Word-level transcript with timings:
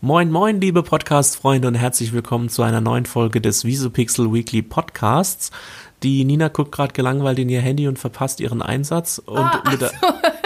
Moin, 0.00 0.30
moin, 0.30 0.60
liebe 0.60 0.82
Podcast-Freunde 0.82 1.66
und 1.68 1.74
herzlich 1.74 2.12
willkommen 2.12 2.48
zu 2.48 2.62
einer 2.62 2.80
neuen 2.80 3.06
Folge 3.06 3.40
des 3.40 3.64
Visupixel 3.64 4.32
Weekly 4.32 4.62
Podcasts. 4.62 5.50
Die 6.02 6.24
Nina 6.24 6.48
guckt 6.48 6.70
gerade 6.72 6.92
gelangweilt 6.92 7.38
in 7.38 7.48
ihr 7.48 7.60
Handy 7.62 7.88
und 7.88 7.98
verpasst 7.98 8.40
ihren 8.40 8.60
Einsatz. 8.62 9.18
Und 9.18 9.38
Ah, 9.38 9.62
mit 9.70 9.80
der, 9.80 9.90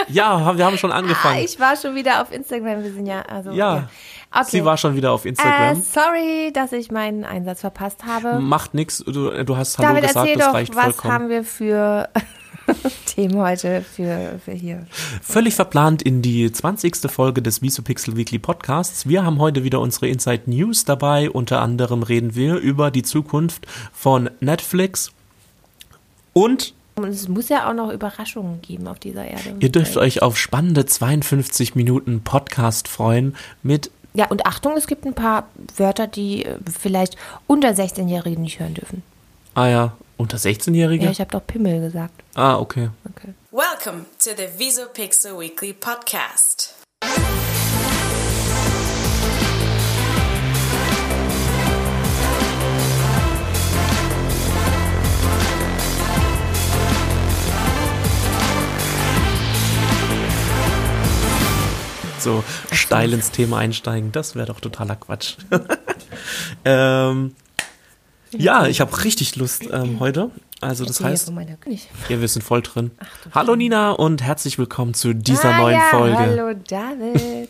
ja, 0.07 0.57
wir 0.57 0.65
haben 0.65 0.77
schon 0.77 0.91
Ah, 0.91 0.95
angefangen. 0.95 1.39
ich 1.43 1.59
war 1.59 1.75
schon 1.75 1.95
wieder 1.95 2.21
auf 2.21 2.31
Instagram. 2.31 2.83
Wir 2.83 2.93
sind 2.93 3.05
ja, 3.05 3.21
also. 3.23 3.51
ja, 3.51 3.89
Okay. 4.33 4.45
sie 4.47 4.63
war 4.65 4.77
schon 4.77 4.95
wieder 4.95 5.11
auf 5.11 5.25
Instagram. 5.25 5.77
Äh, 5.77 5.81
sorry, 5.81 6.51
dass 6.53 6.71
ich 6.71 6.89
meinen 6.89 7.25
Einsatz 7.25 7.59
verpasst 7.59 8.05
habe. 8.05 8.39
Macht 8.39 8.73
nix, 8.73 8.99
du, 8.99 9.43
du 9.43 9.57
hast 9.57 9.77
Hallo 9.77 9.89
David, 9.89 10.03
gesagt, 10.07 10.25
erzähl 10.29 10.37
das 10.37 10.47
doch, 10.47 10.53
reicht 10.53 10.75
was 10.75 10.83
vollkommen. 10.85 11.13
haben 11.13 11.29
wir 11.29 11.43
für 11.43 12.07
Themen 13.05 13.37
heute 13.37 13.81
für, 13.81 14.39
für 14.43 14.51
hier? 14.51 14.85
Völlig 15.21 15.55
verplant 15.55 16.01
in 16.01 16.21
die 16.21 16.51
20. 16.51 17.11
Folge 17.11 17.41
des 17.41 17.61
Visupixel 17.61 18.15
Weekly 18.15 18.39
Podcasts. 18.39 19.07
Wir 19.07 19.23
haben 19.23 19.39
heute 19.39 19.63
wieder 19.63 19.79
unsere 19.79 20.07
Inside 20.07 20.43
News 20.45 20.85
dabei. 20.85 21.29
Unter 21.29 21.61
anderem 21.61 22.03
reden 22.03 22.35
wir 22.35 22.55
über 22.55 22.91
die 22.91 23.03
Zukunft 23.03 23.65
von 23.93 24.29
Netflix 24.39 25.11
und 26.33 26.73
Und 26.95 27.07
es 27.09 27.27
muss 27.27 27.49
ja 27.49 27.69
auch 27.69 27.73
noch 27.73 27.91
Überraschungen 27.91 28.61
geben 28.61 28.87
auf 28.87 28.99
dieser 28.99 29.25
Erde. 29.25 29.55
Ihr 29.59 29.69
dürft 29.69 29.97
euch 29.97 30.21
auf 30.21 30.37
spannende 30.37 30.85
52 30.85 31.75
Minuten 31.75 32.21
Podcast 32.21 32.87
freuen 32.87 33.35
mit 33.63 33.91
Ja, 34.13 34.27
und 34.27 34.45
Achtung, 34.45 34.73
es 34.77 34.87
gibt 34.87 35.05
ein 35.05 35.13
paar 35.13 35.47
Wörter, 35.77 36.07
die 36.07 36.45
äh, 36.45 36.57
vielleicht 36.79 37.15
unter 37.47 37.69
16-Jährigen 37.69 38.43
nicht 38.43 38.59
hören 38.59 38.73
dürfen. 38.73 39.03
ah 39.55 39.67
ja, 39.67 39.93
unter 40.21 40.37
16-Jährige? 40.37 41.05
Ja, 41.05 41.11
ich 41.11 41.19
habe 41.19 41.31
doch 41.31 41.45
Pimmel 41.45 41.81
gesagt. 41.81 42.23
ah, 42.35 42.57
okay. 42.57 42.89
Okay. 43.09 43.33
Welcome 43.51 44.05
to 44.19 44.29
the 44.37 44.47
Visopixel 44.57 45.37
Weekly 45.37 45.73
Podcast. 45.73 46.75
So 62.19 62.43
steil 62.71 63.13
ins 63.13 63.31
Thema 63.31 63.57
einsteigen, 63.57 64.11
das 64.11 64.35
wäre 64.35 64.45
doch 64.45 64.59
totaler 64.59 64.95
Quatsch. 64.95 65.37
ähm, 66.65 67.33
ja, 68.37 68.65
ich 68.67 68.81
habe 68.81 69.03
richtig 69.03 69.35
Lust 69.35 69.63
ähm, 69.71 69.99
heute. 69.99 70.31
Also 70.61 70.85
das 70.85 71.01
heißt, 71.01 71.31
ja, 72.09 72.21
wir 72.21 72.27
sind 72.27 72.43
voll 72.43 72.61
drin. 72.61 72.91
Hallo 73.33 73.55
Nina 73.55 73.91
und 73.91 74.21
herzlich 74.21 74.59
willkommen 74.59 74.93
zu 74.93 75.13
dieser 75.13 75.55
ah, 75.55 75.57
neuen 75.59 75.79
ja, 75.79 75.87
Folge. 75.89 76.17
Hallo 76.17 76.53
David. 76.53 77.49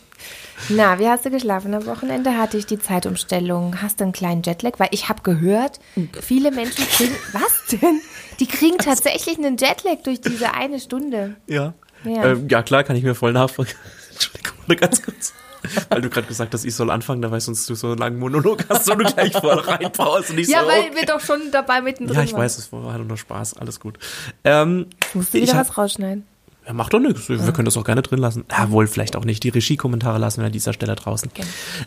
Na, 0.69 0.99
wie 0.99 1.07
hast 1.07 1.25
du 1.25 1.29
geschlafen 1.29 1.73
am 1.73 1.85
Wochenende? 1.85 2.37
Hatte 2.37 2.57
ich 2.57 2.65
die 2.65 2.79
Zeitumstellung? 2.79 3.81
Hast 3.81 3.99
du 3.99 4.05
einen 4.05 4.13
kleinen 4.13 4.43
Jetlag? 4.43 4.73
Weil 4.77 4.89
ich 4.91 5.09
habe 5.09 5.21
gehört, 5.23 5.79
viele 6.21 6.51
Menschen 6.51 6.85
kriegen. 6.85 7.15
Was 7.33 7.79
denn? 7.79 7.99
Die 8.39 8.47
kriegen 8.47 8.77
tatsächlich 8.77 9.37
einen 9.37 9.57
Jetlag 9.57 10.03
durch 10.03 10.21
diese 10.21 10.53
eine 10.53 10.79
Stunde. 10.79 11.35
Ja. 11.47 11.73
Ja. 12.03 12.31
Ähm, 12.31 12.47
ja, 12.49 12.63
klar, 12.63 12.83
kann 12.83 12.95
ich 12.95 13.03
mir 13.03 13.15
voll 13.15 13.33
nachvollziehen. 13.33 13.77
Entschuldigung, 14.11 14.77
ganz 14.77 15.01
kurz. 15.01 15.33
Weil 15.89 16.01
du 16.01 16.09
gerade 16.09 16.27
gesagt 16.27 16.53
hast, 16.53 16.65
ich 16.65 16.75
soll 16.75 16.89
anfangen, 16.91 17.21
da 17.21 17.29
weißt 17.31 17.45
sonst 17.47 17.69
du 17.69 17.75
so 17.75 17.87
einen 17.87 17.97
langen 17.97 18.19
Monolog 18.19 18.65
hast 18.69 18.89
und 18.89 18.99
du 18.99 19.05
gleich 19.13 19.33
voll 19.33 19.59
reinbaust 19.59 20.31
und 20.31 20.39
ich 20.39 20.47
Ja, 20.47 20.61
so, 20.61 20.67
weil 20.67 20.79
okay. 20.81 20.91
wir 20.95 21.05
doch 21.05 21.19
schon 21.19 21.39
dabei 21.51 21.81
mittendrin 21.81 22.15
Ja, 22.17 22.23
ich 22.23 22.33
waren. 22.33 22.41
weiß, 22.41 22.57
es 22.57 22.71
war 22.71 22.97
nur 22.97 23.17
Spaß, 23.17 23.57
alles 23.57 23.79
gut. 23.79 23.97
Ähm, 24.43 24.87
Musst 25.13 25.33
du 25.33 25.37
ich 25.37 25.43
wieder 25.49 25.59
was 25.59 25.77
rausschneiden? 25.77 26.25
ja, 26.67 26.73
macht 26.73 26.93
doch 26.93 26.99
nichts, 26.99 27.27
wir 27.29 27.37
können 27.53 27.65
das 27.65 27.75
auch 27.77 27.83
gerne 27.83 28.01
drin 28.01 28.19
lassen. 28.19 28.45
Ja, 28.51 28.69
wohl 28.71 28.87
vielleicht 28.87 29.15
auch 29.15 29.25
nicht. 29.25 29.43
Die 29.43 29.49
Regie-Kommentare 29.49 30.19
lassen 30.19 30.41
wir 30.41 30.45
an 30.47 30.51
dieser 30.51 30.73
Stelle 30.73 30.95
draußen. 30.95 31.29
Okay. 31.33 31.43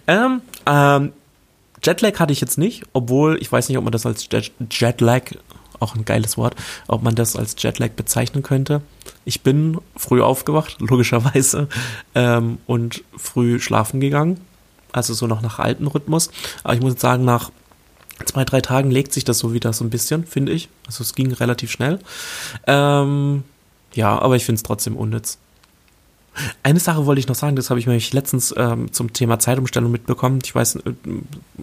Ähm, 0.08 0.40
ähm, 0.66 1.12
Jetlag 1.82 2.18
hatte 2.18 2.32
ich 2.32 2.40
jetzt 2.40 2.58
nicht, 2.58 2.84
obwohl 2.92 3.36
ich 3.40 3.50
weiß 3.52 3.68
nicht, 3.68 3.76
ob 3.78 3.84
man 3.84 3.92
das 3.92 4.06
als 4.06 4.26
Jet 4.30 4.52
Jetlag, 4.70 5.32
auch 5.80 5.94
ein 5.94 6.04
geiles 6.04 6.36
Wort, 6.36 6.54
ob 6.88 7.02
man 7.02 7.14
das 7.14 7.36
als 7.36 7.54
Jetlag 7.58 7.90
bezeichnen 7.90 8.42
könnte. 8.42 8.82
Ich 9.24 9.42
bin 9.42 9.78
früh 9.96 10.22
aufgewacht, 10.22 10.76
logischerweise, 10.80 11.68
ähm, 12.14 12.58
und 12.66 13.02
früh 13.16 13.60
schlafen 13.60 14.00
gegangen. 14.00 14.40
Also 14.92 15.12
so 15.12 15.26
noch 15.26 15.42
nach 15.42 15.58
altem 15.58 15.88
Rhythmus. 15.88 16.30
Aber 16.62 16.74
ich 16.74 16.80
muss 16.80 17.00
sagen, 17.00 17.24
nach 17.24 17.50
zwei, 18.24 18.44
drei 18.44 18.60
Tagen 18.60 18.90
legt 18.90 19.12
sich 19.12 19.24
das 19.24 19.38
so 19.38 19.52
wieder 19.52 19.72
so 19.72 19.84
ein 19.84 19.90
bisschen, 19.90 20.24
finde 20.24 20.52
ich. 20.52 20.68
Also 20.86 21.02
es 21.02 21.14
ging 21.14 21.32
relativ 21.32 21.70
schnell. 21.70 21.98
Ähm, 22.66 23.42
ja, 23.92 24.18
aber 24.18 24.36
ich 24.36 24.44
finde 24.44 24.56
es 24.56 24.62
trotzdem 24.62 24.96
unnütz. 24.96 25.38
Eine 26.62 26.80
Sache 26.80 27.06
wollte 27.06 27.20
ich 27.20 27.28
noch 27.28 27.34
sagen, 27.34 27.56
das 27.56 27.70
habe 27.70 27.78
ich 27.80 27.86
nämlich 27.86 28.12
letztens 28.12 28.54
ähm, 28.56 28.92
zum 28.92 29.12
Thema 29.12 29.38
Zeitumstellung 29.38 29.90
mitbekommen. 29.90 30.40
Ich 30.44 30.54
weiß, 30.54 30.76
äh, 30.76 30.80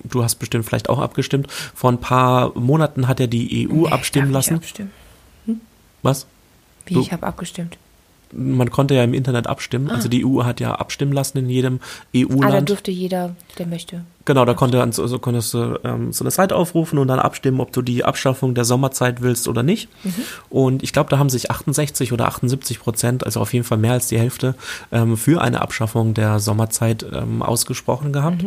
du 0.06 0.24
hast 0.24 0.36
bestimmt 0.36 0.66
vielleicht 0.66 0.90
auch 0.90 1.00
abgestimmt. 1.00 1.48
Vor 1.76 1.92
ein 1.92 2.00
paar 2.00 2.58
Monaten 2.58 3.08
hat 3.08 3.20
ja 3.20 3.28
die 3.28 3.68
EU 3.70 3.74
Nee, 3.88 3.90
abstimmen 3.90 4.32
lassen. 4.32 4.56
Abstimmen. 4.56 4.92
Was? 6.04 6.26
Wie, 6.86 6.96
Du- 6.96 7.02
ich 7.02 7.12
habe 7.12 7.26
abgestimmt. 7.28 7.78
Man 8.34 8.72
konnte 8.72 8.94
ja 8.96 9.04
im 9.04 9.14
Internet 9.14 9.48
abstimmen. 9.48 9.90
Also 9.92 10.08
die 10.08 10.26
EU 10.26 10.44
hat 10.46 10.62
ja 10.62 10.74
abstimmen 10.76 11.12
lassen 11.12 11.38
in 11.40 11.50
jedem 11.50 11.80
E 12.14 12.24
Ah, 12.24 12.28
da 12.30 12.34
EU-Land. 12.48 12.70
durfte 12.70 12.90
jeder, 12.92 13.36
der 13.58 13.68
möchte. 13.68 14.06
Genau, 14.26 14.46
da 14.46 14.54
konnte, 14.54 14.88
so, 14.92 15.08
so 15.08 15.20
konntest 15.20 15.54
du 15.54 15.80
ähm, 15.84 16.14
so 16.14 16.24
eine 16.24 16.32
Seite 16.32 16.56
aufrufen 16.56 17.00
und 17.00 17.08
dann 17.08 17.20
abstimmen, 17.20 17.60
ob 17.60 17.72
du 17.72 17.82
die 17.82 18.04
Abschaffung 18.04 18.54
der 18.54 18.66
Sommerzeit 18.66 19.22
willst 19.22 19.48
oder 19.48 19.64
nicht. 19.64 19.90
Und 20.50 20.84
ich 20.84 20.94
glaube, 20.94 21.10
da 21.10 21.18
haben 21.18 21.30
sich 21.30 21.50
68 21.50 22.14
oder 22.14 22.28
78 22.28 22.80
Prozent, 22.80 23.26
also 23.26 23.40
auf 23.40 23.54
jeden 23.54 23.66
Fall 23.66 23.80
mehr 23.80 23.94
als 23.94 24.08
die 24.08 24.20
Hälfte, 24.20 24.56
ähm, 24.92 25.18
für 25.18 25.42
eine 25.42 25.62
Abschaffung 25.62 26.14
der 26.14 26.40
Sommerzeit 26.40 27.06
ähm, 27.12 27.42
ausgesprochen 27.42 28.14
gehabt. 28.14 28.46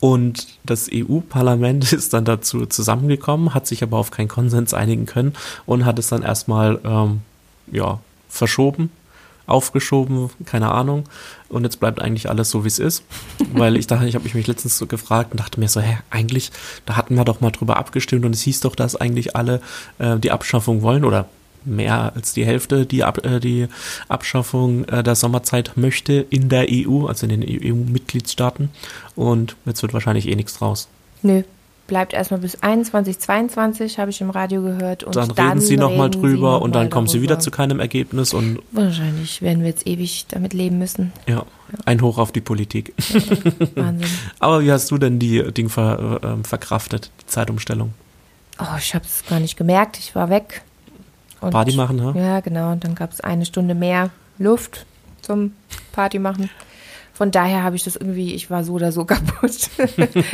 Und 0.00 0.46
das 0.64 0.88
EU-Parlament 0.92 1.92
ist 1.92 2.12
dann 2.12 2.24
dazu 2.24 2.66
zusammengekommen, 2.66 3.54
hat 3.54 3.66
sich 3.66 3.82
aber 3.82 3.98
auf 3.98 4.10
keinen 4.10 4.28
Konsens 4.28 4.74
einigen 4.74 5.06
können 5.06 5.34
und 5.66 5.84
hat 5.84 5.98
es 5.98 6.08
dann 6.08 6.22
erstmal 6.22 6.80
ähm, 6.84 7.20
ja, 7.70 8.00
verschoben, 8.28 8.90
aufgeschoben, 9.50 10.30
keine 10.44 10.70
Ahnung. 10.72 11.04
Und 11.48 11.64
jetzt 11.64 11.80
bleibt 11.80 12.00
eigentlich 12.00 12.28
alles 12.28 12.50
so, 12.50 12.64
wie 12.64 12.68
es 12.68 12.78
ist. 12.78 13.04
Weil 13.52 13.76
ich 13.76 13.86
dachte, 13.86 14.06
ich 14.06 14.14
habe 14.14 14.28
mich 14.32 14.46
letztens 14.46 14.78
so 14.78 14.86
gefragt 14.86 15.32
und 15.32 15.40
dachte 15.40 15.60
mir 15.60 15.68
so, 15.68 15.80
hä, 15.80 15.98
eigentlich, 16.10 16.52
da 16.86 16.96
hatten 16.96 17.16
wir 17.16 17.24
doch 17.24 17.40
mal 17.40 17.50
drüber 17.50 17.76
abgestimmt 17.76 18.24
und 18.24 18.34
es 18.34 18.42
hieß 18.42 18.60
doch, 18.60 18.74
dass 18.74 18.96
eigentlich 18.96 19.36
alle 19.36 19.60
äh, 19.98 20.18
die 20.18 20.30
Abschaffung 20.30 20.82
wollen 20.82 21.04
oder 21.04 21.26
mehr 21.64 22.12
als 22.14 22.32
die 22.32 22.46
Hälfte 22.46 22.86
die, 22.86 23.04
Ab 23.04 23.24
äh, 23.24 23.40
die 23.40 23.68
Abschaffung 24.08 24.84
äh, 24.84 25.02
der 25.02 25.14
Sommerzeit 25.14 25.72
möchte 25.76 26.26
in 26.30 26.48
der 26.48 26.66
EU, 26.70 27.06
also 27.06 27.26
in 27.26 27.40
den 27.40 27.44
EU-Mitgliedstaaten. 27.44 28.70
Und 29.14 29.56
jetzt 29.66 29.82
wird 29.82 29.92
wahrscheinlich 29.92 30.28
eh 30.28 30.36
nichts 30.36 30.58
draus. 30.58 30.88
Nö, 31.22 31.42
bleibt 31.90 32.12
erstmal 32.12 32.38
bis 32.38 32.62
21, 32.62 33.18
22, 33.18 33.98
habe 33.98 34.12
ich 34.12 34.20
im 34.20 34.30
Radio 34.30 34.62
gehört. 34.62 35.02
Und 35.02 35.16
dann, 35.16 35.32
reden 35.32 35.60
sie 35.60 35.76
nochmal 35.76 36.08
drüber 36.08 36.52
noch 36.52 36.60
und 36.60 36.74
dann 36.76 36.88
kommen 36.88 37.08
sie 37.08 37.20
wieder 37.20 37.40
zu 37.40 37.50
keinem 37.50 37.80
Ergebnis 37.80 38.32
und 38.32 38.60
Wahrscheinlich 38.70 39.42
werden 39.42 39.62
wir 39.62 39.70
jetzt 39.70 39.88
ewig 39.88 40.26
damit 40.28 40.54
leben 40.54 40.78
müssen. 40.78 41.12
ja, 41.26 41.44
ein 41.84 42.00
Hoch 42.00 42.18
auf 42.18 42.30
die 42.30 42.40
Politik. 42.40 42.94
Wahnsinn. 43.74 44.08
Aber 44.38 44.62
wie 44.62 44.70
hast 44.70 44.88
du 44.92 44.98
denn 44.98 45.18
die 45.18 45.52
Ding 45.52 45.68
ver, 45.68 46.20
äh, 46.22 46.46
verkraftet, 46.46 47.10
die 47.22 47.26
Zeitumstellung? 47.26 47.92
Oh, 48.60 48.76
ich 48.78 48.94
habe 48.94 49.04
es 49.04 49.24
gar 49.28 49.40
nicht 49.40 49.56
gemerkt. 49.56 49.98
Ich 49.98 50.14
war 50.14 50.30
weg. 50.30 50.62
Und 51.40 51.50
Party 51.50 51.74
machen, 51.74 52.04
ha? 52.04 52.14
Ja, 52.16 52.38
genau. 52.38 52.70
Und 52.70 52.84
dann 52.84 52.94
gab 52.94 53.12
es 53.12 53.20
eine 53.20 53.46
Stunde 53.46 53.74
mehr 53.74 54.10
Luft 54.38 54.86
zum 55.22 55.54
Party 55.90 56.20
machen. 56.20 56.50
Von 57.20 57.30
daher 57.30 57.62
habe 57.62 57.76
ich 57.76 57.84
das 57.84 57.96
irgendwie, 57.96 58.32
ich 58.32 58.48
war 58.48 58.64
so 58.64 58.72
oder 58.72 58.92
so 58.92 59.04
kaputt. 59.04 59.68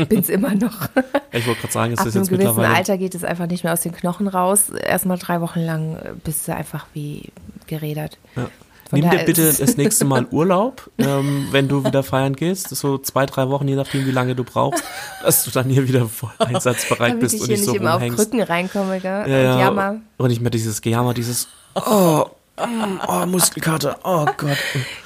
Bin 0.09 0.21
es 0.21 0.29
immer 0.29 0.55
noch. 0.55 0.89
Ich 1.33 1.45
wollte 1.45 1.63
gerade 1.63 1.73
sagen, 1.73 1.93
es 1.93 1.99
Ab 1.99 2.07
ist 2.07 2.15
einem 2.15 2.23
jetzt 2.23 2.31
gewissen 2.31 2.47
mittlerweile. 2.47 2.77
Alter 2.77 2.97
geht 2.97 3.17
es 3.17 3.25
einfach 3.25 3.49
nicht 3.49 3.65
mehr 3.65 3.73
aus 3.73 3.81
den 3.81 3.91
Knochen 3.91 4.29
raus. 4.29 4.71
Erstmal 4.71 5.19
drei 5.19 5.41
Wochen 5.41 5.59
lang 5.59 5.99
bist 6.23 6.47
du 6.47 6.55
einfach 6.55 6.87
wie 6.95 7.33
gerädert. 7.67 8.19
Ja. 8.37 8.49
Von 8.89 9.01
Nimm 9.01 9.11
dir 9.11 9.25
bitte 9.25 9.53
das 9.53 9.77
nächste 9.77 10.05
Mal 10.05 10.29
Urlaub, 10.31 10.89
ähm, 10.99 11.49
wenn 11.51 11.67
du 11.67 11.85
wieder 11.85 12.05
feiern 12.05 12.37
gehst. 12.37 12.69
So 12.69 12.99
zwei, 12.99 13.27
drei 13.27 13.49
Wochen, 13.49 13.67
je 13.67 13.75
nachdem, 13.75 14.07
wie 14.07 14.13
lange 14.13 14.37
du 14.37 14.45
brauchst, 14.45 14.85
dass 15.25 15.43
du 15.43 15.51
dann 15.51 15.69
hier 15.69 15.89
wieder 15.89 16.07
voll 16.07 16.31
einsatzbereit 16.39 17.15
Damit 17.15 17.21
bist 17.21 17.35
ich 17.35 17.41
und 17.41 17.47
hier 17.49 17.57
nicht 17.57 17.67
nicht 17.67 17.71
so 17.73 17.75
immer 17.75 17.97
auf 17.97 17.97
rumhängst. 17.97 18.31
Krücken 18.31 18.43
reinkomme, 18.43 19.01
gell? 19.01 19.25
Ja, 19.29 19.59
ja. 19.59 19.91
Und. 19.91 20.03
Und 20.19 20.29
nicht 20.29 20.41
mehr 20.41 20.53
dieses 20.53 20.81
Gejammer, 20.83 21.15
dieses 21.15 21.49
Oh, 21.75 22.27
oh 22.57 23.27
Muskelkater, 23.27 23.99
oh 24.05 24.27
Gott. 24.37 24.57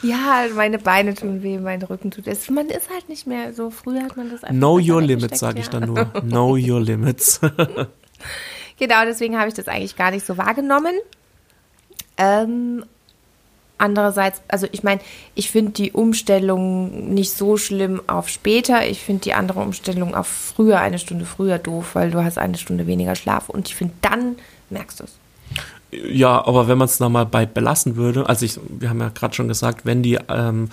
Ja, 0.02 0.46
meine 0.54 0.78
Beine 0.78 1.14
tun 1.14 1.42
weh, 1.42 1.58
mein 1.58 1.82
Rücken 1.82 2.10
tut 2.10 2.26
es. 2.26 2.48
Man 2.50 2.68
ist 2.68 2.90
halt 2.90 3.08
nicht 3.08 3.26
mehr 3.26 3.52
so. 3.52 3.70
Früher 3.70 4.02
hat 4.02 4.16
man 4.16 4.30
das 4.30 4.44
einfach 4.44 4.56
Know 4.56 4.78
your 4.78 5.02
limits, 5.02 5.40
sage 5.40 5.60
ich 5.60 5.66
ja. 5.66 5.72
dann 5.72 5.88
nur. 5.88 6.04
Know 6.22 6.56
your 6.56 6.80
limits. 6.80 7.40
Genau, 8.80 9.04
deswegen 9.04 9.38
habe 9.38 9.48
ich 9.48 9.54
das 9.54 9.68
eigentlich 9.68 9.94
gar 9.94 10.10
nicht 10.10 10.24
so 10.24 10.38
wahrgenommen. 10.38 10.94
Ähm, 12.16 12.82
andererseits, 13.76 14.40
also 14.48 14.66
ich 14.72 14.82
meine, 14.82 15.02
ich 15.34 15.50
finde 15.50 15.72
die 15.72 15.92
Umstellung 15.92 17.12
nicht 17.12 17.32
so 17.32 17.58
schlimm 17.58 18.00
auf 18.06 18.30
später. 18.30 18.86
Ich 18.86 19.00
finde 19.00 19.22
die 19.22 19.34
andere 19.34 19.60
Umstellung 19.60 20.14
auf 20.14 20.26
früher, 20.26 20.80
eine 20.80 20.98
Stunde 20.98 21.26
früher 21.26 21.58
doof, 21.58 21.94
weil 21.94 22.10
du 22.10 22.24
hast 22.24 22.38
eine 22.38 22.56
Stunde 22.56 22.86
weniger 22.86 23.16
Schlaf 23.16 23.50
und 23.50 23.68
ich 23.68 23.74
finde, 23.74 23.94
dann 24.00 24.36
merkst 24.70 25.00
du 25.00 25.04
es. 25.04 25.18
Ja, 25.92 26.46
aber 26.46 26.68
wenn 26.68 26.78
man 26.78 26.86
es 26.86 27.00
nochmal 27.00 27.26
bei 27.26 27.46
belassen 27.46 27.96
würde, 27.96 28.28
also 28.28 28.44
ich, 28.44 28.60
wir 28.68 28.90
haben 28.90 29.00
ja 29.00 29.08
gerade 29.08 29.34
schon 29.34 29.48
gesagt, 29.48 29.84
wenn 29.84 30.02
die 30.02 30.18
ähm, 30.28 30.70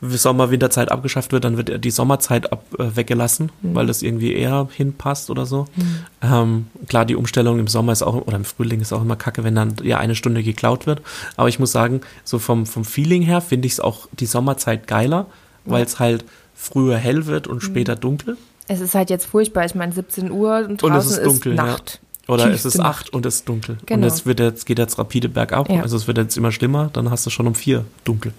Sommer, 0.00 0.50
Winterzeit 0.50 0.90
abgeschafft 0.90 1.32
wird, 1.32 1.44
dann 1.44 1.56
wird 1.56 1.84
die 1.84 1.90
Sommerzeit 1.90 2.52
ab, 2.52 2.64
äh, 2.78 2.94
weggelassen, 2.94 3.50
mhm. 3.62 3.74
weil 3.74 3.86
das 3.86 4.02
irgendwie 4.02 4.34
eher 4.34 4.68
hinpasst 4.72 5.30
oder 5.30 5.46
so. 5.46 5.66
Mhm. 5.76 5.98
Ähm, 6.22 6.66
klar, 6.88 7.04
die 7.04 7.16
Umstellung 7.16 7.58
im 7.58 7.68
Sommer 7.68 7.92
ist 7.92 8.02
auch, 8.02 8.14
oder 8.14 8.36
im 8.36 8.44
Frühling 8.44 8.80
ist 8.80 8.92
auch 8.92 9.02
immer 9.02 9.16
kacke, 9.16 9.44
wenn 9.44 9.54
dann 9.54 9.74
ja 9.82 9.98
eine 9.98 10.14
Stunde 10.14 10.42
geklaut 10.42 10.86
wird. 10.86 11.00
Aber 11.36 11.48
ich 11.48 11.58
muss 11.58 11.72
sagen, 11.72 12.02
so 12.22 12.38
vom, 12.38 12.66
vom 12.66 12.84
Feeling 12.84 13.22
her 13.22 13.40
finde 13.40 13.66
ich 13.66 13.74
es 13.74 13.80
auch 13.80 14.08
die 14.12 14.26
Sommerzeit 14.26 14.86
geiler, 14.86 15.26
weil 15.64 15.84
es 15.84 15.98
halt 15.98 16.24
früher 16.54 16.96
hell 16.96 17.26
wird 17.26 17.46
und 17.46 17.56
mhm. 17.56 17.66
später 17.66 17.96
dunkel. 17.96 18.36
Es 18.66 18.80
ist 18.80 18.94
halt 18.94 19.10
jetzt 19.10 19.26
furchtbar. 19.26 19.64
Ich 19.64 19.74
meine, 19.74 19.92
17 19.92 20.30
Uhr 20.30 20.66
und 20.68 20.82
draußen 20.82 20.94
und 20.94 21.00
es 21.00 21.06
ist, 21.10 21.24
dunkel, 21.24 21.52
ist 21.52 21.56
Nacht. 21.56 22.00
Ja. 22.02 22.03
Oder 22.26 22.50
es 22.50 22.64
ist 22.64 22.80
acht 22.80 23.12
und 23.12 23.26
es 23.26 23.36
ist 23.36 23.48
dunkel. 23.48 23.78
Genau. 23.86 24.06
Und 24.06 24.12
es 24.12 24.24
wird 24.24 24.40
jetzt, 24.40 24.64
geht 24.66 24.78
jetzt 24.78 24.98
rapide 24.98 25.28
bergab. 25.28 25.68
Ja. 25.70 25.82
Also 25.82 25.96
es 25.96 26.06
wird 26.06 26.18
jetzt 26.18 26.36
immer 26.36 26.52
schlimmer. 26.52 26.90
Dann 26.92 27.10
hast 27.10 27.26
du 27.26 27.30
schon 27.30 27.46
um 27.46 27.54
vier 27.54 27.84
dunkel. 28.04 28.32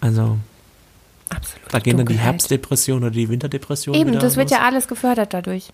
Also. 0.00 0.38
Absolut. 1.30 1.72
Da 1.72 1.78
gehen 1.78 1.96
dann 1.96 2.06
die 2.06 2.18
Herbstdepression 2.18 2.98
oder 2.98 3.10
die 3.10 3.28
Winterdepression. 3.28 3.94
Eben, 3.94 4.18
das 4.18 4.36
wird 4.36 4.50
los. 4.50 4.58
ja 4.58 4.66
alles 4.66 4.88
gefördert 4.88 5.32
dadurch. 5.32 5.68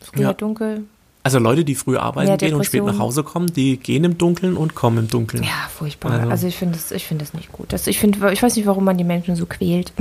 Früher 0.00 0.22
ja. 0.22 0.32
dunkel. 0.32 0.84
Also 1.22 1.40
Leute, 1.40 1.64
die 1.64 1.74
früh 1.74 1.96
arbeiten 1.96 2.36
gehen 2.38 2.54
und 2.54 2.64
spät 2.64 2.84
nach 2.84 3.00
Hause 3.00 3.24
kommen, 3.24 3.52
die 3.52 3.78
gehen 3.78 4.04
im 4.04 4.16
Dunkeln 4.16 4.56
und 4.56 4.76
kommen 4.76 4.98
im 4.98 5.08
Dunkeln. 5.08 5.42
Ja, 5.42 5.68
furchtbar. 5.76 6.12
Also, 6.12 6.30
also 6.30 6.46
ich 6.46 6.56
finde 6.56 6.78
es 6.78 7.02
find 7.02 7.34
nicht 7.34 7.50
gut. 7.50 7.72
Das, 7.72 7.88
ich, 7.88 7.98
find, 7.98 8.18
ich 8.32 8.42
weiß 8.42 8.54
nicht, 8.54 8.66
warum 8.66 8.84
man 8.84 8.96
die 8.96 9.02
Menschen 9.02 9.34
so 9.34 9.44
quält. 9.44 9.92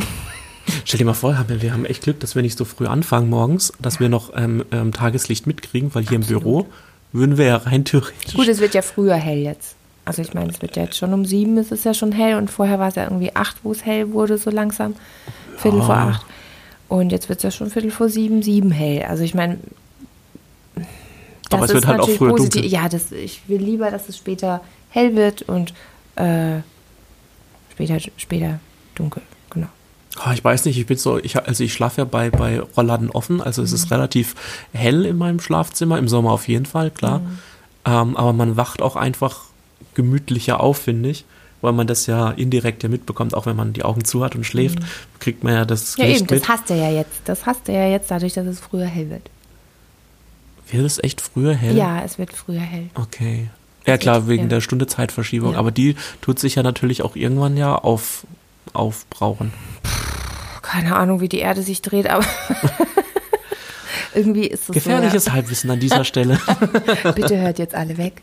Stell 0.83 0.97
dir 0.97 1.05
mal 1.05 1.13
vor, 1.13 1.37
wir 1.47 1.73
haben 1.73 1.85
echt 1.85 2.03
Glück, 2.03 2.19
dass 2.19 2.35
wir 2.35 2.41
nicht 2.41 2.57
so 2.57 2.65
früh 2.65 2.87
anfangen 2.87 3.29
morgens, 3.29 3.73
dass 3.79 3.99
wir 3.99 4.09
noch 4.09 4.31
ähm, 4.35 4.65
ähm, 4.71 4.91
Tageslicht 4.91 5.47
mitkriegen, 5.47 5.93
weil 5.93 6.03
hier 6.03 6.17
Absolut. 6.17 6.41
im 6.43 6.43
Büro 6.43 6.67
würden 7.11 7.37
wir 7.37 7.45
ja 7.45 7.57
rein 7.57 7.85
theoretisch. 7.85 8.33
Gut, 8.33 8.47
es 8.47 8.59
wird 8.59 8.73
ja 8.73 8.81
früher 8.81 9.15
hell 9.15 9.39
jetzt. 9.39 9.75
Also 10.05 10.21
ich 10.21 10.33
meine, 10.33 10.51
es 10.51 10.61
wird 10.61 10.75
ja 10.75 10.83
jetzt 10.83 10.97
schon 10.97 11.13
um 11.13 11.25
sieben, 11.25 11.57
ist 11.57 11.71
es 11.71 11.83
ja 11.83 11.93
schon 11.93 12.11
hell 12.11 12.35
und 12.35 12.51
vorher 12.51 12.77
war 12.79 12.89
es 12.89 12.95
ja 12.95 13.03
irgendwie 13.03 13.35
acht, 13.35 13.57
wo 13.63 13.71
es 13.71 13.85
hell 13.85 14.11
wurde, 14.11 14.37
so 14.37 14.51
langsam. 14.51 14.95
Viertel 15.57 15.79
ja. 15.79 15.85
vor 15.85 15.95
acht. 15.95 16.25
Und 16.87 17.11
jetzt 17.11 17.29
wird 17.29 17.39
es 17.39 17.43
ja 17.43 17.51
schon 17.51 17.71
Viertel 17.71 17.89
vor 17.89 18.09
sieben, 18.09 18.43
sieben 18.43 18.71
hell. 18.71 19.03
Also 19.03 19.23
ich 19.23 19.33
meine, 19.33 19.57
aber 21.51 21.65
es 21.65 21.73
wird 21.73 21.87
halt 21.87 22.01
auch 22.01 22.09
früher 22.09 22.31
positiv. 22.31 22.61
dunkel. 22.61 22.71
Ja, 22.71 22.89
das, 22.89 23.11
ich 23.11 23.41
will 23.47 23.61
lieber, 23.61 23.89
dass 23.91 24.09
es 24.09 24.17
später 24.17 24.61
hell 24.89 25.15
wird 25.15 25.43
und 25.43 25.73
äh, 26.15 26.59
später, 27.71 27.97
später 28.17 28.59
dunkel. 28.95 29.21
Oh, 30.17 30.31
ich 30.31 30.43
weiß 30.43 30.65
nicht, 30.65 30.77
ich 30.77 30.85
bin 30.85 30.97
so, 30.97 31.17
ich, 31.17 31.37
also 31.37 31.63
ich 31.63 31.73
schlafe 31.73 32.01
ja 32.01 32.05
bei, 32.05 32.29
bei 32.29 32.59
Rollladen 32.59 33.09
offen, 33.09 33.41
also 33.41 33.61
es 33.61 33.73
ist 33.73 33.85
mhm. 33.85 33.95
relativ 33.95 34.35
hell 34.71 35.05
in 35.05 35.17
meinem 35.17 35.39
Schlafzimmer, 35.39 35.97
im 35.97 36.07
Sommer 36.07 36.31
auf 36.31 36.47
jeden 36.47 36.65
Fall, 36.65 36.91
klar. 36.91 37.19
Mhm. 37.19 37.39
Ähm, 37.85 38.17
aber 38.17 38.33
man 38.33 38.57
wacht 38.57 38.81
auch 38.81 38.95
einfach 38.95 39.43
gemütlicher 39.93 40.61
auf, 40.61 40.77
finde 40.77 41.09
ich, 41.09 41.25
weil 41.61 41.73
man 41.73 41.87
das 41.87 42.05
ja 42.05 42.31
indirekt 42.31 42.83
ja 42.83 42.89
mitbekommt, 42.89 43.33
auch 43.35 43.45
wenn 43.45 43.55
man 43.55 43.73
die 43.73 43.83
Augen 43.83 44.05
zu 44.05 44.23
hat 44.23 44.35
und 44.35 44.45
schläft, 44.45 44.79
mhm. 44.79 44.85
kriegt 45.19 45.43
man 45.43 45.53
ja 45.53 45.65
das 45.65 45.97
Ja, 45.97 46.05
Licht 46.05 46.21
eben, 46.21 46.27
das 46.27 46.39
mit. 46.39 46.49
hast 46.49 46.69
du 46.69 46.75
ja 46.75 46.91
jetzt. 46.91 47.21
Das 47.25 47.45
hast 47.45 47.67
du 47.67 47.73
ja 47.73 47.87
jetzt 47.87 48.09
dadurch, 48.09 48.33
dass 48.33 48.45
es 48.45 48.59
früher 48.59 48.85
hell 48.85 49.09
wird. 49.09 49.29
Wird 50.71 50.85
es 50.85 51.03
echt 51.03 51.21
früher 51.21 51.53
hell? 51.53 51.75
Ja, 51.75 52.01
es 52.03 52.17
wird 52.17 52.33
früher 52.33 52.61
hell. 52.61 52.89
Okay. 52.95 53.49
Ja, 53.85 53.97
klar, 53.97 54.27
wegen 54.27 54.43
ja. 54.43 54.49
der 54.49 54.61
Stunde 54.61 54.87
Zeitverschiebung. 54.87 55.53
Ja. 55.53 55.59
Aber 55.59 55.71
die 55.71 55.95
tut 56.21 56.39
sich 56.39 56.55
ja 56.55 56.63
natürlich 56.63 57.03
auch 57.03 57.15
irgendwann 57.15 57.55
ja 57.55 57.75
auf, 57.75 58.25
aufbrauchen. 58.73 59.53
Keine 60.61 60.95
Ahnung, 60.95 61.21
wie 61.21 61.29
die 61.29 61.39
Erde 61.39 61.61
sich 61.61 61.81
dreht, 61.81 62.09
aber 62.09 62.25
irgendwie 64.15 64.47
ist 64.47 64.69
es 64.69 64.73
Gefährliches 64.73 65.25
so, 65.25 65.29
ja. 65.29 65.35
Halbwissen 65.35 65.69
an 65.71 65.79
dieser 65.79 66.03
Stelle. 66.05 66.39
Bitte 67.15 67.37
hört 67.39 67.59
jetzt 67.59 67.75
alle 67.75 67.97
weg. 67.97 68.21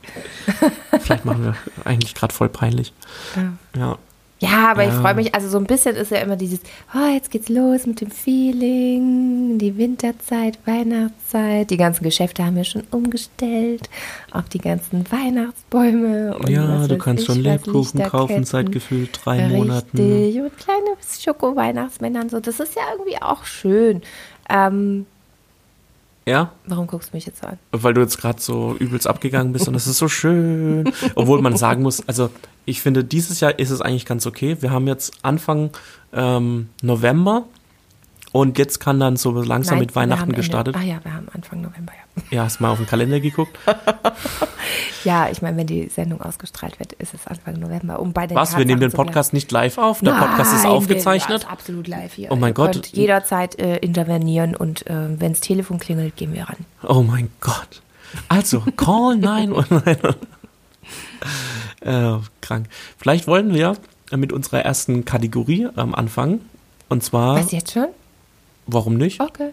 Vielleicht 1.01 1.25
machen 1.25 1.45
wir 1.45 1.57
eigentlich 1.85 2.15
gerade 2.15 2.35
voll 2.35 2.49
peinlich. 2.49 2.93
Ja. 3.37 3.81
ja. 3.81 3.99
Ja, 4.43 4.73
aber 4.73 4.83
ja. 4.83 4.89
ich 4.89 4.95
freue 4.97 5.15
mich, 5.15 5.37
also 5.37 5.49
so 5.49 5.57
ein 5.57 5.67
bisschen 5.67 5.95
ist 5.95 6.11
ja 6.11 6.19
immer 6.19 6.35
dieses, 6.35 6.59
oh, 6.93 7.15
jetzt 7.15 7.31
geht's 7.31 7.49
los 7.49 7.87
mit 7.87 8.01
dem 8.01 8.11
Feeling, 8.11 9.57
die 9.59 9.79
Winterzeit, 9.79 10.59
Weihnachtszeit. 10.67 11.71
Die 11.71 11.77
ganzen 11.77 12.03
Geschäfte 12.03 12.45
haben 12.45 12.57
wir 12.57 12.65
schon 12.65 12.83
umgestellt, 12.91 13.89
auch 14.33 14.43
die 14.43 14.59
ganzen 14.59 15.05
Weihnachtsbäume. 15.13 16.37
Und 16.37 16.49
ja, 16.49 16.89
du 16.89 16.99
kannst 16.99 17.23
ich, 17.23 17.27
schon 17.29 17.41
Lebkuchen 17.41 18.03
kaufen 18.03 18.43
seit 18.43 18.73
gefühlt 18.73 19.21
drei 19.25 19.45
Richtig. 19.45 19.59
Monaten. 19.59 19.97
Richtig, 19.97 20.43
und 20.43 20.59
kleine 20.59 20.97
Schoko-Weihnachtsmänner 21.21 22.23
und 22.23 22.33
so. 22.33 22.41
Das 22.41 22.59
ist 22.59 22.75
ja 22.75 22.83
irgendwie 22.91 23.23
auch 23.23 23.45
schön. 23.45 24.03
Ähm, 24.51 25.07
ja? 26.27 26.53
Warum 26.67 26.87
guckst 26.87 27.13
du 27.13 27.17
mich 27.17 27.27
jetzt 27.27 27.41
so 27.41 27.47
an? 27.47 27.59
Weil 27.73 27.95
du 27.95 28.01
jetzt 28.01 28.19
gerade 28.19 28.41
so 28.41 28.77
übelst 28.79 29.07
abgegangen 29.07 29.53
bist 29.53 29.67
und 29.67 29.75
das 29.75 29.87
ist 29.87 29.99
so 29.99 30.09
schön. 30.09 30.93
Obwohl 31.15 31.43
man 31.43 31.57
sagen 31.57 31.83
muss, 31.83 32.07
also 32.09 32.31
ich 32.65 32.81
finde, 32.81 33.05
dieses 33.05 33.41
Jahr 33.41 33.59
ist 33.59 33.71
es 33.71 33.81
eigentlich 33.81 34.07
ganz 34.07 34.27
okay. 34.27 34.57
Wir 34.61 34.71
haben 34.71 34.87
jetzt 34.87 35.13
Anfang 35.23 35.71
ähm, 36.13 36.69
November 36.81 37.45
und 38.33 38.59
jetzt 38.59 38.81
kann 38.81 38.99
dann 38.99 39.17
so 39.17 39.31
langsam 39.31 39.77
Nein, 39.77 39.87
mit 39.87 39.97
Weihnachten 39.97 40.33
gestartet. 40.33 40.75
ah 40.77 40.83
ja, 40.83 40.99
wir 41.03 41.15
haben 41.15 41.29
Anfang 41.35 41.61
November, 41.61 41.93
ja. 41.93 42.23
Ja, 42.31 42.45
hast 42.45 42.61
mal 42.61 42.71
auf 42.71 42.79
den 42.79 42.87
Kalender 42.87 43.21
geguckt? 43.21 43.59
ja, 45.05 45.29
ich 45.31 45.43
meine, 45.43 45.57
wenn 45.57 45.67
die 45.67 45.89
Sendung 45.89 46.21
ausgestrahlt 46.21 46.79
wird, 46.79 46.93
ist 46.95 47.15
es 47.15 47.27
Anfang 47.27 47.59
November. 47.59 48.01
Um 48.01 48.13
bei 48.13 48.27
den 48.27 48.37
Was, 48.37 48.57
wir 48.57 48.65
nehmen 48.65 48.81
den 48.81 48.93
Podcast 48.93 49.33
nicht 49.33 49.51
live 49.53 49.79
auf? 49.79 50.01
Der 50.01 50.15
Nein, 50.15 50.23
Podcast 50.23 50.55
ist 50.55 50.67
aufgezeichnet? 50.67 51.43
ist 51.43 51.51
absolut 51.51 51.89
live 51.89 52.13
hier. 52.15 52.31
Oh 52.31 52.37
mein 52.37 52.51
Ihr 52.51 52.55
Gott. 52.55 52.87
Jederzeit 52.89 53.59
äh, 53.59 53.77
intervenieren 53.79 54.57
und 54.57 54.87
äh, 54.87 55.21
wenn 55.21 55.33
das 55.33 55.41
Telefon 55.41 55.79
klingelt, 55.79 56.17
gehen 56.17 56.35
wir 56.35 56.45
ran. 56.45 56.57
Oh 56.87 57.03
mein 57.03 57.31
Gott. 57.41 57.83
Also, 58.29 58.63
call 58.77 59.17
911. 59.17 60.17
äh, 61.81 62.15
krank. 62.41 62.69
Vielleicht 62.99 63.27
wollen 63.27 63.55
wir 63.55 63.77
mit 64.11 64.33
unserer 64.33 64.61
ersten 64.61 65.05
Kategorie 65.05 65.69
ähm, 65.77 65.95
anfangen. 65.95 66.49
Und 66.89 67.03
zwar. 67.03 67.37
Was 67.37 67.53
jetzt 67.53 67.73
schon? 67.73 67.89
Warum 68.67 68.97
nicht? 68.97 69.21
Okay. 69.21 69.53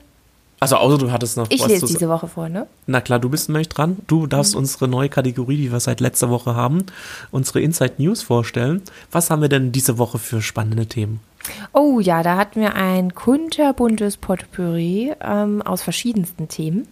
Also 0.60 0.76
außer 0.76 0.98
du 0.98 1.12
hattest 1.12 1.38
noch 1.38 1.48
Ich 1.50 1.66
lese 1.66 1.86
diese 1.86 2.10
Woche 2.10 2.28
vor, 2.28 2.50
ne? 2.50 2.68
Na 2.86 3.00
klar, 3.00 3.20
du 3.20 3.30
bist 3.30 3.48
nämlich 3.48 3.70
dran. 3.70 3.98
Du 4.08 4.28
darfst 4.28 4.54
mhm. 4.54 4.60
unsere 4.60 4.88
neue 4.90 5.08
Kategorie, 5.08 5.56
die 5.56 5.72
wir 5.72 5.80
seit 5.80 6.02
letzter 6.02 6.30
Woche 6.30 6.54
haben, 6.54 6.86
unsere 7.32 7.62
Inside 7.62 7.94
News 7.98 8.22
vorstellen. 8.22 8.82
Was 9.12 9.30
haben 9.30 9.42
wir 9.42 9.50
denn 9.50 9.72
diese 9.72 9.98
Woche 9.98 10.20
für 10.20 10.42
spannende 10.42 10.86
Themen? 10.86 11.22
Oh 11.72 12.02
ja, 12.02 12.24
da 12.24 12.36
hatten 12.36 12.60
wir 12.60 12.76
ein 12.76 13.16
kunterbuntes 13.16 14.18
Potpourri 14.18 15.14
ähm, 15.22 15.62
aus 15.62 15.82
verschiedensten 15.82 16.50
Themen. 16.50 16.88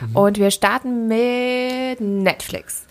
Mhm. 0.00 0.16
Und 0.16 0.38
wir 0.38 0.50
starten 0.50 1.06
mit 1.06 2.00
Netflix. 2.00 2.86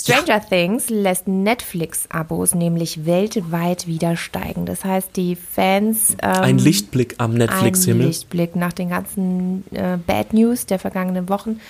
Stranger 0.00 0.26
ja. 0.26 0.40
Things 0.40 0.88
lässt 0.88 1.28
Netflix-Abos 1.28 2.54
nämlich 2.54 3.04
weltweit 3.06 3.86
wieder 3.86 4.16
steigen. 4.16 4.66
Das 4.66 4.84
heißt, 4.84 5.16
die 5.16 5.36
Fans. 5.36 6.16
Ähm, 6.22 6.42
ein 6.42 6.58
Lichtblick 6.58 7.16
am 7.18 7.34
Netflix-Himmel. 7.34 8.02
Ein 8.02 8.08
Lichtblick 8.08 8.56
nach 8.56 8.72
den 8.72 8.90
ganzen 8.90 9.64
äh, 9.72 9.98
Bad 10.06 10.32
News 10.32 10.66
der 10.66 10.78
vergangenen 10.78 11.28
Wochen. 11.28 11.60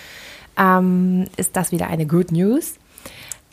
Ähm, 0.57 1.27
ist 1.37 1.57
das 1.57 1.73
wieder 1.73 1.89
eine 1.89 2.07
Good 2.07 2.33
News? 2.33 2.75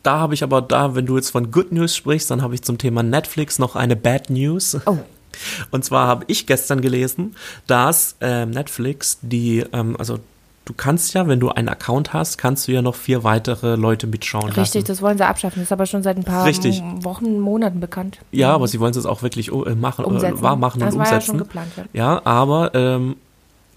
Da 0.03 0.19
habe 0.19 0.33
ich 0.33 0.43
aber 0.43 0.61
da, 0.61 0.95
wenn 0.95 1.05
du 1.05 1.17
jetzt 1.17 1.31
von 1.31 1.51
Good 1.51 1.71
News 1.71 1.95
sprichst, 1.95 2.29
dann 2.31 2.41
habe 2.41 2.55
ich 2.55 2.61
zum 2.61 2.77
Thema 2.77 3.03
Netflix 3.03 3.59
noch 3.59 3.75
eine 3.75 3.95
Bad 3.95 4.29
News. 4.29 4.77
Oh. 4.85 4.97
Und 5.71 5.85
zwar 5.85 6.07
habe 6.07 6.25
ich 6.27 6.47
gestern 6.47 6.81
gelesen, 6.81 7.35
dass 7.67 8.15
äh, 8.21 8.45
Netflix 8.45 9.19
die, 9.21 9.63
ähm, 9.73 9.95
also 9.97 10.19
du 10.67 10.73
kannst 10.73 11.13
ja, 11.13 11.27
wenn 11.27 11.39
du 11.39 11.49
einen 11.49 11.69
Account 11.69 12.11
hast, 12.11 12.37
kannst 12.37 12.67
du 12.67 12.73
ja 12.73 12.81
noch 12.81 12.95
vier 12.95 13.23
weitere 13.23 13.75
Leute 13.75 14.05
mitschauen 14.05 14.43
Richtig, 14.43 14.57
lassen. 14.57 14.77
Richtig, 14.77 14.83
das 14.83 15.01
wollen 15.01 15.17
sie 15.17 15.25
abschaffen. 15.25 15.59
Das 15.59 15.67
ist 15.67 15.71
aber 15.71 15.85
schon 15.85 16.03
seit 16.03 16.17
ein 16.17 16.25
paar 16.25 16.45
Richtig. 16.45 16.83
Wochen, 17.01 17.39
Monaten 17.39 17.79
bekannt. 17.79 18.19
Ja, 18.31 18.53
aber 18.53 18.67
sie 18.67 18.79
wollen 18.81 18.93
es 18.93 19.05
auch 19.05 19.21
wirklich 19.21 19.51
äh, 19.51 19.75
machen, 19.75 20.03
äh, 20.03 20.07
umsetzen. 20.07 20.41
wahr 20.41 20.57
machen 20.57 20.81
das 20.81 20.93
und 20.93 20.99
umsetzen. 20.99 21.15
Ja, 21.15 21.21
schon 21.21 21.37
geplant, 21.37 21.71
ja. 21.77 21.83
ja 21.93 22.21
aber 22.25 22.75
ähm, 22.75 23.15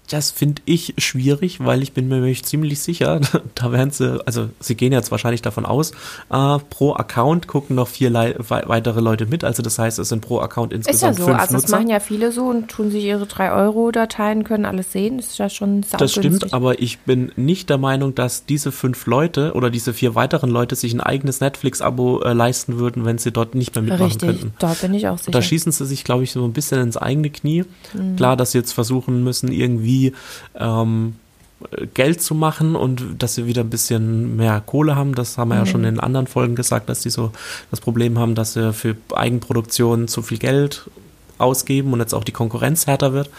das 0.09 0.31
finde 0.31 0.61
ich 0.65 0.93
schwierig, 0.97 1.63
weil 1.63 1.81
ich 1.81 1.93
bin 1.93 2.07
mir 2.07 2.33
ziemlich 2.43 2.79
sicher, 2.79 3.21
da 3.55 3.71
werden 3.71 3.91
sie, 3.91 4.21
also 4.25 4.49
sie 4.59 4.75
gehen 4.75 4.91
jetzt 4.91 5.11
wahrscheinlich 5.11 5.41
davon 5.41 5.65
aus, 5.65 5.91
äh, 6.29 6.57
pro 6.69 6.93
Account 6.93 7.47
gucken 7.47 7.75
noch 7.75 7.87
vier 7.87 8.09
Le 8.09 8.35
weitere 8.39 8.99
Leute 8.99 9.25
mit. 9.25 9.43
Also 9.43 9.63
das 9.63 9.79
heißt, 9.79 9.99
es 9.99 10.09
sind 10.09 10.21
pro 10.21 10.39
Account 10.39 10.73
insgesamt 10.73 11.13
Ist 11.13 11.19
ja 11.19 11.25
so, 11.25 11.29
fünf 11.29 11.39
also 11.39 11.53
Nutzer. 11.53 11.67
das 11.67 11.71
machen 11.71 11.89
ja 11.89 11.99
viele 11.99 12.31
so 12.31 12.45
und 12.45 12.67
tun 12.69 12.91
sich 12.91 13.03
ihre 13.05 13.23
3-Euro-Dateien, 13.23 14.43
können 14.43 14.65
alles 14.65 14.91
sehen. 14.91 15.17
Das 15.17 15.27
ist 15.27 15.37
ja 15.37 15.49
schon 15.49 15.83
Das 15.97 16.11
stimmt, 16.11 16.53
aber 16.53 16.81
ich 16.81 16.99
bin 16.99 17.31
nicht 17.35 17.69
der 17.69 17.77
Meinung, 17.77 18.15
dass 18.15 18.45
diese 18.45 18.71
fünf 18.71 19.05
Leute 19.05 19.53
oder 19.53 19.69
diese 19.69 19.93
vier 19.93 20.15
weiteren 20.15 20.49
Leute 20.49 20.75
sich 20.75 20.93
ein 20.93 21.01
eigenes 21.01 21.39
Netflix-Abo 21.39 22.21
äh, 22.21 22.33
leisten 22.33 22.79
würden, 22.79 23.05
wenn 23.05 23.17
sie 23.17 23.31
dort 23.31 23.55
nicht 23.55 23.75
mehr 23.75 23.83
mitmachen 23.83 24.05
Richtig, 24.05 24.27
könnten. 24.27 24.53
da 24.59 24.75
bin 24.81 24.93
ich 24.93 25.07
auch 25.07 25.17
sicher. 25.17 25.31
Da 25.31 25.41
schießen 25.41 25.71
sie 25.71 25.85
sich, 25.85 26.03
glaube 26.03 26.23
ich, 26.23 26.31
so 26.31 26.43
ein 26.43 26.53
bisschen 26.53 26.81
ins 26.81 26.97
eigene 26.97 27.29
Knie. 27.29 27.63
Mhm. 27.93 28.15
Klar, 28.17 28.35
dass 28.35 28.51
sie 28.51 28.57
jetzt 28.57 28.73
versuchen 28.73 29.23
müssen, 29.23 29.51
irgendwie 29.51 30.00
ähm, 30.55 31.15
Geld 31.93 32.21
zu 32.21 32.33
machen 32.35 32.75
und 32.75 33.03
dass 33.19 33.35
sie 33.35 33.45
wieder 33.45 33.61
ein 33.61 33.69
bisschen 33.69 34.35
mehr 34.35 34.61
Kohle 34.65 34.95
haben. 34.95 35.15
Das 35.15 35.37
haben 35.37 35.49
wir 35.49 35.55
mhm. 35.55 35.61
ja 35.61 35.65
schon 35.65 35.83
in 35.83 35.99
anderen 35.99 36.27
Folgen 36.27 36.55
gesagt, 36.55 36.89
dass 36.89 37.01
die 37.01 37.09
so 37.09 37.31
das 37.69 37.81
Problem 37.81 38.17
haben, 38.17 38.35
dass 38.35 38.53
sie 38.53 38.73
für 38.73 38.95
Eigenproduktion 39.13 40.07
zu 40.07 40.21
viel 40.21 40.39
Geld 40.39 40.89
ausgeben 41.37 41.91
und 41.91 41.99
jetzt 41.99 42.13
auch 42.13 42.23
die 42.23 42.31
Konkurrenz 42.31 42.87
härter 42.87 43.13
wird. 43.13 43.29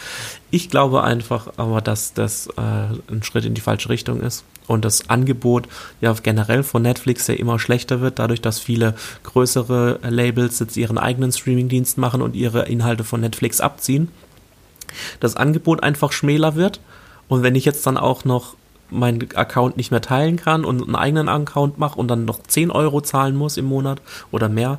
Ich 0.51 0.69
glaube 0.69 1.03
einfach 1.03 1.53
aber, 1.57 1.81
dass 1.81 2.15
das 2.15 2.49
äh, 2.49 3.13
ein 3.13 3.23
Schritt 3.23 3.45
in 3.45 3.55
die 3.55 3.61
falsche 3.61 3.89
Richtung 3.89 4.21
ist 4.21 4.45
und 4.67 4.85
das 4.85 5.09
Angebot 5.09 5.69
ja 6.01 6.13
generell 6.13 6.63
von 6.63 6.83
Netflix 6.83 7.27
ja 7.29 7.35
immer 7.35 7.59
schlechter 7.59 8.01
wird, 8.01 8.19
dadurch, 8.19 8.41
dass 8.41 8.59
viele 8.59 8.95
größere 9.23 10.01
Labels 10.03 10.59
jetzt 10.59 10.77
ihren 10.77 10.99
eigenen 10.99 11.33
Streamingdienst 11.33 11.97
machen 11.99 12.23
und 12.23 12.35
ihre 12.35 12.69
Inhalte 12.69 13.05
von 13.05 13.21
Netflix 13.21 13.61
abziehen. 13.61 14.09
Das 15.21 15.37
Angebot 15.37 15.83
einfach 15.83 16.13
schmäler 16.13 16.55
wird 16.55 16.81
und 17.29 17.43
wenn 17.43 17.55
ich 17.55 17.65
jetzt 17.65 17.87
dann 17.87 17.97
auch 17.97 18.25
noch 18.25 18.55
meinen 18.91 19.27
Account 19.35 19.77
nicht 19.79 19.91
mehr 19.91 20.03
teilen 20.03 20.37
kann 20.37 20.65
und 20.65 20.83
einen 20.83 20.97
eigenen 20.97 21.29
Account 21.29 21.79
mache 21.79 21.99
und 21.99 22.09
dann 22.09 22.25
noch 22.27 22.43
10 22.43 22.71
Euro 22.71 23.01
zahlen 23.01 23.35
muss 23.37 23.57
im 23.57 23.65
Monat 23.65 24.03
oder 24.31 24.49
mehr, 24.51 24.79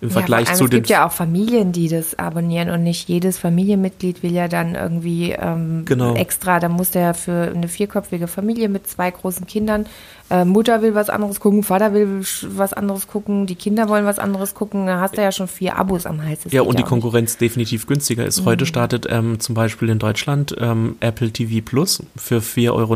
im 0.00 0.10
Vergleich 0.10 0.48
ja, 0.48 0.54
zu 0.54 0.64
es 0.64 0.70
den. 0.70 0.78
gibt 0.78 0.88
ja 0.88 1.06
auch 1.06 1.12
Familien, 1.12 1.72
die 1.72 1.88
das 1.88 2.18
abonnieren 2.18 2.70
und 2.70 2.82
nicht 2.82 3.06
jedes 3.08 3.36
Familienmitglied 3.36 4.22
will 4.22 4.32
ja 4.32 4.48
dann 4.48 4.74
irgendwie 4.74 5.32
ähm, 5.32 5.82
Genau. 5.84 6.14
extra, 6.14 6.58
da 6.58 6.70
muss 6.70 6.90
der 6.90 7.12
für 7.12 7.52
eine 7.54 7.68
vierköpfige 7.68 8.26
Familie 8.26 8.70
mit 8.70 8.88
zwei 8.88 9.10
großen 9.10 9.46
Kindern, 9.46 9.84
äh, 10.30 10.44
Mutter 10.44 10.82
will 10.82 10.94
was 10.94 11.10
anderes 11.10 11.40
gucken, 11.40 11.62
Vater 11.62 11.92
will 11.92 12.22
was 12.48 12.72
anderes 12.72 13.06
gucken, 13.06 13.46
die 13.46 13.56
Kinder 13.56 13.88
wollen 13.88 14.06
was 14.06 14.18
anderes 14.18 14.54
gucken, 14.54 14.86
da 14.86 15.00
hast 15.00 15.16
du 15.16 15.22
ja 15.22 15.32
schon 15.32 15.48
vier 15.48 15.76
Abos 15.76 16.06
am 16.06 16.24
Hals. 16.24 16.44
Das 16.44 16.52
ja, 16.52 16.62
und 16.62 16.68
die 16.68 16.84
auch 16.84 16.86
nicht. 16.86 16.88
Konkurrenz 16.88 17.36
definitiv 17.36 17.86
günstiger 17.86 18.24
ist. 18.24 18.40
Mhm. 18.40 18.44
Heute 18.46 18.66
startet 18.66 19.06
ähm, 19.10 19.40
zum 19.40 19.54
Beispiel 19.54 19.88
in 19.88 19.98
Deutschland 19.98 20.54
ähm, 20.58 20.96
Apple 21.00 21.30
TV 21.30 21.64
Plus 21.64 22.02
für 22.16 22.38
4,99 22.38 22.70
Euro 22.70 22.94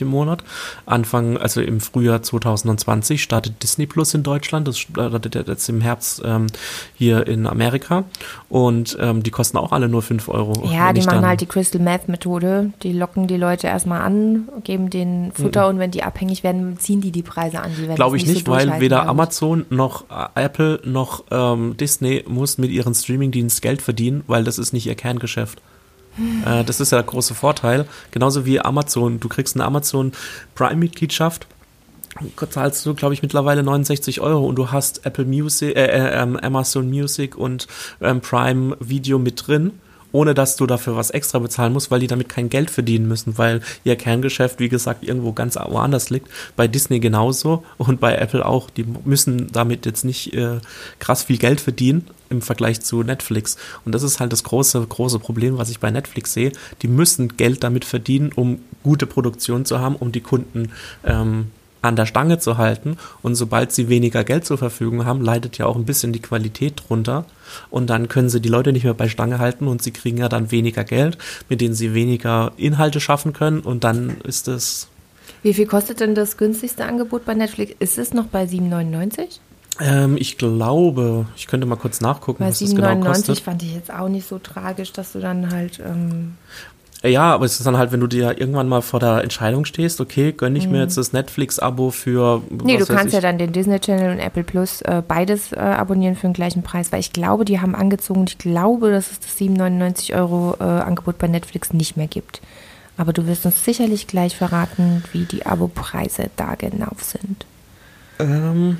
im 0.00 0.08
Monat. 0.08 0.44
Anfang, 0.84 1.36
also 1.36 1.60
im 1.60 1.80
Frühjahr 1.80 2.22
2020 2.22 3.22
startet 3.22 3.62
Disney 3.62 3.86
Plus 3.86 4.14
in 4.14 4.22
Deutschland. 4.22 4.68
Das 4.68 4.78
startet 4.78 5.34
jetzt 5.34 5.68
im 5.68 5.80
Herbst 5.80 6.22
ähm, 6.24 6.48
hier 6.94 7.26
in 7.26 7.46
Amerika. 7.46 8.04
Und 8.48 8.96
ähm, 9.00 9.22
die 9.22 9.30
kosten 9.30 9.56
auch 9.56 9.72
alle 9.72 9.88
nur 9.88 10.02
5 10.02 10.28
Euro. 10.28 10.68
Ja, 10.72 10.92
die 10.92 11.02
machen 11.02 11.26
halt 11.26 11.40
die 11.40 11.46
Crystal 11.46 11.80
Meth 11.80 12.08
Methode. 12.08 12.72
Die 12.82 12.92
locken 12.92 13.26
die 13.26 13.36
Leute 13.36 13.66
erstmal 13.66 14.02
an, 14.02 14.48
geben 14.64 14.90
denen 14.90 15.32
Futter 15.32 15.68
und 15.68 15.78
wenn 15.78 15.90
die 15.90 16.02
abhängig 16.02 16.42
werden, 16.42 16.65
ziehen 16.78 17.00
die 17.00 17.12
die 17.12 17.22
Preise 17.22 17.60
an. 17.60 17.72
Glaube 17.94 18.16
ich 18.16 18.26
nicht, 18.26 18.46
so 18.46 18.52
weil 18.52 18.80
weder. 18.80 19.06
Amazon 19.08 19.66
noch 19.70 20.04
äh, 20.10 20.44
Apple 20.44 20.80
noch 20.84 21.24
ähm, 21.30 21.76
Disney 21.76 22.24
muss 22.26 22.58
mit 22.58 22.70
ihren 22.70 22.94
Streamingdienst 22.94 23.62
Geld 23.62 23.82
verdienen, 23.82 24.24
weil 24.26 24.44
das 24.44 24.58
ist 24.58 24.72
nicht 24.72 24.86
ihr 24.86 24.94
Kerngeschäft. 24.94 25.60
Äh, 26.44 26.64
das 26.64 26.80
ist 26.80 26.92
ja 26.92 26.98
der 26.98 27.06
große 27.06 27.34
Vorteil. 27.34 27.86
Genauso 28.10 28.46
wie 28.46 28.60
Amazon. 28.60 29.20
Du 29.20 29.28
kriegst 29.28 29.56
eine 29.56 29.64
Amazon 29.64 30.12
Prime-Mitgliedschaft. 30.54 31.46
Zahlst 32.48 32.86
du, 32.86 32.94
glaube 32.94 33.12
ich, 33.12 33.22
mittlerweile 33.22 33.62
69 33.62 34.20
Euro 34.20 34.46
und 34.46 34.56
du 34.56 34.72
hast 34.72 35.04
Apple 35.04 35.26
Music, 35.26 35.76
äh, 35.76 35.86
äh, 35.86 36.22
ähm, 36.22 36.36
Amazon 36.38 36.88
Music 36.88 37.36
und 37.36 37.66
ähm, 38.00 38.20
Prime 38.20 38.76
Video 38.80 39.18
mit 39.18 39.46
drin, 39.46 39.72
ohne 40.12 40.34
dass 40.34 40.56
du 40.56 40.66
dafür 40.66 40.96
was 40.96 41.10
extra 41.10 41.38
bezahlen 41.38 41.72
musst, 41.72 41.90
weil 41.90 42.00
die 42.00 42.06
damit 42.06 42.28
kein 42.28 42.48
Geld 42.48 42.70
verdienen 42.70 43.08
müssen, 43.08 43.38
weil 43.38 43.60
ihr 43.84 43.96
Kerngeschäft, 43.96 44.58
wie 44.60 44.68
gesagt, 44.68 45.04
irgendwo 45.04 45.32
ganz 45.32 45.56
woanders 45.56 46.10
liegt. 46.10 46.28
Bei 46.56 46.68
Disney 46.68 47.00
genauso 47.00 47.64
und 47.78 48.00
bei 48.00 48.16
Apple 48.16 48.44
auch. 48.44 48.70
Die 48.70 48.84
müssen 49.04 49.50
damit 49.52 49.86
jetzt 49.86 50.04
nicht 50.04 50.34
äh, 50.34 50.60
krass 50.98 51.24
viel 51.24 51.38
Geld 51.38 51.60
verdienen 51.60 52.06
im 52.28 52.42
Vergleich 52.42 52.80
zu 52.80 53.02
Netflix. 53.02 53.56
Und 53.84 53.94
das 53.94 54.02
ist 54.02 54.20
halt 54.20 54.32
das 54.32 54.44
große, 54.44 54.86
große 54.86 55.18
Problem, 55.18 55.58
was 55.58 55.70
ich 55.70 55.80
bei 55.80 55.90
Netflix 55.90 56.32
sehe. 56.32 56.52
Die 56.82 56.88
müssen 56.88 57.36
Geld 57.36 57.62
damit 57.62 57.84
verdienen, 57.84 58.32
um 58.34 58.60
gute 58.82 59.06
Produktion 59.06 59.64
zu 59.64 59.80
haben, 59.80 59.96
um 59.96 60.12
die 60.12 60.20
Kunden 60.20 60.72
ähm, 61.04 61.50
an 61.86 61.96
der 61.96 62.06
Stange 62.06 62.38
zu 62.38 62.58
halten. 62.58 62.96
Und 63.22 63.34
sobald 63.34 63.72
sie 63.72 63.88
weniger 63.88 64.24
Geld 64.24 64.44
zur 64.44 64.58
Verfügung 64.58 65.04
haben, 65.06 65.20
leidet 65.20 65.58
ja 65.58 65.66
auch 65.66 65.76
ein 65.76 65.84
bisschen 65.84 66.12
die 66.12 66.20
Qualität 66.22 66.82
drunter. 66.88 67.24
Und 67.70 67.88
dann 67.90 68.08
können 68.08 68.28
sie 68.28 68.40
die 68.40 68.48
Leute 68.48 68.72
nicht 68.72 68.84
mehr 68.84 68.94
bei 68.94 69.08
Stange 69.08 69.38
halten 69.38 69.68
und 69.68 69.82
sie 69.82 69.92
kriegen 69.92 70.18
ja 70.18 70.28
dann 70.28 70.50
weniger 70.50 70.84
Geld, 70.84 71.16
mit 71.48 71.60
denen 71.60 71.74
sie 71.74 71.94
weniger 71.94 72.52
Inhalte 72.56 73.00
schaffen 73.00 73.32
können. 73.32 73.60
Und 73.60 73.84
dann 73.84 74.16
ist 74.24 74.48
es, 74.48 74.88
Wie 75.42 75.54
viel 75.54 75.66
kostet 75.66 76.00
denn 76.00 76.14
das 76.14 76.36
günstigste 76.36 76.84
Angebot 76.84 77.24
bei 77.24 77.34
Netflix? 77.34 77.74
Ist 77.78 77.98
es 77.98 78.12
noch 78.12 78.26
bei 78.26 78.44
7,99? 78.44 79.38
ähm, 79.80 80.16
ich 80.18 80.38
glaube, 80.38 81.26
ich 81.36 81.46
könnte 81.46 81.66
mal 81.66 81.76
kurz 81.76 82.00
nachgucken, 82.00 82.38
Bei 82.42 82.48
was 82.48 82.58
das 82.60 82.74
genau 82.74 82.88
7,99 82.88 83.04
kostet. 83.04 83.40
fand 83.40 83.62
ich 83.62 83.74
jetzt 83.74 83.92
auch 83.92 84.08
nicht 84.08 84.26
so 84.26 84.38
tragisch, 84.38 84.92
dass 84.92 85.12
du 85.12 85.20
dann 85.20 85.50
halt. 85.52 85.78
Ähm, 85.80 86.34
Ja, 87.02 87.34
aber 87.34 87.44
es 87.44 87.58
ist 87.58 87.66
dann 87.66 87.76
halt, 87.76 87.92
wenn 87.92 88.00
du 88.00 88.06
dir 88.06 88.38
irgendwann 88.40 88.68
mal 88.68 88.80
vor 88.80 89.00
der 89.00 89.22
Entscheidung 89.22 89.64
stehst, 89.64 90.00
okay, 90.00 90.32
gönn 90.32 90.56
ich 90.56 90.68
mir 90.68 90.80
jetzt 90.80 90.96
das 90.96 91.12
Netflix-Abo 91.12 91.90
für. 91.90 92.42
Mhm. 92.48 92.60
nee, 92.64 92.78
du 92.78 92.86
kannst 92.86 93.12
ja 93.12 93.18
ich. 93.18 93.22
dann 93.22 93.38
den 93.38 93.52
Disney 93.52 93.78
Channel 93.78 94.12
und 94.12 94.18
Apple 94.18 94.44
Plus 94.44 94.80
äh, 94.82 95.02
beides 95.06 95.52
äh, 95.52 95.56
abonnieren 95.56 96.16
für 96.16 96.26
den 96.26 96.32
gleichen 96.32 96.62
Preis, 96.62 96.92
weil 96.92 97.00
ich 97.00 97.12
glaube, 97.12 97.44
die 97.44 97.60
haben 97.60 97.74
angezogen, 97.74 98.24
ich 98.26 98.38
glaube, 98.38 98.90
dass 98.90 99.12
es 99.12 99.20
das 99.20 99.36
7,99 99.36 100.16
Euro 100.16 100.56
äh, 100.58 100.64
Angebot 100.64 101.18
bei 101.18 101.28
Netflix 101.28 101.72
nicht 101.72 101.96
mehr 101.96 102.08
gibt. 102.08 102.40
Aber 102.96 103.12
du 103.12 103.26
wirst 103.26 103.44
uns 103.44 103.62
sicherlich 103.64 104.06
gleich 104.06 104.36
verraten, 104.36 105.04
wie 105.12 105.24
die 105.24 105.44
Abo-Preise 105.44 106.30
da 106.36 106.54
genau 106.54 106.92
sind. 106.98 107.44
Ähm, 108.18 108.78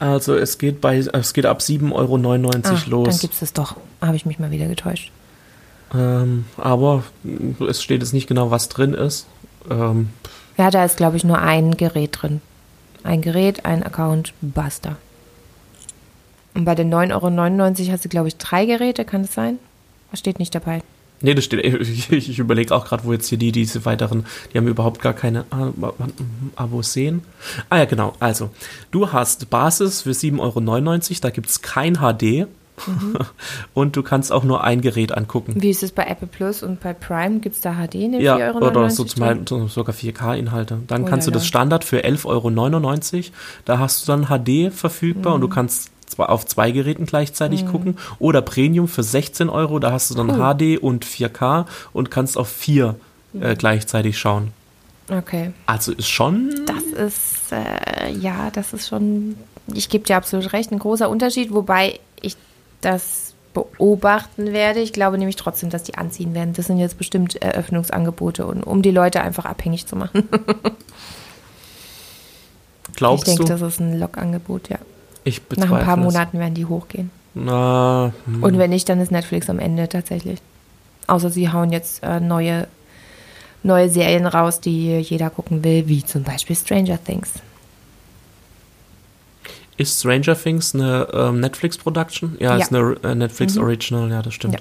also 0.00 0.34
es 0.34 0.58
geht 0.58 0.80
bei, 0.80 0.96
es 0.98 1.32
geht 1.32 1.46
ab 1.46 1.60
7,99 1.60 1.92
Euro 1.94 2.16
Ah, 2.16 2.58
dann 2.60 2.90
los. 2.90 3.20
gibt's 3.20 3.40
es 3.40 3.52
doch. 3.52 3.76
Habe 4.00 4.16
ich 4.16 4.26
mich 4.26 4.40
mal 4.40 4.50
wieder 4.50 4.66
getäuscht. 4.66 5.12
Ähm, 5.94 6.44
aber 6.56 7.04
es 7.68 7.82
steht 7.82 8.00
jetzt 8.00 8.12
nicht 8.14 8.26
genau, 8.26 8.50
was 8.50 8.68
drin 8.68 8.94
ist. 8.94 9.26
Ähm, 9.70 10.08
Ja, 10.56 10.70
da 10.70 10.84
ist, 10.84 10.96
glaube 10.96 11.16
ich, 11.16 11.24
nur 11.24 11.38
ein 11.38 11.76
Gerät 11.76 12.18
drin. 12.22 12.40
Ein 13.04 13.20
Gerät, 13.20 13.64
ein 13.64 13.82
Account, 13.82 14.32
basta. 14.40 14.96
Und 16.54 16.64
bei 16.64 16.74
den 16.74 16.92
9,99 16.92 17.80
Euro 17.82 17.92
hast 17.92 18.04
du, 18.04 18.08
glaube 18.08 18.28
ich, 18.28 18.36
drei 18.36 18.66
Geräte, 18.66 19.04
kann 19.04 19.22
das 19.22 19.34
sein? 19.34 19.58
Was 20.10 20.20
steht 20.20 20.38
nicht 20.38 20.54
dabei? 20.54 20.82
nee, 21.24 21.34
das 21.34 21.44
steht, 21.44 21.64
ich, 21.80 22.10
ich 22.12 22.38
überlege 22.40 22.74
auch 22.74 22.84
gerade, 22.84 23.04
wo 23.04 23.12
jetzt 23.12 23.28
hier 23.28 23.38
die, 23.38 23.52
diese 23.52 23.84
weiteren, 23.84 24.26
die 24.52 24.58
haben 24.58 24.66
überhaupt 24.66 25.00
gar 25.00 25.12
keine 25.14 25.44
Ab- 25.50 25.72
Ab- 25.80 26.12
Abos 26.56 26.92
sehen. 26.92 27.22
Ah 27.70 27.78
ja, 27.78 27.84
genau. 27.84 28.14
Also, 28.18 28.50
du 28.90 29.12
hast 29.12 29.48
Basis 29.48 30.02
für 30.02 30.10
7,99 30.10 30.40
Euro, 30.40 31.18
da 31.22 31.30
gibt 31.30 31.48
es 31.48 31.62
kein 31.62 31.94
HD. 31.98 32.48
Mhm. 32.86 33.14
Und 33.74 33.96
du 33.96 34.02
kannst 34.02 34.32
auch 34.32 34.44
nur 34.44 34.64
ein 34.64 34.80
Gerät 34.80 35.16
angucken. 35.16 35.54
Wie 35.56 35.70
ist 35.70 35.82
es 35.82 35.92
bei 35.92 36.04
Apple 36.04 36.26
Plus 36.28 36.62
und 36.62 36.80
bei 36.80 36.92
Prime? 36.92 37.40
Gibt 37.40 37.54
es 37.56 37.60
da 37.60 37.74
HD 37.74 37.94
in 37.96 38.12
den 38.12 38.20
Ja, 38.20 38.36
4,99 38.36 38.54
Euro? 38.54 38.66
oder 38.68 38.90
so 38.90 39.04
zum? 39.04 39.22
Teil 39.22 39.68
sogar 39.68 39.94
4K-Inhalte. 39.94 40.78
Dann 40.86 41.02
Oh 41.02 41.06
kannst 41.06 41.26
du 41.26 41.30
lala. 41.30 41.38
das 41.40 41.46
Standard 41.46 41.84
für 41.84 42.04
11,99 42.04 43.14
Euro, 43.16 43.24
da 43.64 43.78
hast 43.78 44.02
du 44.06 44.12
dann 44.12 44.26
HD 44.26 44.70
verfügbar 44.72 45.34
und 45.34 45.40
Mhm. 45.40 45.42
du 45.42 45.48
kannst 45.48 45.90
zwar 46.06 46.28
auf 46.30 46.44
zwei 46.46 46.70
Geräten 46.72 47.06
gleichzeitig 47.06 47.66
gucken. 47.66 47.96
Oder 48.18 48.42
Premium 48.42 48.86
für 48.88 49.02
16 49.02 49.48
Euro, 49.48 49.78
da 49.78 49.92
hast 49.92 50.10
du 50.10 50.14
dann 50.14 50.30
Cool. 50.30 50.76
HD 50.76 50.78
und 50.78 51.04
4K 51.06 51.64
und 51.92 52.10
kannst 52.10 52.36
auf 52.36 52.48
vier 52.48 52.96
Mhm. 53.32 53.42
äh, 53.42 53.54
gleichzeitig 53.54 54.18
schauen. 54.18 54.48
Okay. 55.10 55.52
Also 55.66 55.92
ist 55.92 56.08
schon. 56.10 56.50
Das 56.66 56.82
ist, 56.84 57.50
äh, 57.52 58.10
ja, 58.12 58.50
das 58.52 58.72
ist 58.74 58.88
schon, 58.88 59.36
ich 59.72 59.88
gebe 59.88 60.04
dir 60.04 60.16
absolut 60.16 60.52
recht, 60.52 60.70
ein 60.70 60.78
großer 60.78 61.08
Unterschied, 61.08 61.52
wobei 61.52 61.98
das 62.82 63.32
beobachten 63.54 64.52
werde. 64.52 64.80
Ich 64.80 64.92
glaube 64.92 65.18
nämlich 65.18 65.36
trotzdem, 65.36 65.70
dass 65.70 65.82
die 65.82 65.94
anziehen 65.96 66.34
werden. 66.34 66.52
Das 66.54 66.66
sind 66.66 66.78
jetzt 66.78 66.98
bestimmt 66.98 67.40
Eröffnungsangebote, 67.40 68.44
und, 68.46 68.62
um 68.62 68.82
die 68.82 68.90
Leute 68.90 69.22
einfach 69.22 69.44
abhängig 69.44 69.86
zu 69.86 69.96
machen. 69.96 70.28
Glaubst 72.96 73.28
ich 73.28 73.36
denke, 73.36 73.44
du? 73.44 73.48
das 73.58 73.62
ist 73.62 73.80
ein 73.80 73.98
Log-Angebot, 73.98 74.68
ja. 74.68 74.78
ich 75.24 75.40
Nach 75.56 75.70
ein 75.70 75.84
paar 75.84 75.98
es. 75.98 76.04
Monaten 76.04 76.38
werden 76.38 76.54
die 76.54 76.66
hochgehen. 76.66 77.10
Na, 77.34 78.12
hm. 78.26 78.42
Und 78.42 78.58
wenn 78.58 78.70
nicht, 78.70 78.88
dann 78.88 79.00
ist 79.00 79.10
Netflix 79.10 79.48
am 79.48 79.58
Ende 79.58 79.88
tatsächlich. 79.88 80.40
Außer 81.06 81.30
sie 81.30 81.50
hauen 81.50 81.72
jetzt 81.72 82.02
äh, 82.02 82.20
neue, 82.20 82.68
neue 83.62 83.88
Serien 83.88 84.26
raus, 84.26 84.60
die 84.60 84.98
jeder 84.98 85.30
gucken 85.30 85.64
will, 85.64 85.88
wie 85.88 86.04
zum 86.04 86.22
Beispiel 86.22 86.54
Stranger 86.56 87.02
Things. 87.02 87.32
Ist 89.76 90.00
Stranger 90.00 90.36
Things 90.40 90.74
eine 90.74 91.08
ähm, 91.12 91.40
Netflix-Production? 91.40 92.36
Ja, 92.38 92.56
Ja. 92.56 92.62
ist 92.64 92.72
eine 92.74 92.96
äh, 93.02 93.14
Netflix 93.14 93.56
Original, 93.56 94.10
ja, 94.10 94.22
das 94.22 94.34
stimmt. 94.34 94.54
Ja. 94.54 94.60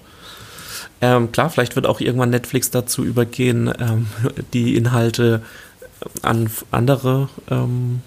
Ähm, 1.01 1.31
klar, 1.31 1.49
vielleicht 1.49 1.75
wird 1.75 1.85
auch 1.87 1.99
irgendwann 1.99 2.29
Netflix 2.29 2.69
dazu 2.71 3.03
übergehen, 3.03 3.71
ähm, 3.79 4.07
die 4.53 4.75
Inhalte 4.77 5.41
an 6.21 6.45
f- 6.45 6.65
andere 6.71 7.27
ähm, 7.49 8.01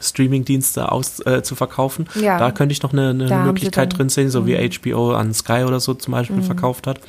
Streaming-Dienste 0.00 0.90
aus 0.90 1.20
äh, 1.26 1.42
zu 1.42 1.54
verkaufen. 1.54 2.08
Ja. 2.20 2.38
Da 2.38 2.50
könnte 2.50 2.72
ich 2.72 2.82
noch 2.82 2.92
eine, 2.92 3.10
eine 3.10 3.44
Möglichkeit 3.44 3.96
drin 3.96 4.08
sehen, 4.08 4.30
so 4.30 4.46
wie 4.46 4.56
Mhm. 4.56 4.70
HBO 4.82 5.12
an 5.12 5.32
Sky 5.32 5.64
oder 5.66 5.78
so 5.80 5.94
zum 5.94 6.12
Beispiel 6.12 6.42
verkauft 6.42 6.86
hat. 6.86 7.00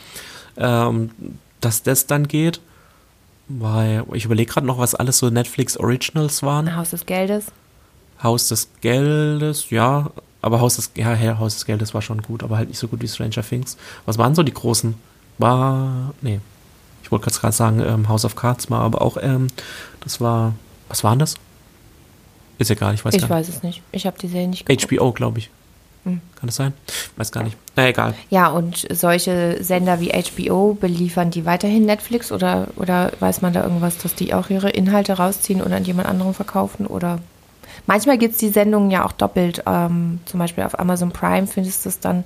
Ähm, 0.58 1.10
dass 1.62 1.82
das 1.82 2.06
dann 2.06 2.28
geht, 2.28 2.60
weil 3.48 4.04
ich 4.14 4.26
überlege 4.26 4.52
gerade 4.52 4.68
noch, 4.68 4.78
was 4.78 4.94
alles 4.96 5.18
so 5.18 5.30
Netflix 5.30 5.78
Originals 5.78 6.44
waren. 6.44 6.76
Haus 6.76 6.92
des 6.92 7.06
Geldes. 7.06 7.46
Haus 8.24 8.48
des 8.48 8.70
Geldes, 8.82 9.70
ja, 9.70 10.10
aber 10.42 10.62
Haus 10.62 10.76
des, 10.78 10.92
ja, 10.96 11.14
ja, 11.14 11.40
Haus 11.40 11.56
des 11.56 11.66
Geldes 11.66 11.94
war 11.94 12.02
schon 12.02 12.22
gut, 12.22 12.44
aber 12.44 12.58
halt 12.58 12.70
nicht 12.70 12.80
so 12.80 12.88
gut 12.88 13.02
wie 13.02 13.08
Stranger 13.08 13.44
Things. 13.48 13.78
Was 14.06 14.18
waren 14.18 14.36
so 14.36 14.44
die 14.44 14.54
großen? 14.54 14.96
War, 15.38 16.14
nee, 16.22 16.40
ich 17.02 17.12
wollte 17.12 17.30
gerade 17.30 17.56
sagen, 17.56 17.80
ähm, 17.80 18.08
House 18.08 18.24
of 18.24 18.36
Cards 18.36 18.70
war 18.70 18.82
aber 18.82 19.02
auch, 19.02 19.18
ähm, 19.20 19.48
das 20.02 20.22
war, 20.22 20.54
was 20.90 21.04
war 21.04 21.16
das? 21.16 21.36
Ist 22.60 22.70
egal, 22.72 22.94
ich 22.94 23.04
weiß 23.04 23.16
Ich 23.16 23.22
gar 23.22 23.30
weiß 23.32 23.50
es 23.50 23.64
nicht. 23.64 23.82
Ich 23.92 24.06
habe 24.06 24.18
die 24.20 24.28
Serie 24.28 24.48
nicht 24.48 24.70
nicht. 24.70 24.92
HBO, 24.92 25.12
glaube 25.12 25.40
ich. 25.40 25.50
Kann 26.04 26.22
das 26.48 26.58
sein? 26.58 26.74
Weiß 27.16 27.32
gar 27.32 27.44
nicht. 27.44 27.56
Na 27.78 27.88
egal. 27.88 28.14
Ja, 28.30 28.50
und 28.50 28.86
solche 28.92 29.64
Sender 29.64 30.02
wie 30.02 30.12
HBO 30.12 30.74
beliefern 30.74 31.32
die 31.32 31.46
weiterhin 31.46 31.86
Netflix 31.86 32.32
oder, 32.32 32.68
oder 32.76 33.14
weiß 33.22 33.42
man 33.42 33.54
da 33.54 33.64
irgendwas, 33.64 33.98
dass 34.00 34.14
die 34.14 34.34
auch 34.34 34.50
ihre 34.50 34.70
Inhalte 34.70 35.14
rausziehen 35.14 35.62
und 35.62 35.72
an 35.72 35.86
jemand 35.86 36.10
anderen 36.10 36.34
verkaufen? 36.34 36.88
Oder 36.88 37.20
manchmal 37.86 38.18
gibt 38.18 38.34
es 38.34 38.40
die 38.40 38.50
Sendungen 38.50 38.92
ja 38.92 39.06
auch 39.06 39.12
doppelt. 39.12 39.64
Ähm, 39.66 40.20
zum 40.26 40.40
Beispiel 40.40 40.64
auf 40.64 40.80
Amazon 40.80 41.12
Prime 41.12 41.48
findest 41.48 41.86
du 41.86 41.90
es 41.90 42.00
dann 42.00 42.24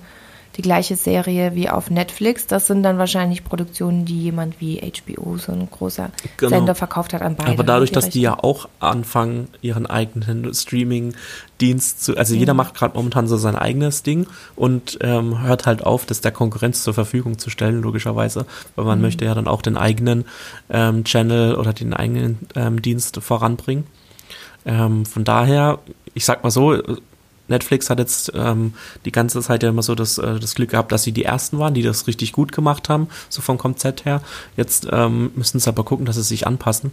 die 0.58 0.64
gleiche 0.64 0.96
Serie 0.96 1.54
wie 1.54 1.70
auf 1.70 1.92
Netflix. 1.92 2.48
Das 2.48 2.68
sind 2.68 2.82
dann 2.82 2.98
wahrscheinlich 2.98 3.44
Produktionen, 3.44 4.06
die 4.06 4.20
jemand 4.20 4.60
wie 4.60 4.80
HBO, 4.80 5.38
so 5.38 5.52
ein 5.52 5.70
großer 5.70 6.10
Genau. 6.38 6.50
Sender, 6.50 6.76
verkauft 6.76 7.14
hat 7.14 7.22
an 7.22 7.36
beide. 7.36 7.52
Aber 7.52 7.64
dadurch, 7.64 7.92
die 7.92 7.94
dass 7.94 8.06
die 8.06 8.26
Rechte. 8.26 8.40
ja 8.42 8.44
auch 8.44 8.68
anfangen, 8.80 9.50
ihren 9.62 9.86
eigenen 9.86 10.52
Streaming-Dienst 10.54 12.04
zu, 12.04 12.18
also 12.18 12.34
jeder 12.34 12.56
macht 12.56 12.74
gerade 12.74 12.98
momentan 12.98 13.28
so 13.28 13.38
sein 13.38 13.56
eigenes 13.56 14.02
Ding 14.02 14.26
und 14.56 14.98
ähm, 15.02 15.42
hört 15.44 15.68
halt 15.68 15.86
auf, 15.86 16.06
das 16.08 16.22
der 16.22 16.32
Konkurrenz 16.32 16.84
zur 16.84 16.96
Verfügung 16.96 17.38
zu 17.38 17.52
stellen, 17.52 17.82
logischerweise, 17.82 18.48
weil 18.76 18.86
man 18.86 19.00
möchte 19.00 19.26
ja 19.26 19.36
dann 19.36 19.48
auch 19.48 19.62
den 19.62 19.78
eigenen 19.78 20.26
ähm, 20.72 21.04
Channel 21.04 21.56
oder 21.56 21.74
den 21.74 21.94
eigenen 21.94 22.40
ähm, 22.56 22.82
Dienst 22.82 23.20
voranbringen. 23.22 23.86
Ähm, 24.68 25.06
von 25.06 25.24
daher, 25.24 25.80
ich 26.14 26.26
sag 26.26 26.44
mal 26.44 26.52
so, 26.52 26.78
Netflix 27.48 27.90
hat 27.90 27.98
jetzt 28.00 28.32
ähm, 28.36 28.74
die 29.06 29.12
ganze 29.14 29.42
Zeit 29.42 29.64
ja 29.64 29.70
immer 29.70 29.82
so 29.82 29.96
das, 29.96 30.18
äh, 30.18 30.38
das 30.40 30.54
Glück 30.56 30.72
gehabt, 30.72 30.92
dass 30.92 31.04
sie 31.04 31.14
die 31.14 31.24
ersten 31.24 31.58
waren, 31.60 31.74
die 31.74 31.82
das 31.82 32.06
richtig 32.06 32.34
gut 32.34 32.52
gemacht 32.52 32.90
haben, 32.90 33.08
so 33.30 33.42
vom 33.42 33.58
Konzept 33.58 34.04
her. 34.06 34.22
Jetzt 34.58 34.88
ähm, 34.92 35.32
müssen 35.36 35.60
sie 35.60 35.70
aber 35.70 35.84
gucken, 35.86 36.06
dass 36.06 36.18
sie 36.18 36.24
sich 36.24 36.46
anpassen. 36.46 36.92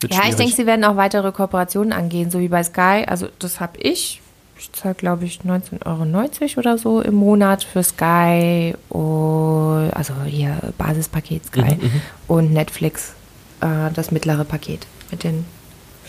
Wird 0.00 0.12
Ja, 0.14 0.20
ich 0.20 0.24
schwierig. 0.26 0.36
denke, 0.38 0.54
sie 0.56 0.66
werden 0.66 0.84
auch 0.84 0.96
weitere 0.96 1.32
Kooperationen 1.32 1.92
angehen, 1.92 2.30
so 2.30 2.38
wie 2.38 2.48
bei 2.48 2.62
Sky. 2.62 3.04
Also 3.06 3.26
das 3.40 3.58
habe 3.60 3.76
ich. 3.78 4.22
Ich 4.56 4.70
zahle, 4.72 4.94
glaube 4.94 5.24
ich, 5.24 5.40
19,90 5.40 5.86
Euro 5.86 6.58
oder 6.60 6.76
so 6.78 7.00
im 7.00 7.14
Monat 7.14 7.64
für 7.64 7.82
Sky, 7.82 8.74
und, 8.90 9.90
also 9.94 10.12
hier 10.26 10.58
Basispaket 10.76 11.46
Sky 11.46 11.76
Mhm, 11.80 12.02
und 12.28 12.52
Netflix, 12.52 13.14
äh, 13.62 13.90
das 13.94 14.10
mittlere 14.10 14.44
Paket 14.44 14.86
mit 15.10 15.24
den 15.24 15.46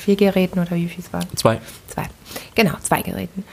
vier 0.01 0.15
Geräten 0.15 0.60
oder 0.60 0.72
wie 0.72 0.88
viel 0.88 1.03
es 1.03 1.13
war. 1.13 1.22
Zwei. 1.36 1.60
Zwei. 1.88 2.03
Genau, 2.55 2.74
zwei 2.81 3.01
Geräten. 3.01 3.43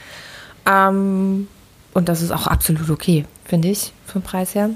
Ähm, 0.65 1.47
und 1.93 2.09
das 2.09 2.21
ist 2.21 2.31
auch 2.31 2.47
absolut 2.47 2.89
okay, 2.89 3.25
finde 3.45 3.69
ich, 3.69 3.93
vom 4.05 4.21
Preis 4.21 4.55
her. 4.55 4.69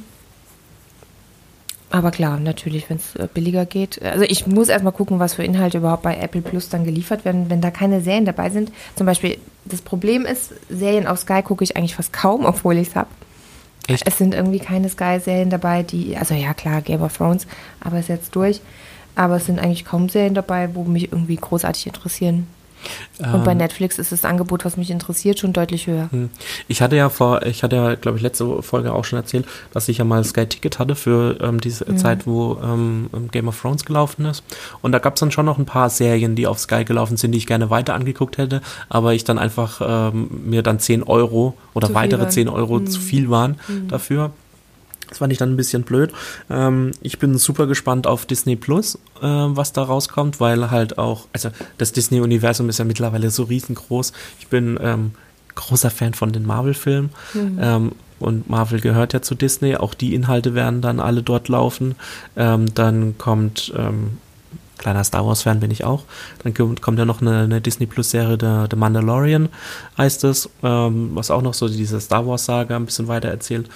Aber 1.89 2.09
klar, 2.09 2.39
natürlich, 2.39 2.89
wenn 2.89 2.97
es 2.97 3.13
billiger 3.35 3.67
geht. 3.67 4.01
Also 4.01 4.25
ich 4.27 4.47
muss 4.47 4.69
erstmal 4.69 4.93
gucken, 4.93 5.19
was 5.19 5.35
für 5.35 5.43
Inhalte 5.43 5.77
überhaupt 5.77 6.01
bei 6.01 6.17
Apple 6.17 6.41
Plus 6.41 6.69
dann 6.69 6.85
geliefert 6.85 7.23
werden, 7.23 7.51
wenn 7.51 7.61
da 7.61 7.69
keine 7.69 8.01
Serien 8.01 8.25
dabei 8.25 8.49
sind. 8.49 8.71
Zum 8.95 9.05
Beispiel, 9.05 9.37
das 9.65 9.83
Problem 9.83 10.25
ist, 10.25 10.55
Serien 10.69 11.05
auf 11.05 11.19
Sky 11.19 11.43
gucke 11.43 11.63
ich 11.63 11.77
eigentlich 11.77 11.95
fast 11.95 12.11
kaum, 12.11 12.45
obwohl 12.45 12.77
ich 12.77 12.87
es 12.87 12.95
habe. 12.95 13.09
Echt? 13.87 14.07
Es 14.07 14.17
sind 14.17 14.33
irgendwie 14.33 14.59
keine 14.59 14.89
Sky-Serien 14.89 15.51
dabei, 15.51 15.83
die, 15.83 16.17
also 16.17 16.33
ja 16.33 16.53
klar, 16.53 16.81
Game 16.81 17.01
of 17.01 17.15
Thrones, 17.15 17.45
aber 17.81 17.99
ist 17.99 18.09
jetzt 18.09 18.35
durch. 18.35 18.61
Aber 19.15 19.35
es 19.37 19.45
sind 19.45 19.59
eigentlich 19.59 19.85
kaum 19.85 20.09
Serien 20.09 20.33
dabei, 20.33 20.73
wo 20.73 20.83
mich 20.83 21.11
irgendwie 21.11 21.35
großartig 21.35 21.87
interessieren. 21.87 22.47
Und 23.31 23.45
bei 23.45 23.53
Ähm, 23.53 23.59
Netflix 23.59 23.97
ist 23.97 24.11
das 24.11 24.25
Angebot, 24.25 24.65
was 24.65 24.75
mich 24.75 24.91
interessiert, 24.91 25.39
schon 25.39 25.53
deutlich 25.53 25.87
höher. 25.87 26.09
hm. 26.11 26.29
Ich 26.67 26.81
hatte 26.81 26.97
ja 26.97 27.07
vor, 27.07 27.41
ich 27.45 27.63
hatte 27.63 27.77
ja, 27.77 27.95
glaube 27.95 28.17
ich, 28.17 28.23
letzte 28.23 28.61
Folge 28.61 28.91
auch 28.91 29.05
schon 29.05 29.15
erzählt, 29.17 29.45
dass 29.71 29.87
ich 29.87 29.99
ja 29.99 30.03
mal 30.03 30.21
Sky 30.25 30.45
Ticket 30.47 30.79
hatte 30.79 30.95
für 30.95 31.37
ähm, 31.41 31.61
diese 31.61 31.89
Mhm. 31.89 31.97
Zeit, 31.97 32.27
wo 32.27 32.57
ähm, 32.61 33.07
Game 33.31 33.47
of 33.47 33.61
Thrones 33.61 33.85
gelaufen 33.85 34.25
ist. 34.25 34.43
Und 34.81 34.91
da 34.91 34.99
gab 34.99 35.13
es 35.15 35.21
dann 35.21 35.31
schon 35.31 35.45
noch 35.45 35.57
ein 35.59 35.65
paar 35.65 35.89
Serien, 35.89 36.35
die 36.35 36.45
auf 36.45 36.59
Sky 36.59 36.83
gelaufen 36.83 37.15
sind, 37.15 37.31
die 37.31 37.37
ich 37.37 37.47
gerne 37.47 37.69
weiter 37.69 37.93
angeguckt 37.93 38.37
hätte, 38.37 38.61
aber 38.89 39.13
ich 39.13 39.23
dann 39.23 39.39
einfach 39.39 39.79
ähm, 40.13 40.41
mir 40.43 40.61
dann 40.61 40.79
10 40.79 41.03
Euro 41.03 41.55
oder 41.73 41.87
Zu 41.87 41.93
weitere 41.93 42.23
waren. 42.23 42.31
10 42.31 42.49
Euro 42.49 42.81
zu 42.81 42.99
viel 42.99 43.29
waren 43.29 43.59
dafür. 43.87 44.31
Das 45.13 45.19
fand 45.19 45.31
ich 45.31 45.37
dann 45.37 45.53
ein 45.53 45.57
bisschen 45.57 45.83
blöd. 45.83 46.11
Ähm, 46.49 46.91
ich 47.01 47.19
bin 47.19 47.37
super 47.37 47.67
gespannt 47.67 48.07
auf 48.07 48.25
Disney 48.25 48.55
Plus, 48.55 48.95
äh, 49.21 49.27
was 49.27 49.71
da 49.71 49.83
rauskommt, 49.83 50.39
weil 50.39 50.71
halt 50.71 50.97
auch, 50.97 51.27
also 51.33 51.49
das 51.77 51.91
Disney-Universum 51.91 52.67
ist 52.67 52.79
ja 52.79 52.85
mittlerweile 52.85 53.29
so 53.29 53.43
riesengroß. 53.43 54.11
Ich 54.39 54.47
bin 54.47 54.79
ähm, 54.81 55.11
großer 55.53 55.91
Fan 55.91 56.15
von 56.15 56.31
den 56.31 56.47
Marvel-Filmen. 56.47 57.11
Ähm, 57.35 57.91
und 58.19 58.49
Marvel 58.49 58.79
gehört 58.79 59.13
ja 59.13 59.21
zu 59.21 59.35
Disney. 59.35 59.75
Auch 59.75 59.93
die 59.93 60.15
Inhalte 60.15 60.55
werden 60.55 60.81
dann 60.81 60.99
alle 60.99 61.21
dort 61.21 61.47
laufen. 61.47 61.93
Ähm, 62.35 62.73
dann 62.73 63.15
kommt 63.19 63.71
ähm, 63.77 64.17
kleiner 64.83 65.03
Star 65.03 65.25
Wars-Fan 65.25 65.59
bin 65.59 65.71
ich 65.71 65.83
auch. 65.83 66.03
Dann 66.43 66.53
kommt, 66.53 66.81
kommt 66.81 66.99
ja 66.99 67.05
noch 67.05 67.21
eine, 67.21 67.43
eine 67.43 67.61
Disney 67.61 67.85
Plus-Serie, 67.85 68.37
der, 68.37 68.67
der 68.67 68.77
Mandalorian 68.77 69.49
heißt 69.97 70.25
es, 70.25 70.49
ähm, 70.61 71.11
was 71.13 71.31
auch 71.31 71.41
noch 71.41 71.53
so 71.53 71.67
diese 71.69 71.99
Star 72.01 72.27
Wars-Saga 72.27 72.75
ein 72.75 72.85
bisschen 72.85 73.07
weiter 73.07 73.29
erzählt. 73.29 73.69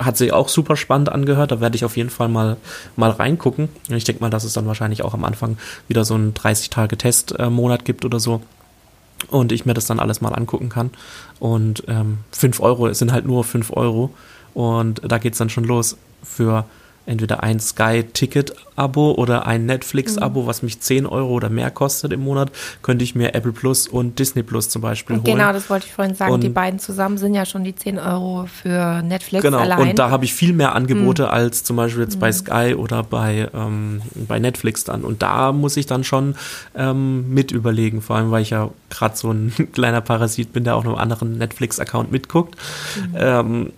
Hat 0.00 0.16
sich 0.16 0.32
auch 0.32 0.48
super 0.48 0.76
spannend 0.76 1.10
angehört, 1.10 1.52
da 1.52 1.60
werde 1.60 1.76
ich 1.76 1.84
auf 1.84 1.96
jeden 1.96 2.08
Fall 2.08 2.28
mal, 2.28 2.56
mal 2.96 3.10
reingucken. 3.10 3.68
Ich 3.88 4.04
denke 4.04 4.22
mal, 4.22 4.30
dass 4.30 4.44
es 4.44 4.54
dann 4.54 4.66
wahrscheinlich 4.66 5.02
auch 5.02 5.12
am 5.12 5.24
Anfang 5.24 5.58
wieder 5.88 6.06
so 6.06 6.14
einen 6.14 6.32
30-Tage-Test-Monat 6.32 7.84
gibt 7.84 8.04
oder 8.06 8.18
so. 8.18 8.40
Und 9.28 9.52
ich 9.52 9.66
mir 9.66 9.74
das 9.74 9.84
dann 9.86 10.00
alles 10.00 10.22
mal 10.22 10.32
angucken 10.32 10.70
kann. 10.70 10.90
Und 11.38 11.84
ähm, 11.86 12.18
5 12.32 12.60
Euro, 12.60 12.86
es 12.88 12.98
sind 12.98 13.12
halt 13.12 13.26
nur 13.26 13.44
5 13.44 13.70
Euro. 13.76 14.14
Und 14.54 15.02
da 15.06 15.18
geht's 15.18 15.36
dann 15.36 15.50
schon 15.50 15.64
los 15.64 15.98
für 16.22 16.64
entweder 17.10 17.42
ein 17.42 17.58
Sky-Ticket-Abo 17.60 19.12
oder 19.12 19.46
ein 19.46 19.66
Netflix-Abo, 19.66 20.46
was 20.46 20.62
mich 20.62 20.80
10 20.80 21.06
Euro 21.06 21.30
oder 21.32 21.48
mehr 21.50 21.70
kostet 21.70 22.12
im 22.12 22.20
Monat, 22.20 22.50
könnte 22.82 23.02
ich 23.04 23.14
mir 23.14 23.34
Apple 23.34 23.52
Plus 23.52 23.88
und 23.88 24.18
Disney 24.18 24.42
Plus 24.42 24.68
zum 24.68 24.80
Beispiel 24.82 25.16
holen. 25.16 25.24
genau, 25.24 25.52
das 25.52 25.68
wollte 25.68 25.86
ich 25.86 25.92
vorhin 25.92 26.14
sagen. 26.14 26.32
Und- 26.32 26.42
die 26.44 26.48
beiden 26.48 26.78
zusammen 26.78 27.18
sind 27.18 27.34
ja 27.34 27.44
schon 27.44 27.64
die 27.64 27.74
10 27.74 27.98
Euro 27.98 28.46
für 28.46 29.02
Netflix 29.02 29.42
Genau, 29.42 29.58
allein. 29.58 29.90
und 29.90 29.98
da 29.98 30.10
habe 30.10 30.24
ich 30.24 30.32
viel 30.32 30.52
mehr 30.52 30.74
Angebote 30.74 31.24
Hm. 31.24 31.30
als 31.30 31.64
zum 31.64 31.76
Beispiel 31.76 32.02
jetzt 32.04 32.20
bei 32.20 32.30
Sky 32.32 32.74
oder 32.76 33.02
bei, 33.02 33.48
ähm, 33.52 34.00
bei 34.28 34.38
Netflix 34.38 34.84
dann. 34.84 35.02
Und 35.02 35.22
da 35.22 35.52
muss 35.52 35.76
ich 35.76 35.86
dann 35.86 36.04
schon 36.04 36.36
ähm, 36.76 37.28
mit 37.34 37.50
überlegen, 37.50 38.00
vor 38.02 38.16
allem 38.16 38.30
weil 38.30 38.42
ich 38.42 38.50
ja 38.50 38.70
gerade 38.88 39.16
so 39.16 39.30
ein 39.32 39.52
kleiner 39.72 40.00
Parasit 40.00 40.52
bin, 40.52 40.64
der 40.64 40.76
auch 40.76 40.84
noch 40.84 40.92
einen 40.92 41.00
anderen 41.00 41.38
Netflix-Account 41.38 42.12
mitguckt. 42.12 42.54
Hm. 42.94 43.14
Ähm, 43.16 43.72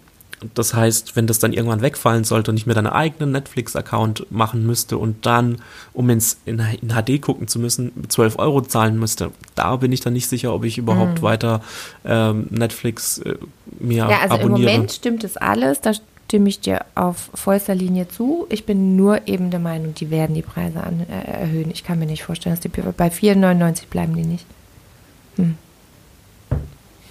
das 0.55 0.75
heißt, 0.75 1.17
wenn 1.17 1.27
das 1.27 1.39
dann 1.39 1.53
irgendwann 1.53 1.81
wegfallen 1.81 2.25
sollte 2.25 2.51
und 2.51 2.57
ich 2.57 2.67
mir 2.67 2.75
dann 2.75 2.87
einen 2.87 2.97
eigenen 2.97 3.33
Netflix-Account 3.33 4.27
machen 4.31 4.67
müsste 4.67 4.99
und 4.99 5.25
dann, 5.25 5.59
um 5.93 6.11
ins, 6.11 6.39
in, 6.45 6.61
in 6.81 6.89
HD 6.89 7.21
gucken 7.21 7.49
zu 7.49 7.59
müssen, 7.59 7.93
12 8.09 8.39
Euro 8.39 8.61
zahlen 8.63 8.99
müsste, 8.99 9.31
da 9.55 9.77
bin 9.77 9.93
ich 9.93 10.01
dann 10.01 10.13
nicht 10.13 10.29
sicher, 10.29 10.53
ob 10.53 10.65
ich 10.65 10.79
überhaupt 10.79 11.23
weiter 11.23 11.63
ähm, 12.05 12.47
Netflix 12.51 13.19
äh, 13.19 13.37
mir 13.81 14.03
Hm. 14.05 14.11
ja, 14.11 14.19
also 14.21 14.35
im 14.37 14.41
abonniere. 14.41 14.73
Moment 14.73 14.93
stimmt 14.93 15.25
es 15.25 15.37
alles. 15.37 15.81
Da 15.81 15.93
stimme 16.27 16.49
ich 16.49 16.61
dir 16.61 16.85
auf 16.95 17.31
vollster 17.35 17.75
Linie 17.75 18.09
zu. 18.09 18.47
Ich 18.49 18.65
bin 18.65 18.97
nur 18.97 19.27
eben 19.29 19.51
der 19.51 19.61
Meinung, 19.61 19.95
die 19.95 20.11
werden 20.11 20.35
die 20.35 20.43
Preise 20.43 20.83
an, 20.83 21.07
äh, 21.09 21.31
erhöhen. 21.31 21.71
Ich 21.71 21.85
kann 21.85 21.99
mir 21.99 22.07
nicht 22.07 22.25
vorstellen, 22.25 22.55
dass 22.55 22.61
die 22.61 22.69
bei 22.69 23.09
4,99 23.09 23.87
bleiben 23.89 24.17
die 24.17 24.25
nicht. 24.25 24.47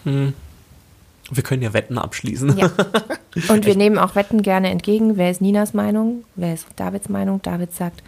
Hm. 0.03 0.33
Wir 1.31 1.43
können 1.43 1.61
ja 1.61 1.73
Wetten 1.73 1.97
abschließen. 1.97 2.57
Ja. 2.57 2.71
Und 3.49 3.65
wir 3.65 3.75
nehmen 3.75 3.97
auch 3.97 4.15
Wetten 4.15 4.41
gerne 4.41 4.69
entgegen. 4.69 5.17
Wer 5.17 5.31
ist 5.31 5.41
Ninas 5.41 5.73
Meinung? 5.73 6.25
Wer 6.35 6.53
ist 6.53 6.67
Davids 6.75 7.09
Meinung? 7.09 7.41
David 7.41 7.73
sagt, 7.73 8.03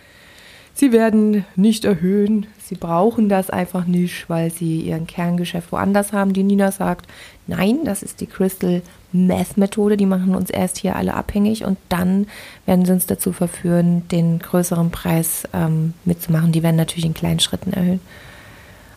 sie 0.73 0.91
werden 0.91 1.45
nicht 1.55 1.85
erhöhen. 1.85 2.47
Sie 2.65 2.75
brauchen 2.75 3.29
das 3.29 3.49
einfach 3.49 3.85
nicht, 3.85 4.29
weil 4.29 4.51
sie 4.51 4.81
ihren 4.81 5.07
Kerngeschäft 5.07 5.71
woanders 5.71 6.11
haben. 6.11 6.33
Die 6.33 6.43
Nina 6.43 6.71
sagt, 6.71 7.07
nein, 7.47 7.79
das 7.85 8.03
ist 8.03 8.19
die 8.19 8.27
Crystal 8.27 8.81
Meth 9.13 9.57
Methode. 9.57 9.95
Die 9.95 10.05
machen 10.05 10.35
uns 10.35 10.49
erst 10.49 10.77
hier 10.77 10.95
alle 10.95 11.13
abhängig 11.13 11.63
und 11.63 11.77
dann 11.87 12.27
werden 12.65 12.85
sie 12.85 12.91
uns 12.91 13.05
dazu 13.05 13.31
verführen, 13.31 14.07
den 14.09 14.39
größeren 14.39 14.91
Preis 14.91 15.47
ähm, 15.53 15.93
mitzumachen. 16.03 16.51
Die 16.51 16.63
werden 16.63 16.75
natürlich 16.75 17.05
in 17.05 17.13
kleinen 17.13 17.39
Schritten 17.39 17.71
erhöhen. 17.71 18.01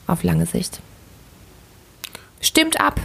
Auf 0.09 0.23
lange 0.25 0.47
Sicht. 0.47 0.81
Stimmt 2.41 2.81
ab. 2.81 3.01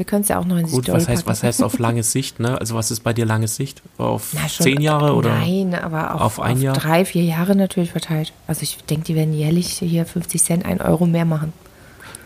Wir 0.00 0.06
können 0.06 0.22
es 0.22 0.28
ja 0.28 0.38
auch 0.38 0.46
noch 0.46 0.56
in 0.56 0.64
die 0.64 0.72
Gut, 0.72 0.84
Story 0.84 0.96
was 1.02 1.08
heißt, 1.08 1.24
packen. 1.26 1.30
was 1.30 1.42
heißt 1.42 1.62
auf 1.62 1.78
lange 1.78 2.02
Sicht, 2.02 2.40
ne? 2.40 2.58
Also 2.58 2.74
was 2.74 2.90
ist 2.90 3.00
bei 3.00 3.12
dir 3.12 3.26
lange 3.26 3.48
Sicht? 3.48 3.82
Auf 3.98 4.30
Na, 4.32 4.48
schon- 4.48 4.64
zehn 4.64 4.80
Jahre 4.80 5.14
oder? 5.14 5.28
Nein, 5.38 5.74
aber 5.74 6.14
auf, 6.14 6.20
auf 6.22 6.40
ein 6.40 6.56
auf 6.56 6.62
Jahr? 6.62 6.74
drei, 6.74 7.04
vier 7.04 7.22
Jahre 7.22 7.54
natürlich 7.54 7.90
verteilt. 7.92 8.32
Also 8.46 8.62
ich 8.62 8.78
denke, 8.88 9.04
die 9.04 9.14
werden 9.14 9.34
jährlich 9.34 9.66
hier 9.78 10.06
50 10.06 10.42
Cent, 10.42 10.64
ein 10.64 10.80
Euro 10.80 11.04
mehr 11.04 11.26
machen. 11.26 11.52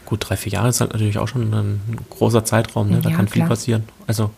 Gut, 0.07 0.25
drei, 0.29 0.37
vier 0.37 0.53
Jahre 0.53 0.69
ist 0.69 0.81
halt 0.81 0.93
natürlich 0.93 1.19
auch 1.19 1.27
schon 1.27 1.53
ein 1.53 1.81
großer 2.11 2.45
Zeitraum, 2.45 2.91
ne? 2.91 3.01
Da 3.03 3.11
Ja, 3.11 3.17
kann 3.17 3.27
viel 3.27 3.41
klar. 3.41 3.49
passieren. 3.49 3.83
Also 4.07 4.31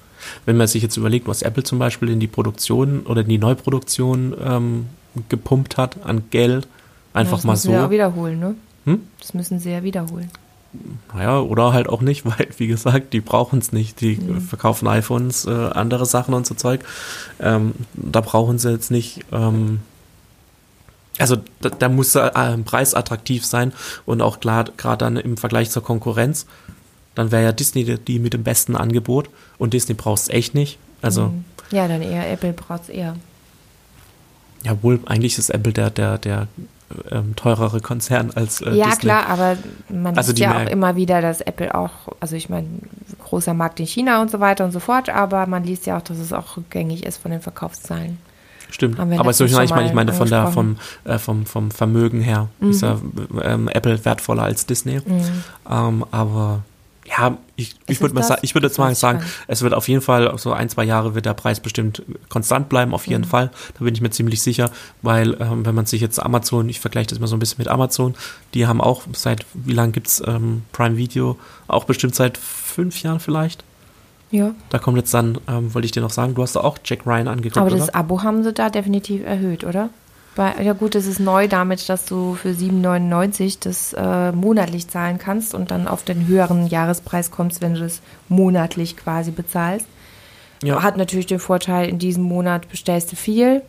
wenn 0.46 0.56
man 0.56 0.66
sich 0.66 0.82
jetzt 0.82 0.96
überlegt, 0.96 1.28
was 1.28 1.42
Apple 1.42 1.62
zum 1.62 1.78
Beispiel 1.78 2.08
in 2.08 2.20
die 2.20 2.28
Produktion 2.28 3.00
oder 3.04 3.20
in 3.20 3.28
die 3.28 3.36
Neuproduktion 3.36 4.34
ähm, 4.42 4.86
gepumpt 5.28 5.76
hat 5.76 6.02
an 6.06 6.22
Geld, 6.30 6.66
einfach 7.12 7.36
das 7.36 7.44
mal 7.44 7.52
müssen 7.52 7.64
so. 7.66 7.72
sie 7.72 7.76
ja 7.76 7.90
wiederholen, 7.90 8.38
ne? 8.40 8.54
Hm? 8.86 9.02
Das 9.20 9.34
müssen 9.34 9.58
sie 9.60 9.72
ja 9.72 9.82
wiederholen. 9.82 10.30
Naja, 11.14 11.40
oder 11.40 11.72
halt 11.72 11.88
auch 11.88 12.00
nicht, 12.02 12.24
weil, 12.26 12.48
wie 12.58 12.66
gesagt, 12.66 13.12
die 13.12 13.20
brauchen 13.20 13.58
es 13.58 13.72
nicht. 13.72 14.00
Die 14.00 14.16
Mhm. 14.16 14.40
verkaufen 14.40 14.86
iPhones, 14.88 15.46
äh, 15.46 15.50
andere 15.50 16.06
Sachen 16.06 16.34
und 16.34 16.46
so 16.46 16.54
Zeug. 16.54 16.80
Ähm, 17.40 17.72
da 17.94 18.20
brauchen 18.20 18.58
sie 18.58 18.70
jetzt 18.70 18.90
nicht. 18.90 19.20
Ähm, 19.32 19.80
also 21.18 21.36
da, 21.62 21.70
da 21.70 21.88
muss 21.88 22.12
der 22.12 22.36
äh, 22.36 22.56
Preis 22.58 22.94
attraktiv 22.94 23.44
sein 23.46 23.72
und 24.04 24.20
auch 24.20 24.38
klar, 24.40 24.64
gerade 24.76 24.98
dann 25.04 25.16
im 25.16 25.36
Vergleich 25.38 25.70
zur 25.70 25.82
Konkurrenz. 25.82 26.46
dann 27.14 27.32
wäre 27.32 27.42
ja 27.44 27.52
Disney 27.52 27.84
die, 27.84 27.98
die 27.98 28.18
mit 28.18 28.34
dem 28.34 28.42
besten 28.44 28.76
Angebot 28.76 29.30
und 29.56 29.72
Disney 29.72 29.94
brauchst 29.94 30.28
echt 30.28 30.54
nicht. 30.54 30.78
Also, 31.00 31.32
Ja, 31.70 31.88
dann 31.88 32.02
eher 32.02 32.30
Apple 32.30 32.52
braucht's 32.52 32.90
eher. 32.90 33.16
ja 34.64 34.76
wohl, 34.82 35.00
eigentlich 35.06 35.38
ist 35.38 35.48
Apple 35.48 35.72
der, 35.72 35.88
der, 35.90 36.18
der 36.18 36.48
ähm, 37.10 37.34
teurere 37.36 37.80
Konzern 37.80 38.30
als 38.34 38.60
äh, 38.60 38.72
ja, 38.72 38.86
Disney. 38.86 39.00
klar, 39.00 39.26
aber 39.28 39.56
man 39.88 40.16
Also 40.16 40.28
sieht 40.28 40.38
ja 40.38 40.62
auch 40.62 40.68
immer 40.68 40.96
wieder, 40.96 41.20
dass 41.20 41.40
Apple 41.40 41.74
auch, 41.74 41.90
also 42.20 42.36
ich 42.36 42.48
meine, 42.48 42.66
großer 43.24 43.54
Markt 43.54 43.80
in 43.80 43.86
China 43.86 44.22
und 44.22 44.30
so 44.30 44.40
weiter 44.40 44.64
und 44.64 44.72
so 44.72 44.80
fort, 44.80 45.08
aber 45.08 45.46
man 45.46 45.64
liest 45.64 45.86
ja 45.86 45.98
auch, 45.98 46.02
dass 46.02 46.18
es 46.18 46.32
auch 46.32 46.56
rückgängig 46.56 47.04
ist 47.04 47.16
von 47.16 47.30
den 47.30 47.40
Verkaufszahlen. 47.40 48.18
Stimmt. 48.70 48.98
Aber 48.98 49.32
so, 49.32 49.44
ich 49.44 49.52
meine, 49.52 49.86
ich 49.86 49.94
meine, 49.94 50.12
von 50.12 50.28
der, 50.28 50.48
vom, 50.48 50.76
äh, 51.04 51.18
vom, 51.18 51.46
vom 51.46 51.70
Vermögen 51.70 52.20
her 52.20 52.48
ist 52.60 52.82
ja 52.82 52.98
ähm, 53.42 53.68
Apple 53.68 54.04
wertvoller 54.04 54.42
als 54.42 54.66
Disney. 54.66 55.00
Ähm, 55.70 56.04
aber 56.10 56.62
ja, 57.08 57.36
ich, 57.56 57.76
ich 57.86 58.00
würde 58.00 58.14
mal 58.14 58.20
das? 58.20 58.28
sagen, 58.28 58.40
ich 58.42 58.54
würde 58.54 58.66
Das 58.68 58.72
jetzt 58.72 58.78
mal 58.78 58.94
sagen, 58.94 59.22
es 59.46 59.62
wird 59.62 59.74
auf 59.74 59.88
jeden 59.88 60.00
Fall 60.02 60.36
so 60.38 60.52
ein, 60.52 60.68
zwei 60.68 60.84
Jahre 60.84 61.14
wird 61.14 61.26
der 61.26 61.34
Preis 61.34 61.60
bestimmt 61.60 62.02
konstant 62.28 62.68
bleiben, 62.68 62.94
auf 62.94 63.06
Mhm. 63.06 63.12
jeden 63.12 63.24
Fall. 63.24 63.50
Da 63.78 63.84
bin 63.84 63.94
ich 63.94 64.00
mir 64.00 64.10
ziemlich 64.10 64.42
sicher, 64.42 64.70
weil 65.02 65.36
ähm, 65.40 65.64
wenn 65.64 65.74
man 65.74 65.86
sich 65.86 66.00
jetzt 66.00 66.18
Amazon, 66.18 66.68
ich 66.68 66.80
vergleiche 66.80 67.08
das 67.08 67.20
mal 67.20 67.26
so 67.26 67.36
ein 67.36 67.38
bisschen 67.38 67.58
mit 67.58 67.68
Amazon, 67.68 68.14
die 68.54 68.66
haben 68.66 68.80
auch 68.80 69.02
seit, 69.12 69.46
wie 69.54 69.72
lange 69.72 69.92
gibt's 69.92 70.22
ähm, 70.26 70.62
Prime 70.72 70.96
Video? 70.96 71.38
Auch 71.68 71.84
bestimmt 71.84 72.14
seit 72.14 72.36
fünf 72.38 73.02
Jahren 73.02 73.20
vielleicht. 73.20 73.64
Ja. 74.32 74.54
Da 74.70 74.78
kommt 74.78 74.96
jetzt 74.96 75.14
dann, 75.14 75.38
ähm, 75.48 75.72
wollte 75.72 75.86
ich 75.86 75.92
dir 75.92 76.00
noch 76.02 76.10
sagen, 76.10 76.34
du 76.34 76.42
hast 76.42 76.56
da 76.56 76.60
auch 76.60 76.78
Jack 76.84 77.06
Ryan 77.06 77.28
angeguckt, 77.28 77.58
Aber 77.58 77.66
oder? 77.66 77.76
das 77.78 77.94
Abo 77.94 78.22
haben 78.24 78.42
sie 78.42 78.52
da 78.52 78.70
definitiv 78.70 79.24
erhöht, 79.24 79.62
oder? 79.64 79.90
Bei, 80.36 80.54
ja 80.62 80.74
gut, 80.74 80.94
es 80.94 81.06
ist 81.06 81.18
neu 81.18 81.48
damit, 81.48 81.88
dass 81.88 82.04
du 82.04 82.34
für 82.34 82.50
7,99 82.50 83.56
das 83.58 83.94
äh, 83.94 84.32
monatlich 84.32 84.86
zahlen 84.86 85.16
kannst 85.18 85.54
und 85.54 85.70
dann 85.70 85.88
auf 85.88 86.02
den 86.02 86.26
höheren 86.26 86.66
Jahrespreis 86.66 87.30
kommst, 87.30 87.62
wenn 87.62 87.72
du 87.72 87.80
das 87.80 88.02
monatlich 88.28 88.98
quasi 88.98 89.30
bezahlst. 89.30 89.86
Ja. 90.62 90.82
Hat 90.82 90.98
natürlich 90.98 91.24
den 91.24 91.38
Vorteil, 91.38 91.88
in 91.88 91.98
diesem 91.98 92.22
Monat 92.22 92.68
bestellst 92.68 93.12
du 93.12 93.16
viel 93.16 93.62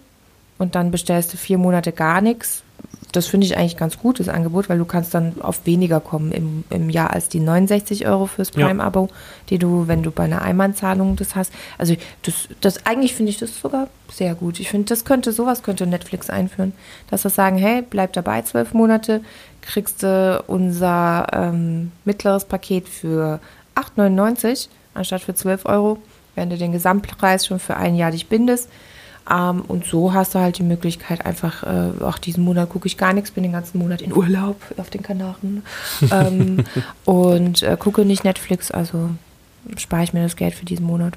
und 0.58 0.76
dann 0.76 0.92
bestellst 0.92 1.34
du 1.34 1.38
vier 1.38 1.58
Monate 1.58 1.94
gar 1.94 2.20
nichts. 2.20 2.64
Das 3.12 3.28
finde 3.28 3.48
ich 3.48 3.58
eigentlich 3.58 3.78
ganz 3.78 3.98
gut, 3.98 4.20
das 4.20 4.28
Angebot, 4.28 4.70
weil 4.70 4.78
du 4.78 4.86
kannst 4.86 5.14
dann 5.14 5.42
auf 5.42 5.66
weniger 5.66 6.00
kommen 6.00 6.32
im, 6.32 6.66
im 6.70 6.90
Jahr 6.90 7.12
als 7.12 7.30
die 7.30 7.40
69 7.40 8.06
Euro 8.08 8.26
fürs 8.26 8.52
Ja. 8.56 8.68
Prime-Abo, 8.68 9.10
die 9.50 9.58
du, 9.58 9.88
wenn 9.88 10.04
du 10.04 10.12
bei 10.12 10.24
einer 10.24 10.42
Einmalzahlung 10.42 11.16
das 11.16 11.36
hast. 11.36 11.54
Also 11.78 11.96
das, 12.24 12.50
das 12.60 12.86
eigentlich 12.86 13.16
finde 13.16 13.30
ich 13.30 13.38
das 13.38 13.60
sogar 13.60 13.88
sehr 14.12 14.36
gut. 14.36 14.60
Ich 14.60 14.70
finde, 14.70 14.88
das 14.88 15.06
könnte, 15.06 15.32
sowas 15.32 15.64
könnte 15.64 15.88
Netflix 15.88 16.30
einführen. 16.30 16.74
Dass 17.10 17.24
wir 17.24 17.32
sagen, 17.32 17.58
hey, 17.58 17.82
bleib 17.82 18.14
dabei 18.14 18.42
zwölf 18.42 18.74
Monate, 18.74 19.22
kriegst 19.62 20.04
du 20.04 20.44
unser 20.48 21.28
ähm, 21.32 21.92
mittleres 22.06 22.46
Paket 22.46 22.90
für 22.90 23.40
8,99 23.76 24.68
anstatt 24.94 25.22
für 25.22 25.36
12 25.36 25.66
Euro, 25.66 26.00
während 26.36 26.52
du 26.52 26.58
den 26.58 26.72
Gesamtpreis 26.72 27.46
schon 27.46 27.60
für 27.60 27.78
ein 27.78 27.96
Jahr 27.96 28.12
dich 28.12 28.28
bindest. 28.28 28.70
Ähm, 29.30 29.62
und 29.62 29.86
so 29.86 30.14
hast 30.14 30.36
du 30.36 30.40
halt 30.40 30.58
die 30.58 30.64
Möglichkeit, 30.64 31.26
einfach, 31.26 31.64
äh, 31.64 31.92
ach, 32.02 32.20
diesen 32.20 32.44
Monat 32.44 32.70
gucke 32.70 32.88
ich 32.88 32.98
gar 32.98 33.14
nichts, 33.14 33.32
bin 33.32 33.44
den 33.44 33.52
ganzen 33.52 33.80
Monat 33.80 34.02
in 34.02 34.14
Urlaub 34.14 34.56
auf 34.78 34.90
den 34.90 35.04
Kanaren 35.04 35.64
ähm, 36.12 36.64
und 37.06 37.64
äh, 37.64 37.76
gucke 37.78 38.06
nicht 38.06 38.24
Netflix, 38.24 38.72
also 38.72 39.10
spare 39.76 40.04
ich 40.04 40.14
mir 40.14 40.24
das 40.24 40.36
Geld 40.36 40.54
für 40.54 40.66
diesen 40.66 40.86
Monat. 40.86 41.16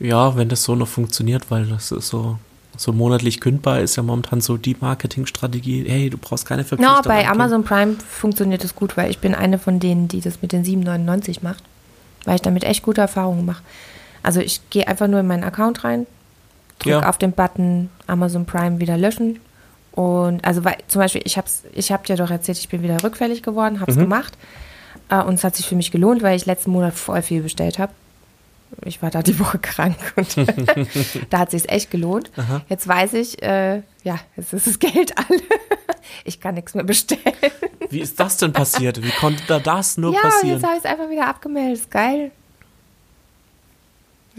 Ja, 0.00 0.36
wenn 0.36 0.48
das 0.48 0.64
so 0.64 0.74
noch 0.74 0.88
funktioniert, 0.88 1.50
weil 1.50 1.66
das 1.66 1.92
ist 1.92 2.08
so, 2.08 2.38
so 2.76 2.92
monatlich 2.92 3.40
kündbar 3.40 3.80
ist 3.80 3.96
ja 3.96 4.02
momentan 4.02 4.40
so 4.40 4.56
die 4.56 4.76
Marketingstrategie. 4.78 5.84
Hey, 5.88 6.10
du 6.10 6.18
brauchst 6.18 6.44
keine 6.44 6.64
Verpflichtung. 6.64 6.96
No, 6.96 7.02
bei. 7.02 7.28
Amazon 7.28 7.62
Prime 7.62 7.94
funktioniert 7.94 8.64
das 8.64 8.74
gut, 8.74 8.96
weil 8.96 9.10
ich 9.10 9.20
bin 9.20 9.34
eine 9.34 9.58
von 9.58 9.78
denen, 9.78 10.08
die 10.08 10.20
das 10.20 10.42
mit 10.42 10.52
den 10.52 10.64
7,99 10.64 11.38
macht, 11.42 11.62
weil 12.24 12.34
ich 12.34 12.42
damit 12.42 12.64
echt 12.64 12.82
gute 12.82 13.00
Erfahrungen 13.00 13.46
mache. 13.46 13.62
Also 14.22 14.40
ich 14.40 14.60
gehe 14.70 14.88
einfach 14.88 15.06
nur 15.06 15.20
in 15.20 15.26
meinen 15.26 15.44
Account 15.44 15.84
rein, 15.84 16.06
drücke 16.78 16.90
Ja. 17.00 17.08
auf 17.08 17.18
den 17.18 17.32
Button 17.32 17.90
Amazon 18.06 18.46
Prime 18.46 18.80
wieder 18.80 18.96
löschen 18.96 19.40
und 19.92 20.44
also 20.44 20.64
weil 20.64 20.76
zum 20.88 21.00
Beispiel 21.00 21.22
ich 21.24 21.36
hab's, 21.38 21.62
ich 21.72 21.90
habe 21.92 22.06
dir 22.06 22.16
doch 22.16 22.30
erzählt, 22.30 22.58
ich 22.58 22.68
bin 22.68 22.82
wieder 22.82 23.02
rückfällig 23.02 23.42
geworden, 23.42 23.74
Mhm. 23.76 23.80
hab's 23.80 23.96
gemacht 23.96 24.36
äh, 25.08 25.22
und 25.22 25.34
es 25.34 25.44
hat 25.44 25.56
sich 25.56 25.66
für 25.68 25.76
mich 25.76 25.90
gelohnt, 25.90 26.22
weil 26.22 26.36
ich 26.36 26.46
letzten 26.46 26.70
Monat 26.70 26.94
voll 26.94 27.22
viel 27.22 27.42
bestellt 27.42 27.78
habe. 27.78 27.92
Ich 28.84 29.00
war 29.00 29.10
da 29.10 29.22
die 29.22 29.38
Woche 29.40 29.58
krank 29.58 29.96
und 30.16 30.36
da 31.30 31.38
hat 31.38 31.50
sich's 31.52 31.66
echt 31.68 31.90
gelohnt. 31.90 32.30
Jetzt 32.68 32.86
weiß 32.88 33.14
ich, 33.14 33.40
äh, 33.42 33.76
ja, 34.02 34.18
jetzt 34.36 34.52
ist 34.52 34.66
das 34.66 34.78
Geld 34.78 35.16
alle. 35.16 35.40
Ich 36.24 36.40
kann 36.40 36.54
nichts 36.54 36.72
mehr 36.74 36.84
bestellen. 36.84 37.20
Wie 37.90 38.00
ist 38.00 38.18
das 38.20 38.36
denn 38.36 38.52
passiert? 38.52 39.02
Wie 39.02 39.10
konnte 39.10 39.42
da 39.48 39.58
das 39.58 39.96
nur 39.96 40.12
ja, 40.14 40.20
passieren? 40.20 40.54
jetzt 40.60 40.64
habe 40.64 40.74
ich 40.78 40.84
es 40.84 40.90
einfach 40.90 41.10
wieder 41.10 41.26
abgemeldet. 41.26 41.78
Ist 41.80 41.90
geil. 41.90 42.30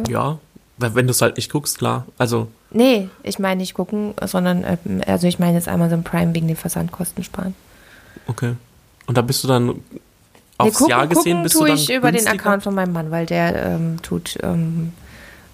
Ja, 0.08 0.40
wenn 0.78 1.08
du 1.08 1.12
es 1.12 1.22
halt 1.22 1.38
nicht 1.38 1.52
guckst, 1.52 1.78
klar. 1.78 2.06
Also, 2.18 2.48
Nee, 2.70 3.10
ich 3.24 3.40
meine 3.40 3.62
nicht 3.62 3.74
gucken, 3.74 4.14
sondern 4.26 4.64
ähm, 4.64 5.02
also 5.08 5.28
ich 5.28 5.40
meine 5.40 5.54
jetzt 5.54 5.68
Amazon 5.68 6.04
Prime 6.04 6.36
wegen 6.36 6.48
den 6.48 6.58
Versandkosten 6.58 7.24
sparen. 7.24 7.56
okay. 8.28 8.56
Und 9.06 9.18
da 9.18 9.22
bist 9.22 9.42
du 9.44 9.48
dann 9.48 9.70
aufs 10.58 10.72
nee, 10.72 10.72
gucken, 10.72 10.90
Jahr 10.90 11.08
gesehen, 11.08 11.24
gucken 11.24 11.44
bist 11.44 11.56
du 11.56 11.60
tue 11.60 11.68
dann 11.70 11.78
ich 11.78 11.94
über 11.94 12.12
den? 12.12 12.28
Account 12.28 12.64
von 12.64 12.76
meinem 12.76 12.92
Mann, 12.92 13.10
weil 13.10 13.26
der 13.26 13.66
ähm, 13.66 14.02
tut, 14.02 14.38
ähm, 14.44 14.92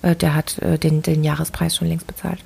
äh, 0.02 0.16
der 0.16 0.34
hat 0.34 0.58
äh, 0.60 0.80
den, 0.80 1.04
den 1.04 1.24
Jahrespreis 1.24 1.76
schon 1.76 1.88
längst 1.88 2.08
bezahlt. 2.08 2.40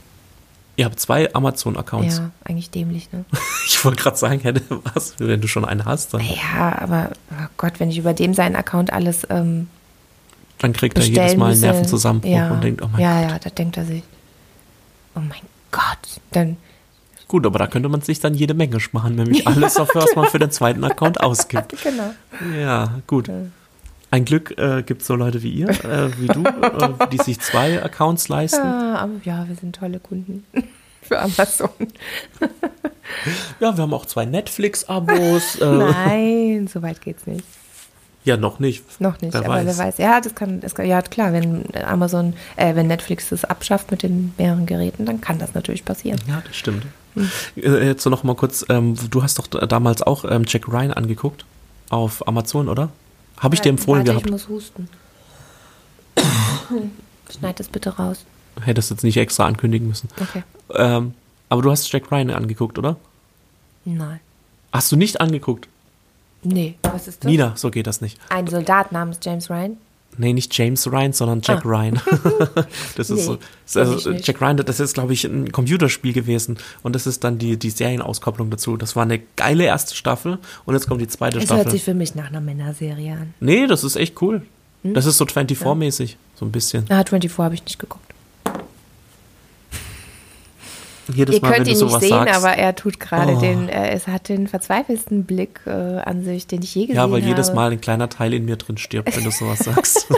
Ihr 0.76 0.86
habt 0.86 1.00
zwei 1.00 1.34
Amazon-Accounts. 1.34 2.18
Ja, 2.18 2.30
eigentlich 2.44 2.70
dämlich, 2.70 3.12
ne? 3.12 3.26
Ich 3.66 3.84
wollte 3.84 4.02
gerade 4.02 4.18
sagen, 4.18 4.40
hätte 4.42 4.62
was, 4.94 5.16
wenn 5.18 5.42
du 5.42 5.48
schon 5.48 5.66
einen 5.66 5.86
hast, 5.86 6.14
dann, 6.14 6.22
Ja, 6.22 6.78
aber 6.80 7.12
oh 7.32 7.48
Gott, 7.58 7.80
wenn 7.80 7.90
ich 7.90 7.98
über 7.98 8.14
dem 8.14 8.34
seinen 8.34 8.56
Account 8.56 8.94
alles 8.94 9.26
ähm, 9.30 9.70
dann 10.60 10.74
kriegt 10.74 10.98
er 10.98 11.04
jedes 11.04 11.36
Mal 11.38 11.52
einen 11.52 11.62
Nervenzusammenbruch 11.62 12.30
ja, 12.32 12.52
und 12.52 12.64
denkt, 12.64 12.82
oh 12.82 12.88
mein 12.92 13.02
Ja, 13.02 13.22
Gott. 13.22 13.32
ja, 13.32 13.40
da 13.40 13.50
denkt 13.50 13.78
er 13.78 13.86
sich, 13.86 14.04
oh 15.16 15.20
mein 15.20 15.42
Gott, 15.72 16.22
dann 16.32 16.58
Gut, 17.28 17.46
aber 17.46 17.60
da 17.60 17.68
könnte 17.68 17.90
man 17.90 18.00
sich 18.02 18.22
dann 18.22 18.34
jede 18.34 18.54
Menge 18.54 18.80
sparen, 18.80 19.16
nämlich 19.16 19.46
alles, 19.48 19.76
auf 19.80 19.90
was 19.94 20.16
man 20.16 20.28
für 20.30 20.40
den 20.40 20.50
zweiten 20.52 20.84
Account 20.86 21.20
ausgibt. 21.22 21.76
genau. 21.84 22.14
Ja, 22.58 23.02
gut. 23.06 23.30
Ein 24.10 24.24
Glück 24.24 24.58
äh, 24.58 24.82
gibt 24.84 25.02
es 25.02 25.08
so 25.08 25.16
Leute 25.16 25.44
wie 25.44 25.52
ihr, 25.52 25.68
äh, 25.70 26.10
wie 26.20 26.28
du, 26.28 26.44
äh, 26.46 27.08
die 27.12 27.18
sich 27.18 27.42
zwei 27.42 27.84
Accounts 27.84 28.30
leisten. 28.30 28.62
Aber 28.66 29.12
ja, 29.26 29.46
wir 29.46 29.56
sind 29.56 29.76
tolle 29.76 30.00
Kunden 30.00 30.46
für 31.02 31.20
Amazon. 31.20 31.70
Ja, 33.60 33.76
wir 33.76 33.82
haben 33.84 33.94
auch 33.94 34.06
zwei 34.06 34.24
Netflix-Abos. 34.26 35.58
Äh, 35.58 35.66
Nein, 35.66 36.68
so 36.72 36.82
weit 36.82 37.02
geht's 37.02 37.28
nicht. 37.28 37.44
Ja, 38.28 38.36
noch 38.36 38.60
nicht. 38.60 38.84
Noch 39.00 39.22
nicht, 39.22 39.34
Wer 39.34 39.46
aber 39.46 39.56
weiß. 39.56 39.66
wer 39.66 39.78
weiß. 39.78 39.98
Ja, 39.98 40.20
das 40.20 40.36
kann, 40.36 40.60
das 40.60 40.76
kann, 40.76 40.86
ja 40.86 41.02
klar, 41.02 41.32
wenn 41.32 41.64
Amazon, 41.86 42.34
äh, 42.58 42.76
wenn 42.76 42.88
Netflix 42.88 43.30
das 43.30 43.46
abschafft 43.46 43.90
mit 43.90 44.04
den 44.04 44.34
mehreren 44.38 44.66
Geräten, 44.66 45.06
dann 45.06 45.22
kann 45.22 45.40
das 45.40 45.54
natürlich 45.54 45.86
passieren. 45.86 46.20
Ja, 46.28 46.44
das 46.46 46.56
stimmt. 46.56 46.86
Hm. 47.16 47.32
Äh, 47.56 47.86
Jetzt 47.86 48.04
so 48.04 48.10
noch 48.10 48.24
mal 48.24 48.36
kurz, 48.36 48.66
ähm, 48.68 48.96
du 49.10 49.24
hast 49.24 49.40
doch 49.40 49.48
damals 49.48 50.02
auch 50.02 50.26
ähm, 50.30 50.44
Jack 50.46 50.68
Ryan 50.68 50.92
angeguckt 50.92 51.46
auf 51.90 52.28
Amazon, 52.28 52.68
oder? 52.68 52.90
Habe 53.38 53.56
ich 53.56 53.62
dir 53.62 53.70
empfohlen 53.70 54.06
Warte, 54.06 54.12
gehabt. 54.12 54.26
Ich 54.26 54.32
muss 54.32 54.50
husten. 54.50 54.90
Schneid 57.40 57.60
das 57.60 57.70
bitte 57.70 57.92
raus. 57.96 58.26
Hättest 58.62 58.90
jetzt 58.90 59.04
nicht 59.04 59.18
extra 59.18 59.46
ankündigen 59.46 59.88
müssen. 59.88 60.10
Okay. 60.20 60.44
Ähm, 60.74 61.14
aber 61.48 61.62
du 61.62 61.72
hast 61.72 61.90
Jack 61.92 62.12
Ryan 62.12 62.32
angeguckt, 62.32 62.78
oder? 62.78 62.98
Nein. 63.86 64.20
Hast 64.74 64.92
du 64.92 64.98
nicht 64.98 65.22
angeguckt? 65.22 65.70
Nee, 66.44 66.76
was 66.84 67.08
ist 67.08 67.24
das? 67.24 67.30
Nina, 67.32 67.54
so 67.56 67.70
geht 67.72 67.88
das 67.88 68.02
nicht. 68.02 68.20
Ein 68.30 68.48
Soldat 68.48 68.92
namens 68.92 69.20
James 69.22 69.50
Ryan. 69.50 69.78
Nee, 70.20 70.34
nicht 70.34 70.58
James 70.58 70.92
Ryan, 70.92 71.14
sondern 71.14 71.42
Jack 71.44 71.64
Ah. 71.64 71.70
Ryan. 71.70 72.00
das 72.96 73.10
ist 73.12 73.18
Nee, 73.18 73.22
so. 73.24 73.38
Das 73.74 74.06
nicht. 74.06 74.28
Jack 74.28 74.42
Ryan, 74.42 74.58
das 74.58 74.80
ist, 74.80 74.94
glaube 74.96 75.14
ich, 75.14 75.26
ein 75.26 75.52
Computerspiel 75.52 76.12
gewesen. 76.14 76.58
Und 76.82 76.96
das 76.96 77.06
ist 77.06 77.24
dann 77.24 77.38
die, 77.38 77.58
die 77.58 77.70
Serienauskopplung 77.70 78.50
dazu. 78.50 78.78
Das 78.78 78.96
war 78.96 79.04
eine 79.04 79.20
geile 79.36 79.66
erste 79.66 79.96
Staffel 79.96 80.40
und 80.66 80.74
jetzt 80.74 80.88
kommt 80.88 81.02
die 81.02 81.08
zweite 81.08 81.38
Es 81.38 81.50
hört 81.50 81.60
Staffel. 81.62 81.72
sich 81.72 81.84
für 81.84 81.94
mich 81.94 82.16
nach 82.16 82.28
einer 82.28 82.42
Männerserie 82.42 83.12
an. 83.14 83.34
Nee, 83.40 83.68
das 83.68 83.84
ist 83.84 83.96
echt 83.96 84.20
cool. 84.22 84.42
Hm? 84.84 84.94
Das 84.96 85.06
ist 85.06 85.18
so 85.18 85.26
24-mäßig, 85.26 86.16
so 86.36 86.46
ein 86.46 86.52
bisschen. 86.52 86.86
Ah, 86.90 87.04
24 87.04 87.38
habe 87.38 87.54
ich 87.56 87.64
nicht 87.66 87.78
geguckt. 87.78 88.04
Jedes 91.14 91.36
Ihr 91.36 91.42
Mal, 91.42 91.54
könnt 91.54 91.68
ihn 91.68 91.78
nicht 91.78 92.00
sehen, 92.00 92.10
sagst. 92.10 92.36
aber 92.36 92.54
er 92.58 92.76
tut 92.76 93.00
gerade 93.00 93.34
Oh. 93.34 93.40
den, 93.40 93.70
äh, 93.70 93.92
es 93.92 94.08
hat 94.08 94.30
den 94.30 94.48
verzweifelsten 94.48 95.24
Blick 95.24 95.62
äh, 95.66 95.70
an 95.72 96.24
sich, 96.24 96.48
den 96.48 96.62
ich 96.62 96.74
je 96.76 96.82
gesehen 96.84 96.96
ja, 96.96 97.02
habe. 97.04 97.14
weil 97.14 97.24
jedes 97.24 97.54
Mal 97.54 97.72
ein 97.72 97.82
kleiner 97.82 98.10
Teil 98.10 98.34
in 98.34 98.46
mir 98.46 98.56
drin 98.58 98.78
stirbt, 98.78 99.16
wenn 99.16 99.24
du 99.24 99.32
sowas 99.32 99.60
sagst. 99.60 100.08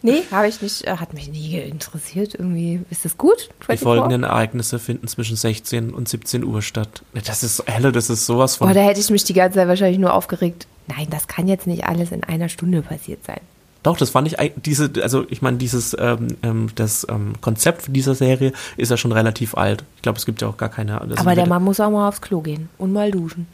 Nee, 0.00 0.22
habe 0.30 0.46
ich 0.48 0.62
nicht, 0.62 0.86
äh, 0.86 0.96
hat 0.96 1.12
mich 1.12 1.28
nie 1.28 1.58
interessiert 1.58 2.34
irgendwie. 2.34 2.80
Ist 2.88 3.04
das 3.04 3.18
gut? 3.18 3.48
Die 3.62 3.64
24? 3.66 3.80
folgenden 3.82 4.22
Ereignisse 4.22 4.78
finden 4.78 5.08
zwischen 5.08 5.36
16 5.36 5.92
und 5.92 6.08
17 6.08 6.44
Uhr 6.44 6.62
statt. 6.62 7.02
Das 7.26 7.42
ist, 7.42 7.64
Helle, 7.66 7.90
das 7.90 8.08
ist 8.08 8.24
sowas 8.24 8.56
von. 8.56 8.70
Oh, 8.70 8.72
da 8.74 8.80
hätte 8.80 9.00
ich 9.00 9.10
mich 9.10 9.24
die 9.24 9.32
ganze 9.34 9.58
Zeit 9.58 9.66
wahrscheinlich 9.68 9.98
nur 9.98 10.14
aufgeregt. 10.14 10.66
Nein, 10.86 11.08
das 11.10 11.26
kann 11.26 11.48
jetzt 11.48 11.66
nicht 11.66 11.84
alles 11.86 12.12
in 12.12 12.22
einer 12.22 12.48
Stunde 12.48 12.82
passiert 12.82 13.24
sein. 13.24 13.40
Doch, 13.82 13.96
das 13.96 14.10
fand 14.10 14.26
ich, 14.26 14.36
diese, 14.56 14.90
also 15.02 15.24
ich 15.30 15.40
meine, 15.40 15.56
dieses, 15.56 15.96
ähm, 15.98 16.36
ähm, 16.42 16.68
das 16.74 17.06
ähm, 17.08 17.34
Konzept 17.40 17.94
dieser 17.94 18.14
Serie 18.14 18.52
ist 18.76 18.90
ja 18.90 18.96
schon 18.96 19.12
relativ 19.12 19.56
alt. 19.56 19.84
Ich 19.96 20.02
glaube, 20.02 20.18
es 20.18 20.26
gibt 20.26 20.42
ja 20.42 20.48
auch 20.48 20.56
gar 20.56 20.68
keine. 20.68 21.00
aber 21.00 21.34
der 21.34 21.46
Mann 21.46 21.62
muss 21.62 21.78
auch 21.80 21.90
mal 21.90 22.08
aufs 22.08 22.20
Klo 22.20 22.40
gehen 22.40 22.68
und 22.76 22.92
mal 22.92 23.10
duschen 23.10 23.46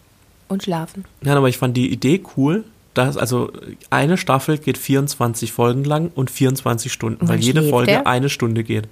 und 0.49 0.63
schlafen. 0.63 1.05
Ja, 1.23 1.37
aber 1.37 1.49
ich 1.49 1.59
fand 1.59 1.77
die 1.77 1.93
Idee 1.93 2.23
cool, 2.37 2.65
das, 2.95 3.17
also 3.17 3.51
eine 3.91 4.17
Staffel 4.17 4.57
geht 4.57 4.79
24 4.79 5.53
Folgen 5.53 5.85
lang 5.85 6.11
und 6.15 6.31
24 6.31 6.93
Stunden, 6.93 7.23
Und 7.23 7.29
weil 7.29 7.41
jede 7.41 7.69
Folge 7.69 7.91
der? 7.91 8.07
eine 8.07 8.29
Stunde 8.29 8.63
geht. 8.65 8.89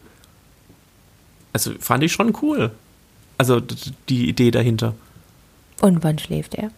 Also 1.53 1.73
fand 1.79 2.03
ich 2.03 2.13
schon 2.13 2.37
cool. 2.43 2.73
Also 3.39 3.61
die 4.09 4.29
Idee 4.29 4.51
dahinter. 4.51 4.95
Und 5.81 6.03
wann 6.03 6.19
schläft 6.19 6.55
er? 6.57 6.71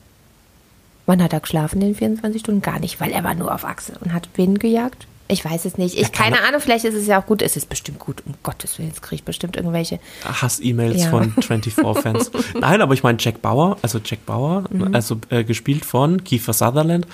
Wann 1.06 1.22
hat 1.22 1.32
er 1.32 1.40
geschlafen 1.40 1.80
in 1.82 1.88
den 1.88 1.94
24 1.94 2.40
Stunden? 2.40 2.62
Gar 2.62 2.78
nicht, 2.80 3.00
weil 3.00 3.10
er 3.12 3.24
war 3.24 3.34
nur 3.34 3.54
auf 3.54 3.64
Achse 3.64 3.92
und 4.00 4.12
hat 4.12 4.28
wen 4.36 4.58
gejagt? 4.58 5.06
Ich 5.26 5.42
weiß 5.44 5.64
es 5.64 5.78
nicht. 5.78 5.94
Ich 5.96 6.02
Ja, 6.02 6.08
keine- 6.08 6.42
Ahnung, 6.42 6.60
vielleicht 6.60 6.84
ist 6.84 6.94
es 6.94 7.06
ja 7.06 7.20
auch 7.20 7.26
gut. 7.26 7.40
Es 7.40 7.56
ist 7.56 7.68
bestimmt 7.70 7.98
gut. 7.98 8.22
Um 8.26 8.34
Gottes 8.42 8.78
Willen, 8.78 8.88
jetzt 8.90 9.00
kriege 9.02 9.16
ich 9.16 9.24
bestimmt 9.24 9.56
irgendwelche. 9.56 9.98
Hass-E-Mails 10.24 11.04
Ja. 11.04 11.10
von 11.10 11.32
24-Fans. 11.34 12.30
Nein, 12.60 12.82
aber 12.82 12.92
ich 12.94 13.02
meine 13.02 13.16
Jack 13.20 13.40
Bauer, 13.40 13.78
also 13.82 13.98
Jack 14.04 14.26
Bauer, 14.26 14.64
Mhm. 14.70 14.94
also 14.94 15.16
äh, 15.30 15.42
gespielt 15.44 15.84
von 15.86 16.24
Kiefer 16.24 16.52
Sutherland. 16.52 17.06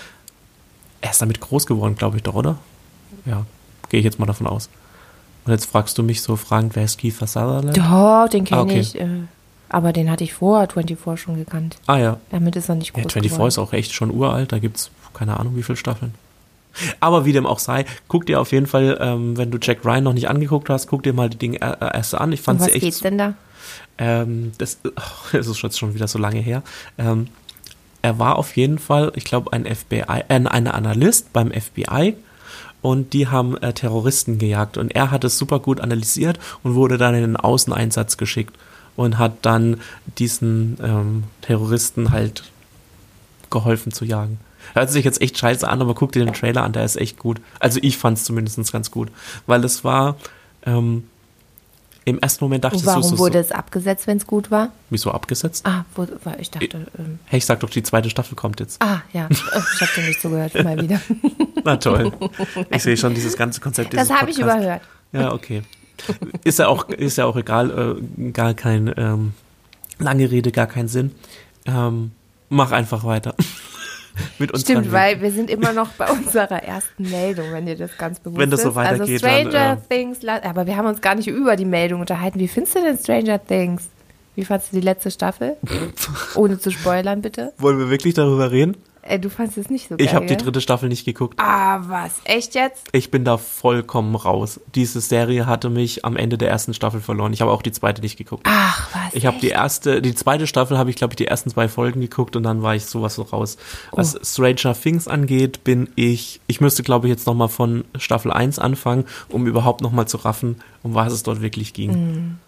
Er 1.01 1.11
ist 1.13 1.23
damit 1.23 1.41
groß 1.41 1.67
geworden, 1.67 1.95
glaube 1.97 2.17
ich 2.17 2.23
doch, 2.25 2.35
oder? 2.35 2.59
Ja, 3.27 3.47
gehe 3.89 4.01
ich 4.01 4.05
jetzt 4.05 4.19
mal 4.19 4.27
davon 4.27 4.47
aus. 4.49 4.69
Und 5.45 5.53
jetzt 5.53 5.67
fragst 5.67 5.97
du 5.97 6.03
mich 6.03 6.21
so 6.21 6.37
fragend, 6.37 6.77
wer 6.77 6.85
ist 6.85 6.99
Kiefer 6.99 7.27
Sutherland? 7.27 7.77
Doch, 7.77 8.29
den 8.29 8.45
kenne 8.45 8.61
Ah, 8.61 8.65
okay. 8.65 8.81
ich. 8.81 9.01
Äh, 9.01 9.07
aber 9.71 9.93
den 9.93 10.11
hatte 10.11 10.25
ich 10.25 10.35
vor 10.35 10.67
24 10.69 11.21
schon 11.23 11.37
gekannt. 11.37 11.77
Ah 11.87 11.97
ja, 11.99 12.17
Damit 12.31 12.57
ist 12.57 12.69
er 12.69 12.75
nicht 12.75 12.89
Ja, 12.97 13.03
groß 13.03 13.13
24 13.13 13.31
geworden. 13.33 13.49
ist 13.49 13.59
auch 13.59 13.73
echt 13.73 13.93
schon 13.95 14.11
uralt, 14.11 14.53
da 14.53 14.59
gibt's 14.59 14.91
keine 15.15 15.39
Ahnung 15.41 15.57
wie 15.57 15.63
viele 15.63 15.77
Staffeln. 15.77 16.15
Aber 17.01 17.25
wie 17.25 17.33
dem 17.33 17.47
auch 17.47 17.59
sei, 17.59 17.85
guck 18.07 18.27
dir 18.27 18.41
auf 18.41 18.53
jeden 18.53 18.67
Fall, 18.67 18.97
ähm, 19.01 19.37
wenn 19.37 19.51
du 19.51 19.59
Jack 19.61 19.85
Ryan 19.85 20.05
noch 20.05 20.13
nicht 20.13 20.29
angeguckt 20.29 20.71
hast, 20.71 20.87
guck 20.87 21.03
dir 21.03 21.13
mal 21.13 21.29
die 21.29 21.37
Dinge 21.39 21.57
äh, 21.61 21.77
erst 21.97 22.15
an. 22.15 22.31
Ich 22.33 22.41
Um 22.41 22.45
fand 22.45 22.61
was 22.61 22.67
sie 22.67 22.73
echt. 22.75 22.81
geht's 22.83 23.01
denn 23.01 23.19
da? 23.19 23.35
Ähm, 23.99 24.53
das, 24.59 24.79
ach, 24.97 25.31
das 25.33 25.47
ist 25.49 25.63
jetzt 25.63 25.79
schon 25.79 25.95
wieder 25.95 26.07
so 26.07 26.19
lange 26.19 26.39
her. 26.41 26.63
Ähm, 26.97 27.27
er 28.03 28.19
war 28.19 28.37
auf 28.37 28.57
jeden 28.57 28.79
Fall, 28.79 29.11
ich 29.17 29.25
glaube, 29.25 29.53
ein 29.53 29.67
FBI, 29.67 30.05
äh, 30.07 30.23
ein 30.29 30.47
Analyst 30.69 31.33
beim 31.33 31.51
FBI 31.53 32.15
und 32.83 33.13
die 33.13 33.27
haben 33.27 33.57
äh, 33.59 33.73
Terroristen 33.75 34.39
gejagt 34.39 34.79
und 34.79 34.95
er 34.95 35.11
hat 35.11 35.25
es 35.25 35.37
super 35.37 35.59
gut 35.59 35.81
analysiert 35.81 36.39
und 36.63 36.77
wurde 36.77 36.97
dann 36.99 37.15
in 37.15 37.21
den 37.23 37.37
Außeneinsatz 37.37 38.17
geschickt 38.17 38.57
und 38.97 39.19
hat 39.19 39.33
dann 39.43 39.81
diesen 40.19 40.77
ähm, 40.83 41.25
Terroristen 41.43 42.11
halt 42.11 42.45
geholfen 43.51 43.93
zu 43.93 44.05
jagen. 44.05 44.39
Hört 44.75 44.91
sich 44.91 45.05
jetzt 45.05 45.21
echt 45.21 45.39
scheiße 45.39 45.67
an, 45.67 45.81
aber 45.81 45.95
guck 45.95 46.13
dir 46.13 46.25
den 46.25 46.35
Trailer 46.35 46.63
an, 46.63 46.73
der 46.73 46.85
ist 46.85 46.97
echt 46.97 47.19
gut. 47.19 47.41
Also 47.59 47.81
ich 47.83 47.97
fand 47.99 48.19
es 48.19 48.25
zumindest 48.25 48.73
ganz 48.73 48.91
gut, 48.91 49.11
weil 49.47 49.65
es 49.65 49.85
war 49.85 50.17
ähm, 50.65 51.05
im 52.05 52.19
ersten 52.19 52.45
Moment 52.45 52.65
dachte 52.65 52.77
ich 52.77 52.87
warum 52.87 53.03
so, 53.03 53.11
so, 53.11 53.19
wurde 53.19 53.39
es 53.39 53.53
abgesetzt, 53.53 54.07
wenn 54.07 54.17
es 54.17 54.27
gut 54.27 54.51
war? 54.51 54.73
wieso 54.89 55.11
abgesetzt? 55.13 55.67
Ah, 55.67 55.85
wo, 55.95 56.07
ich 56.39 56.51
dachte. 56.51 56.87
Ähm, 56.99 57.19
Hey, 57.27 57.39
ich 57.39 57.47
sag 57.47 57.61
doch, 57.61 57.71
die 57.71 57.83
zweite 57.83 58.09
Staffel 58.11 58.37
kommt 58.37 58.59
jetzt. 58.61 58.81
ah, 58.83 59.03
ja. 59.13 59.29
Oh, 59.31 59.61
ich 59.75 59.81
habe 59.81 59.93
dir 59.97 60.07
nicht 60.07 60.21
zugehört, 60.21 60.55
mal 60.65 60.81
wieder. 60.81 61.01
Na 61.65 61.77
toll. 61.77 62.13
Ich 62.71 62.83
sehe 62.83 62.97
schon 62.97 63.15
dieses 63.15 63.37
ganze 63.37 63.61
Konzept. 63.61 63.95
Das 63.95 64.11
habe 64.11 64.31
ich 64.31 64.39
überhört. 64.39 64.83
Ja, 65.13 65.33
okay. 65.33 65.63
Ist 66.45 66.59
ja 66.59 66.69
auch, 66.69 66.89
ist 66.89 67.19
ja 67.19 67.27
auch 67.27 67.37
egal, 67.37 67.99
äh, 67.99 68.31
gar 68.31 68.55
kein, 68.55 68.93
ähm, 68.97 69.33
lange 69.99 70.31
Rede, 70.31 70.53
gar 70.53 70.67
keinen 70.67 70.89
Sinn. 70.89 71.13
Ähm, 71.67 72.13
mach 72.49 72.73
einfach 72.73 73.05
weiter. 73.05 73.35
Mit 74.39 74.53
uns 74.53 74.63
Stimmt, 74.63 74.91
weil 74.93 75.23
wir 75.23 75.31
sind 75.31 75.49
immer 75.49 75.73
noch 75.73 75.91
bei 75.91 76.11
unserer 76.11 76.63
ersten 76.63 77.09
Meldung, 77.09 77.53
wenn 77.53 77.67
dir 77.67 77.77
das 77.77 77.97
ganz 77.97 78.19
bewusst 78.19 78.39
Wenn 78.39 78.51
das 78.51 78.63
so 78.63 78.71
ist. 78.71 78.75
weitergeht, 78.75 79.25
Also 79.25 79.27
dann, 79.27 79.51
Stranger 79.51 79.73
äh, 79.73 79.95
Things, 79.95 80.19
aber 80.27 80.67
wir 80.67 80.77
haben 80.77 80.87
uns 80.87 81.01
gar 81.01 81.15
nicht 81.15 81.29
über 81.29 81.57
die 81.57 81.65
Meldung 81.65 82.01
unterhalten. 82.01 82.39
Wie 82.39 82.49
findest 82.49 82.75
du 82.75 82.83
denn 82.83 82.99
Stranger 82.99 83.43
Things? 83.43 83.89
Wie 84.35 84.45
fandest 84.45 84.73
du 84.73 84.77
die 84.77 84.85
letzte 84.85 85.11
Staffel? 85.11 85.57
Ohne 86.35 86.59
zu 86.59 86.71
spoilern, 86.71 87.23
bitte. 87.23 87.53
Wollen 87.59 87.79
wir 87.79 87.89
wirklich 87.89 88.15
darüber 88.15 88.51
reden? 88.51 88.77
Äh, 89.11 89.19
du 89.19 89.29
fandest 89.29 89.59
es 89.59 89.71
nicht 89.71 89.89
so 89.89 89.97
geil, 89.97 90.07
Ich 90.07 90.15
habe 90.15 90.27
die 90.27 90.37
dritte 90.37 90.61
Staffel 90.61 90.89
nicht 90.89 91.05
geguckt. 91.05 91.35
Ah, 91.41 91.81
was? 91.89 92.21
Echt 92.23 92.55
jetzt? 92.55 92.87
Ich 92.93 93.11
bin 93.11 93.25
da 93.25 93.39
vollkommen 93.39 94.15
raus. 94.15 94.61
Diese 94.77 95.01
Serie 95.01 95.47
hatte 95.47 95.69
mich 95.69 96.05
am 96.05 96.17
Ende 96.17 96.39
der 96.39 96.49
ersten 96.49 96.75
Staffel 96.75 97.01
verloren. 97.01 97.33
Ich 97.33 97.41
habe 97.41 97.51
auch 97.51 97.63
die 97.63 97.73
zweite 97.73 98.03
nicht 98.03 98.17
geguckt. 98.17 98.45
Ach, 98.47 98.89
was? 98.95 99.15
Ich 99.15 99.27
habe 99.27 99.39
die 99.41 99.49
erste, 99.49 100.01
die 100.01 100.15
zweite 100.15 100.47
Staffel 100.47 100.79
habe 100.79 100.91
ich, 100.91 100.97
glaube 100.97 101.13
ich, 101.13 101.17
die 101.17 101.27
ersten 101.27 101.51
zwei 101.51 101.67
Folgen 101.67 102.01
geguckt 102.01 102.37
und 102.37 102.45
dann 102.45 102.63
war 102.63 102.77
ich 102.77 102.87
sowas 102.87 103.17
so 103.17 103.23
raus. 103.23 103.57
Was 103.91 104.17
Stranger 104.23 104.75
Things 104.81 105.09
angeht, 105.09 105.65
bin 105.65 105.91
ich, 105.97 106.41
ich 106.47 106.61
müsste, 106.61 106.85
glaube 106.85 107.09
ich, 107.09 107.11
jetzt 107.11 107.27
nochmal 107.27 107.49
von 107.49 107.85
Staffel 107.99 108.31
1 108.31 108.61
anfangen, 108.61 109.07
um 109.29 109.49
überhaupt 109.49 109.81
nochmal 109.81 110.07
zu 110.07 110.19
raffen, 110.19 110.63
um 110.85 110.95
was 110.95 111.13
es 111.13 111.25
dort 111.25 111.43
wirklich 111.43 111.75
ging. 111.75 112.39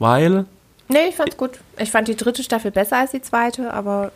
Weil, 0.00 0.46
Nee, 0.88 1.10
ich 1.10 1.14
fand's 1.14 1.36
gut. 1.36 1.60
Ich 1.78 1.92
fand 1.92 2.08
die 2.08 2.16
dritte 2.16 2.42
Staffel 2.42 2.72
besser 2.72 2.96
als 2.96 3.12
die 3.12 3.22
zweite, 3.22 3.72
aber 3.72 4.10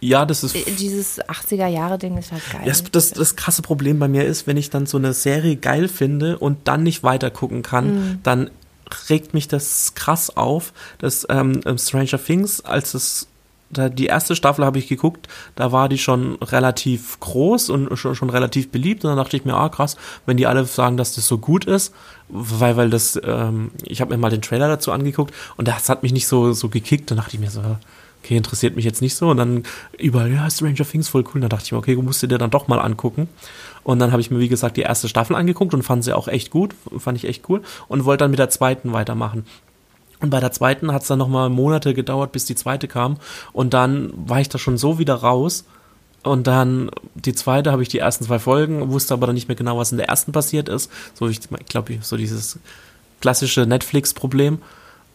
ja, 0.00 0.26
das 0.26 0.44
ist 0.44 0.54
äh, 0.54 0.70
dieses 0.72 1.20
80er-Jahre-Ding 1.20 2.16
ist 2.18 2.32
halt 2.32 2.42
geil. 2.52 2.62
Das, 2.64 2.84
das, 2.84 3.10
das 3.10 3.36
krasse 3.36 3.62
Problem 3.62 3.98
bei 3.98 4.08
mir 4.08 4.24
ist, 4.24 4.46
wenn 4.46 4.56
ich 4.56 4.70
dann 4.70 4.86
so 4.86 4.98
eine 4.98 5.12
Serie 5.12 5.56
geil 5.56 5.88
finde 5.88 6.38
und 6.38 6.68
dann 6.68 6.82
nicht 6.82 7.02
weiter 7.02 7.30
gucken 7.30 7.62
kann, 7.62 8.20
dann 8.22 8.50
regt 9.08 9.34
mich 9.34 9.48
das 9.48 9.94
krass 9.94 10.36
auf, 10.36 10.72
dass 10.98 11.26
ähm, 11.28 11.60
ähm, 11.64 11.78
Stranger 11.78 12.22
Things, 12.22 12.64
als 12.64 12.94
es 12.94 13.28
da 13.68 13.88
die 13.88 14.06
erste 14.06 14.36
Staffel 14.36 14.64
habe 14.64 14.78
ich 14.78 14.86
geguckt, 14.86 15.26
da 15.56 15.72
war 15.72 15.88
die 15.88 15.98
schon 15.98 16.36
relativ 16.36 17.18
groß 17.18 17.70
und 17.70 17.96
schon, 17.96 18.14
schon 18.14 18.30
relativ 18.30 18.70
beliebt 18.70 19.04
und 19.04 19.10
dann 19.10 19.18
dachte 19.18 19.36
ich 19.36 19.44
mir, 19.44 19.54
ah 19.54 19.68
krass, 19.68 19.96
wenn 20.24 20.36
die 20.36 20.46
alle 20.46 20.64
sagen, 20.66 20.96
dass 20.96 21.16
das 21.16 21.26
so 21.26 21.38
gut 21.38 21.64
ist, 21.64 21.92
weil 22.28 22.76
weil 22.76 22.90
das, 22.90 23.20
ähm, 23.24 23.72
ich 23.82 24.00
habe 24.00 24.14
mir 24.14 24.20
mal 24.20 24.30
den 24.30 24.42
Trailer 24.42 24.68
dazu 24.68 24.92
angeguckt 24.92 25.34
und 25.56 25.66
das 25.66 25.88
hat 25.88 26.04
mich 26.04 26.12
nicht 26.12 26.28
so 26.28 26.52
so 26.52 26.68
gekickt, 26.68 27.10
dann 27.10 27.18
dachte 27.18 27.34
ich 27.34 27.40
mir 27.40 27.50
so, 27.50 27.60
okay, 28.26 28.36
interessiert 28.36 28.74
mich 28.74 28.84
jetzt 28.84 29.00
nicht 29.00 29.14
so 29.14 29.28
und 29.28 29.36
dann 29.36 29.62
überall, 29.98 30.32
ja, 30.32 30.50
Stranger 30.50 30.84
Things 30.84 31.08
voll 31.08 31.24
cool, 31.32 31.40
da 31.40 31.48
dachte 31.48 31.64
ich 31.64 31.72
mir, 31.72 31.78
okay, 31.78 31.94
du 31.94 32.02
musst 32.02 32.22
dir 32.22 32.28
dann 32.28 32.50
doch 32.50 32.66
mal 32.66 32.80
angucken 32.80 33.28
und 33.84 34.00
dann 34.00 34.10
habe 34.10 34.20
ich 34.20 34.32
mir, 34.32 34.40
wie 34.40 34.48
gesagt, 34.48 34.76
die 34.76 34.82
erste 34.82 35.08
Staffel 35.08 35.36
angeguckt 35.36 35.72
und 35.72 35.82
fand 35.82 36.02
sie 36.02 36.12
auch 36.12 36.26
echt 36.26 36.50
gut, 36.50 36.74
fand 36.98 37.16
ich 37.16 37.24
echt 37.24 37.48
cool 37.48 37.62
und 37.86 38.04
wollte 38.04 38.24
dann 38.24 38.32
mit 38.32 38.40
der 38.40 38.50
zweiten 38.50 38.92
weitermachen. 38.92 39.46
Und 40.18 40.30
bei 40.30 40.40
der 40.40 40.50
zweiten 40.50 40.92
hat 40.92 41.02
es 41.02 41.08
dann 41.08 41.18
nochmal 41.18 41.50
Monate 41.50 41.94
gedauert, 41.94 42.32
bis 42.32 42.46
die 42.46 42.54
zweite 42.54 42.88
kam. 42.88 43.18
Und 43.52 43.74
dann 43.74 44.14
war 44.16 44.40
ich 44.40 44.48
da 44.48 44.56
schon 44.56 44.78
so 44.78 44.98
wieder 44.98 45.14
raus. 45.14 45.66
Und 46.22 46.46
dann 46.46 46.90
die 47.14 47.34
zweite 47.34 47.70
habe 47.70 47.82
ich 47.82 47.90
die 47.90 47.98
ersten 47.98 48.24
zwei 48.24 48.38
Folgen, 48.38 48.90
wusste 48.90 49.12
aber 49.12 49.26
dann 49.26 49.34
nicht 49.34 49.48
mehr 49.48 49.56
genau, 49.56 49.76
was 49.76 49.92
in 49.92 49.98
der 49.98 50.08
ersten 50.08 50.32
passiert 50.32 50.70
ist. 50.70 50.90
So, 51.12 51.28
ich 51.28 51.40
glaube, 51.68 51.98
so 52.00 52.16
dieses 52.16 52.58
klassische 53.20 53.66
Netflix-Problem. 53.66 54.58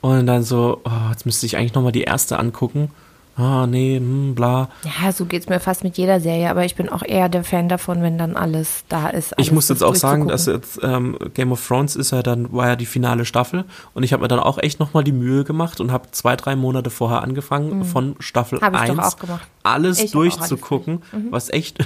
Und 0.01 0.25
dann 0.25 0.43
so, 0.43 0.81
oh, 0.83 1.09
jetzt 1.11 1.25
müsste 1.25 1.45
ich 1.45 1.57
eigentlich 1.57 1.73
nochmal 1.73 1.91
die 1.91 2.01
erste 2.03 2.39
angucken. 2.39 2.89
Ah, 3.37 3.65
nee, 3.65 3.95
hm, 3.97 4.35
bla. 4.35 4.67
Ja, 4.83 5.11
so 5.13 5.25
geht's 5.25 5.47
mir 5.47 5.59
fast 5.61 5.83
mit 5.83 5.97
jeder 5.97 6.19
Serie, 6.19 6.49
aber 6.49 6.65
ich 6.65 6.75
bin 6.75 6.89
auch 6.89 7.01
eher 7.01 7.29
der 7.29 7.45
Fan 7.45 7.69
davon, 7.69 8.01
wenn 8.01 8.17
dann 8.17 8.35
alles 8.35 8.83
da 8.89 9.07
ist. 9.07 9.31
Ich 9.31 9.37
alles 9.37 9.51
muss 9.53 9.69
jetzt 9.69 9.83
auch 9.83 9.95
sagen, 9.95 10.27
dass 10.27 10.47
jetzt 10.47 10.79
ähm, 10.83 11.17
Game 11.33 11.51
of 11.53 11.65
Thrones 11.65 11.95
ist 11.95 12.11
ja 12.11 12.23
dann 12.23 12.51
war 12.51 12.67
ja 12.67 12.75
die 12.75 12.85
finale 12.85 13.23
Staffel 13.23 13.63
und 13.93 14.03
ich 14.03 14.11
habe 14.11 14.21
mir 14.21 14.27
dann 14.27 14.39
auch 14.39 14.57
echt 14.57 14.79
noch 14.81 14.93
mal 14.93 15.03
die 15.03 15.13
Mühe 15.13 15.45
gemacht 15.45 15.79
und 15.79 15.91
habe 15.93 16.11
zwei 16.11 16.35
drei 16.35 16.57
Monate 16.57 16.89
vorher 16.89 17.23
angefangen 17.23 17.85
von 17.85 18.15
Staffel 18.19 18.59
Mhm. 18.59 18.63
Hab 18.65 18.73
ich 18.73 18.81
doch 18.91 18.97
1 18.99 19.13
auch 19.13 19.17
gemacht. 19.17 19.47
alles 19.63 19.97
Ich 19.97 20.01
alles 20.01 20.11
durchzugucken, 20.11 21.01
was 21.29 21.49
echt 21.49 21.77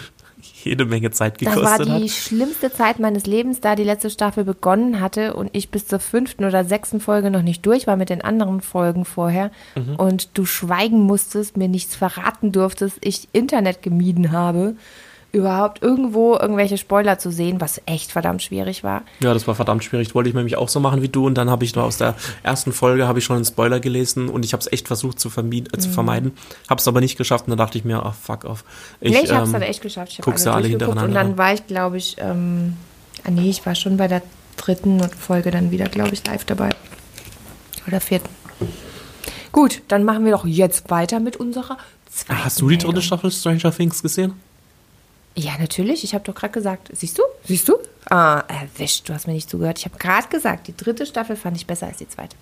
jede 0.63 0.85
Menge 0.85 1.11
Zeit 1.11 1.41
Das 1.41 1.55
war 1.55 1.77
gekostet 1.77 1.87
die 1.87 2.03
hat. 2.03 2.09
schlimmste 2.09 2.71
Zeit 2.71 2.99
meines 2.99 3.25
Lebens, 3.25 3.59
da 3.61 3.75
die 3.75 3.83
letzte 3.83 4.09
Staffel 4.09 4.43
begonnen 4.43 4.99
hatte 4.99 5.33
und 5.35 5.49
ich 5.53 5.69
bis 5.69 5.87
zur 5.87 5.99
fünften 5.99 6.45
oder 6.45 6.63
sechsten 6.65 6.99
Folge 6.99 7.31
noch 7.31 7.41
nicht 7.41 7.65
durch 7.65 7.87
war 7.87 7.97
mit 7.97 8.09
den 8.09 8.21
anderen 8.21 8.61
Folgen 8.61 9.05
vorher 9.05 9.51
Mhm. 9.75 9.95
und 9.95 10.37
du 10.37 10.45
schweigen 10.45 11.01
musstest, 11.01 11.57
mir 11.57 11.67
nichts 11.67 11.95
verraten 11.95 12.51
durftest, 12.51 12.97
ich 13.01 13.27
Internet 13.33 13.81
gemieden 13.81 14.31
habe, 14.31 14.75
überhaupt 15.35 15.83
irgendwo 15.83 16.35
irgendwelche 16.35 16.77
Spoiler 16.77 17.19
zu 17.19 17.29
sehen, 17.29 17.59
was 17.59 17.81
echt 17.85 18.11
verdammt 18.11 18.41
schwierig 18.41 18.83
war. 18.83 19.03
Ja, 19.19 19.33
das 19.33 19.45
war 19.47 19.53
verdammt 19.55 19.83
schwierig. 19.83 20.15
Wollte 20.15 20.29
ich 20.29 20.35
nämlich 20.35 20.55
auch 20.55 20.69
so 20.69 20.79
machen 20.79 21.01
wie 21.01 21.09
du 21.09 21.25
und 21.25 21.35
dann 21.35 21.49
habe 21.49 21.65
ich 21.65 21.75
nur 21.75 21.83
aus 21.83 21.97
der 21.97 22.15
ersten 22.41 22.71
Folge 22.71 23.07
habe 23.07 23.19
ich 23.19 23.25
schon 23.25 23.35
einen 23.35 23.45
Spoiler 23.45 23.79
gelesen 23.79 24.29
und 24.29 24.45
ich 24.45 24.53
habe 24.53 24.61
es 24.61 24.71
echt 24.71 24.87
versucht 24.87 25.19
zu, 25.19 25.29
vermied, 25.29 25.75
äh, 25.75 25.79
zu 25.79 25.89
vermeiden, 25.89 26.31
habe 26.69 26.79
es 26.79 26.87
aber 26.87 27.01
nicht 27.01 27.17
geschafft 27.17 27.45
und 27.45 27.51
dann 27.51 27.57
dachte 27.57 27.77
ich 27.77 27.83
mir, 27.83 28.01
ach 28.03 28.15
fuck 28.15 28.45
off. 28.45 28.63
Ich, 29.01 29.11
nee, 29.11 29.19
ich 29.23 29.31
habe 29.31 29.43
es 29.43 29.49
ähm, 29.49 29.53
dann 29.53 29.61
echt 29.61 29.81
geschafft. 29.81 30.13
Ich 30.13 30.19
habe 30.19 30.31
guck's 30.31 30.45
ja 30.45 30.53
alle 30.53 30.69
durchgeguckt 30.69 30.91
Und 30.97 31.01
hintereinander. 31.03 31.29
dann 31.29 31.37
war 31.37 31.53
ich, 31.53 31.67
glaube 31.67 31.97
ich, 31.97 32.15
ähm, 32.19 32.77
ah, 33.25 33.31
nee, 33.31 33.49
ich 33.49 33.65
war 33.65 33.75
schon 33.75 33.97
bei 33.97 34.07
der 34.07 34.21
dritten 34.57 35.01
Folge 35.19 35.51
dann 35.51 35.71
wieder, 35.71 35.85
glaube 35.89 36.13
ich, 36.13 36.25
live 36.25 36.45
dabei. 36.45 36.69
Oder 37.87 37.99
vierten. 37.99 38.29
Gut, 39.51 39.81
dann 39.89 40.03
machen 40.03 40.25
wir 40.25 40.31
doch 40.31 40.45
jetzt 40.45 40.89
weiter 40.89 41.19
mit 41.19 41.35
unserer 41.35 41.77
zweiten 42.09 42.43
Hast 42.43 42.61
du 42.61 42.69
die 42.69 42.77
dritte. 42.77 43.01
Staffel 43.01 43.31
Stranger 43.31 43.71
Things 43.71 44.01
gesehen? 44.01 44.33
Ja, 45.35 45.53
natürlich. 45.59 46.03
Ich 46.03 46.13
habe 46.13 46.23
doch 46.23 46.35
gerade 46.35 46.53
gesagt. 46.53 46.89
Siehst 46.93 47.17
du? 47.17 47.23
Siehst 47.43 47.67
du? 47.67 47.75
Ah, 48.09 48.43
erwischt. 48.47 49.09
Du 49.09 49.13
hast 49.13 49.27
mir 49.27 49.33
nicht 49.33 49.49
zugehört. 49.49 49.79
Ich 49.79 49.85
habe 49.85 49.97
gerade 49.97 50.27
gesagt, 50.29 50.67
die 50.67 50.77
dritte 50.77 51.05
Staffel 51.05 51.35
fand 51.35 51.57
ich 51.57 51.67
besser 51.67 51.87
als 51.87 51.97
die 51.97 52.07
zweite. 52.07 52.35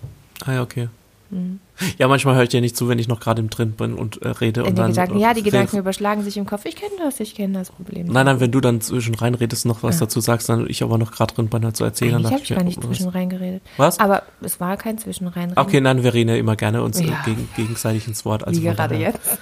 Ah 0.46 0.52
ja, 0.52 0.62
okay. 0.62 0.88
Mhm. 1.30 1.58
Ja, 1.98 2.06
manchmal 2.06 2.36
höre 2.36 2.44
ich 2.44 2.50
dir 2.50 2.60
nicht 2.60 2.76
zu, 2.76 2.88
wenn 2.88 2.98
ich 2.98 3.08
noch 3.08 3.18
gerade 3.18 3.40
im 3.40 3.50
drin 3.50 3.72
bin 3.72 3.94
und 3.94 4.22
äh, 4.22 4.28
rede. 4.28 4.60
In 4.60 4.66
und 4.66 4.72
den 4.72 4.76
dann, 4.76 4.90
Gedanken, 4.92 5.18
ja, 5.18 5.34
die 5.34 5.40
äh, 5.40 5.44
Gedanken 5.44 5.78
überschlagen 5.78 6.22
sich 6.22 6.36
im 6.36 6.46
Kopf. 6.46 6.64
Ich 6.66 6.76
kenne 6.76 6.92
das, 6.98 7.18
ich 7.18 7.34
kenne 7.34 7.58
das 7.58 7.70
Problem. 7.70 8.06
Nein, 8.06 8.26
nein, 8.26 8.40
wenn 8.40 8.52
du 8.52 8.60
dann 8.60 8.80
zwischen 8.80 9.14
redest, 9.14 9.66
noch 9.66 9.82
was 9.82 9.98
dazu 9.98 10.20
sagst, 10.20 10.48
dann 10.48 10.68
ich 10.68 10.82
aber 10.82 10.98
noch 10.98 11.10
gerade 11.10 11.34
drin 11.34 11.48
bin, 11.48 11.74
zu 11.74 11.82
erzählen. 11.82 12.14
Eigentlich 12.14 12.24
dann 12.24 12.32
habe 12.32 12.42
ich 12.42 12.48
gar 12.50 12.58
mir, 12.58 12.64
nicht 12.64 12.82
zwischen 12.82 13.08
reingeredet. 13.08 13.62
Was? 13.76 13.98
Aber 13.98 14.22
es 14.42 14.60
war 14.60 14.76
kein 14.76 14.98
Zwischenrein. 14.98 15.52
Okay, 15.56 15.80
nein, 15.80 16.02
wir 16.04 16.14
reden 16.14 16.28
ja 16.30 16.36
immer 16.36 16.56
gerne 16.56 16.82
uns 16.82 17.00
äh, 17.00 17.06
Ja. 17.06 17.22
gegen, 17.24 17.48
gegenseitig 17.56 18.06
ins 18.06 18.24
Wort. 18.24 18.46
Also 18.46 18.60
Wie 18.60 18.64
gerade 18.66 18.94
jetzt. 18.94 19.38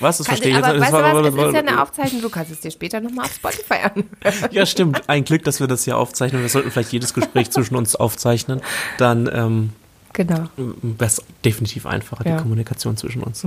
Was? 0.00 0.18
Das 0.18 0.26
verstehe 0.26 0.50
ich 0.50 0.56
jetzt. 0.56 0.66
weißt 0.66 0.80
Das 0.80 0.90
du 0.90 1.42
ist 1.46 1.52
ja 1.54 1.60
eine 1.60 1.82
Aufzeichnung, 1.82 2.22
du 2.22 2.28
kannst 2.30 2.50
es 2.50 2.60
dir 2.60 2.70
später 2.70 3.00
nochmal 3.00 3.26
auf 3.26 3.32
Spotify 3.34 3.74
an. 3.94 4.04
Ja, 4.50 4.66
stimmt. 4.66 5.08
Ein 5.08 5.24
Glück, 5.24 5.44
dass 5.44 5.60
wir 5.60 5.66
das 5.68 5.84
hier 5.84 5.96
aufzeichnen. 5.96 6.42
Wir 6.42 6.48
sollten 6.48 6.70
vielleicht 6.70 6.92
jedes 6.92 7.14
Gespräch 7.14 7.50
zwischen 7.50 7.76
uns 7.76 7.94
aufzeichnen. 7.94 8.60
Dann 8.98 9.30
ähm, 9.32 9.70
genau. 10.12 10.48
wäre 10.56 11.06
es 11.06 11.22
definitiv 11.44 11.86
einfacher, 11.86 12.26
Ja. 12.28 12.36
Die 12.36 12.42
Kommunikation 12.42 12.96
zwischen 12.96 13.22
uns. 13.22 13.44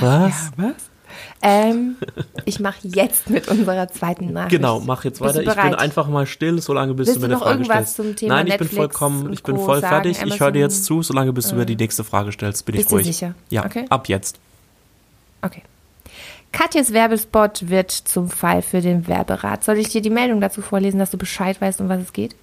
Was? 0.00 0.50
was? 0.56 0.74
Ähm, 1.40 1.96
ich 2.44 2.60
mache 2.60 2.78
jetzt 2.82 3.30
mit 3.30 3.48
unserer 3.48 3.88
zweiten 3.88 4.32
Nachricht. 4.32 4.50
Genau, 4.56 4.80
mach 4.80 5.04
jetzt 5.04 5.20
weiter. 5.20 5.42
du 5.42 5.48
Ich 5.50 5.56
bin 5.56 5.74
einfach 5.74 6.08
mal 6.08 6.26
still, 6.26 6.60
solange 6.60 6.94
bis 6.94 7.06
Willst 7.06 7.22
du 7.22 7.26
mir 7.28 7.34
du 7.36 7.42
eine 7.42 7.64
Frage 7.64 7.64
stellst. 7.64 7.96
zum 7.96 8.16
Thema 8.16 8.34
Nein, 8.34 8.46
ich 8.48 8.52
bin 8.54 8.66
Netflix 8.66 8.76
vollkommen, 8.76 9.26
und 9.26 9.32
ich 9.32 9.42
bin 9.42 9.56
voll 9.56 9.80
sagen, 9.80 10.02
fertig. 10.02 10.18
Ich 10.24 10.40
höre 10.40 10.50
dir 10.52 10.64
Amazon? 10.64 10.78
jetzt 10.78 10.84
zu, 10.84 11.02
solange 11.02 11.32
bis 11.32 11.48
du 11.48 11.56
mir 11.56 11.64
die 11.64 11.76
nächste 11.76 12.04
Frage 12.04 12.32
stellst, 12.32 12.66
bin 12.66 12.74
ich 12.74 12.80
Bist 12.80 12.90
du 12.90 12.96
ruhig. 12.96 13.06
sicher? 13.06 13.34
Ja, 13.50 13.64
Okay. 13.64 13.86
ab 13.88 14.08
jetzt. 14.08 14.38
Okay. 15.42 15.62
Katjes 16.56 16.94
Werbespot 16.94 17.68
wird 17.68 17.90
zum 17.90 18.30
Fall 18.30 18.62
für 18.62 18.80
den 18.80 19.06
Werberat. 19.06 19.62
Soll 19.62 19.76
ich 19.76 19.90
dir 19.90 20.00
die 20.00 20.08
Meldung 20.08 20.40
dazu 20.40 20.62
vorlesen, 20.62 20.98
dass 20.98 21.10
du 21.10 21.18
Bescheid 21.18 21.60
weißt, 21.60 21.82
um 21.82 21.90
was 21.90 22.00
es 22.00 22.14
geht? 22.14 22.34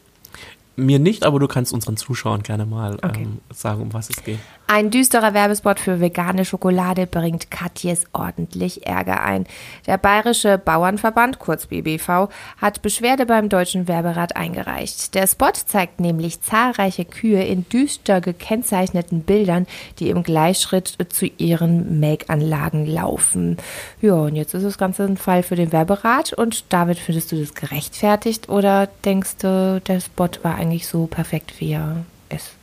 Mir 0.75 0.99
nicht, 0.99 1.25
aber 1.25 1.39
du 1.39 1.47
kannst 1.47 1.73
unseren 1.73 1.97
Zuschauern 1.97 2.43
gerne 2.43 2.67
mal 2.67 2.99
Okay. 3.01 3.23
ähm, 3.23 3.39
sagen, 3.51 3.81
um 3.81 3.93
was 3.93 4.11
es 4.11 4.23
geht. 4.23 4.37
Ein 4.75 4.89
düsterer 4.89 5.35
Werbespot 5.35 5.79
für 5.79 5.99
vegane 5.99 6.45
Schokolade 6.45 7.05
bringt 7.05 7.51
Katjes 7.51 8.05
ordentlich 8.11 8.87
Ärger 8.87 9.21
ein. 9.21 9.45
Der 9.85 9.99
Bayerische 9.99 10.57
Bauernverband, 10.57 11.37
kurz 11.37 11.67
BBV, 11.67 12.29
hat 12.57 12.81
Beschwerde 12.81 13.27
beim 13.27 13.49
Deutschen 13.49 13.87
Werberat 13.87 14.35
eingereicht. 14.35 15.13
Der 15.13 15.27
Spot 15.27 15.51
zeigt 15.53 15.99
nämlich 15.99 16.41
zahlreiche 16.41 17.05
Kühe 17.05 17.43
in 17.43 17.69
düster 17.69 18.19
gekennzeichneten 18.19 19.21
Bildern, 19.21 19.67
die 19.99 20.09
im 20.09 20.23
Gleichschritt 20.23 20.97
zu 21.09 21.27
ihren 21.37 21.99
Melkanlagen 21.99 22.87
laufen. 22.87 23.57
Ja, 24.01 24.15
und 24.15 24.35
jetzt 24.35 24.55
ist 24.55 24.65
das 24.65 24.79
Ganze 24.79 25.03
ein 25.03 25.17
Fall 25.17 25.43
für 25.43 25.55
den 25.55 25.71
Werberat. 25.71 26.33
Und 26.33 26.65
David, 26.73 26.97
findest 26.97 27.31
du 27.31 27.39
das 27.39 27.53
gerechtfertigt 27.53 28.49
oder 28.49 28.87
denkst 29.05 29.37
du, 29.37 29.79
der 29.85 29.99
Spot 29.99 30.29
war 30.41 30.55
eigentlich 30.55 30.87
so 30.87 31.05
perfekt, 31.05 31.59
wie 31.59 31.73
er 31.73 31.97
ist? 32.29 32.55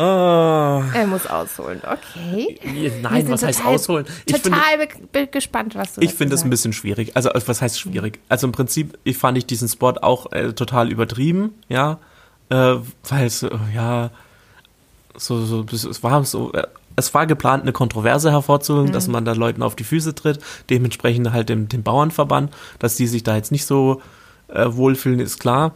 Ah, 0.00 0.84
Er 0.94 1.06
muss 1.06 1.26
ausholen, 1.26 1.80
okay. 1.84 2.58
Wir 2.62 2.92
nein, 3.02 3.28
was 3.30 3.42
heißt 3.42 3.58
total- 3.58 3.74
ausholen? 3.74 4.06
Ich 4.26 4.36
finde, 4.36 4.50
Total 4.58 4.88
be 5.12 5.26
gespannt, 5.26 5.74
was 5.74 5.94
du 5.94 6.00
ich 6.02 6.14
finde 6.14 6.34
es 6.36 6.44
ein 6.44 6.50
bisschen 6.50 6.72
schwierig. 6.72 7.16
Also, 7.16 7.30
äh, 7.30 7.40
was 7.46 7.60
heißt 7.60 7.80
schwierig? 7.80 8.20
Also 8.28 8.46
im 8.46 8.52
Prinzip, 8.52 8.96
ich 9.04 9.18
fand 9.18 9.36
ich 9.38 9.46
diesen 9.46 9.68
Spot 9.68 9.94
auch 10.02 10.30
äh, 10.32 10.52
total 10.52 10.90
übertrieben, 10.92 11.54
ja, 11.68 11.98
äh, 12.50 12.76
weil 13.08 13.26
es, 13.26 13.42
äh, 13.42 13.50
ja, 13.74 14.10
so, 15.16 15.44
so, 15.44 15.64
es 15.72 16.02
war 16.04 16.24
so, 16.24 16.52
äh, 16.52 16.62
es 16.94 17.12
war 17.14 17.26
geplant, 17.26 17.62
eine 17.62 17.72
Kontroverse 17.72 18.30
hervorzuholen, 18.30 18.88
Mhm. 18.88 18.92
dass 18.92 19.08
man 19.08 19.24
da 19.24 19.32
Leuten 19.32 19.62
auf 19.62 19.74
die 19.76 19.84
Füße 19.84 20.14
tritt, 20.14 20.38
dementsprechend 20.70 21.32
halt 21.32 21.48
dem, 21.48 21.68
dem 21.68 21.82
Bauernverband, 21.82 22.52
dass 22.78 22.94
die 22.96 23.06
sich 23.08 23.22
da 23.24 23.34
jetzt 23.36 23.50
nicht 23.52 23.66
so 23.66 24.00
äh, 24.48 24.64
wohlfühlen, 24.68 25.20
ist 25.20 25.38
klar. 25.40 25.74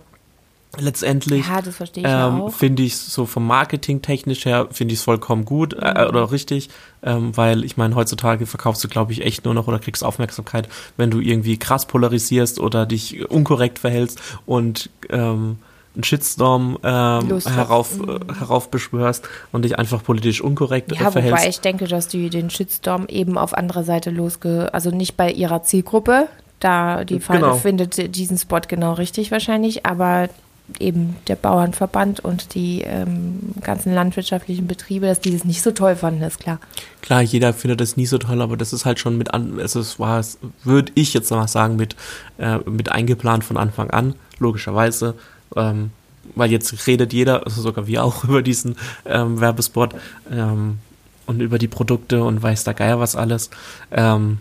Letztendlich 0.78 1.46
Ja, 1.46 1.60
das 1.60 1.76
verstehe 1.76 2.04
ich 2.04 2.10
ähm, 2.10 2.50
finde 2.50 2.82
ich 2.82 2.96
so 2.96 3.26
vom 3.26 3.46
Marketing 3.46 4.00
technisch 4.02 4.44
her 4.46 4.68
finde 4.70 4.94
ich 4.94 5.00
es 5.00 5.04
vollkommen 5.04 5.44
gut 5.44 5.74
Mhm. 5.76 5.82
äh, 5.82 6.06
oder 6.06 6.30
richtig, 6.32 6.70
ähm, 7.02 7.36
weil 7.36 7.64
ich 7.64 7.76
meine 7.76 7.94
heutzutage 7.94 8.46
verkaufst 8.46 8.82
du 8.82 8.88
glaube 8.88 9.12
ich 9.12 9.22
echt 9.24 9.44
nur 9.44 9.52
noch 9.54 9.68
oder 9.68 9.78
kriegst 9.78 10.02
Aufmerksamkeit, 10.02 10.68
wenn 10.96 11.10
du 11.10 11.20
irgendwie 11.20 11.58
krass 11.58 11.86
polarisierst 11.86 12.58
oder 12.58 12.86
dich 12.86 13.28
unkorrekt 13.30 13.78
verhältst 13.80 14.20
und 14.46 14.88
ähm, 15.10 15.58
einen 15.94 16.04
Shitstorm 16.04 16.78
ähm, 16.82 17.38
herauf, 17.44 17.98
äh, 18.00 18.34
heraufbeschwörst 18.38 19.28
und 19.52 19.66
dich 19.66 19.78
einfach 19.78 20.02
politisch 20.02 20.40
unkorrekt 20.40 20.90
äh, 20.92 20.94
Ja, 20.94 21.10
verhältst. 21.10 21.38
wobei 21.38 21.48
ich 21.50 21.60
denke, 21.60 21.86
dass 21.86 22.08
die 22.08 22.30
den 22.30 22.48
Shitstorm 22.48 23.04
eben 23.08 23.36
auf 23.36 23.52
anderer 23.52 23.84
Seite 23.84 24.08
losge... 24.10 24.70
Also 24.72 24.88
nicht 24.90 25.18
bei 25.18 25.30
ihrer 25.30 25.62
Zielgruppe, 25.64 26.28
da 26.60 27.04
die 27.04 27.18
Genau. 27.18 27.56
findet 27.56 28.16
diesen 28.16 28.38
Spot 28.38 28.60
genau 28.66 28.94
richtig 28.94 29.30
wahrscheinlich, 29.32 29.84
aber 29.84 30.30
eben 30.78 31.16
der 31.26 31.36
Bauernverband 31.36 32.20
und 32.20 32.54
die 32.54 32.82
ähm, 32.82 33.54
ganzen 33.60 33.94
landwirtschaftlichen 33.94 34.66
Betriebe, 34.66 35.06
dass 35.06 35.20
die 35.20 35.32
das 35.32 35.44
nicht 35.44 35.62
so 35.62 35.70
toll 35.70 35.96
fanden, 35.96 36.22
ist 36.22 36.40
klar. 36.40 36.60
Klar, 37.00 37.22
jeder 37.22 37.52
findet 37.52 37.80
das 37.80 37.96
nie 37.96 38.06
so 38.06 38.18
toll, 38.18 38.40
aber 38.40 38.56
das 38.56 38.72
ist 38.72 38.84
halt 38.84 38.98
schon 38.98 39.18
mit 39.18 39.34
an, 39.34 39.58
also 39.60 39.80
es 39.80 39.98
war, 39.98 40.24
würde 40.64 40.92
ich 40.94 41.14
jetzt 41.14 41.30
mal 41.30 41.48
sagen, 41.48 41.76
mit, 41.76 41.96
äh, 42.38 42.58
mit 42.58 42.90
eingeplant 42.90 43.44
von 43.44 43.56
Anfang 43.56 43.90
an, 43.90 44.14
logischerweise, 44.38 45.14
ähm, 45.56 45.90
weil 46.34 46.50
jetzt 46.50 46.86
redet 46.86 47.12
jeder, 47.12 47.44
also 47.44 47.60
sogar 47.60 47.86
wir 47.86 48.04
auch 48.04 48.24
über 48.28 48.42
diesen 48.42 48.76
ähm, 49.04 49.40
Werbespot 49.40 49.94
ähm, 50.30 50.78
und 51.26 51.40
über 51.40 51.58
die 51.58 51.68
Produkte 51.68 52.24
und 52.24 52.42
weiß 52.42 52.64
der 52.64 52.74
Geier 52.74 53.00
was 53.00 53.16
alles. 53.16 53.50
Ähm, 53.90 54.38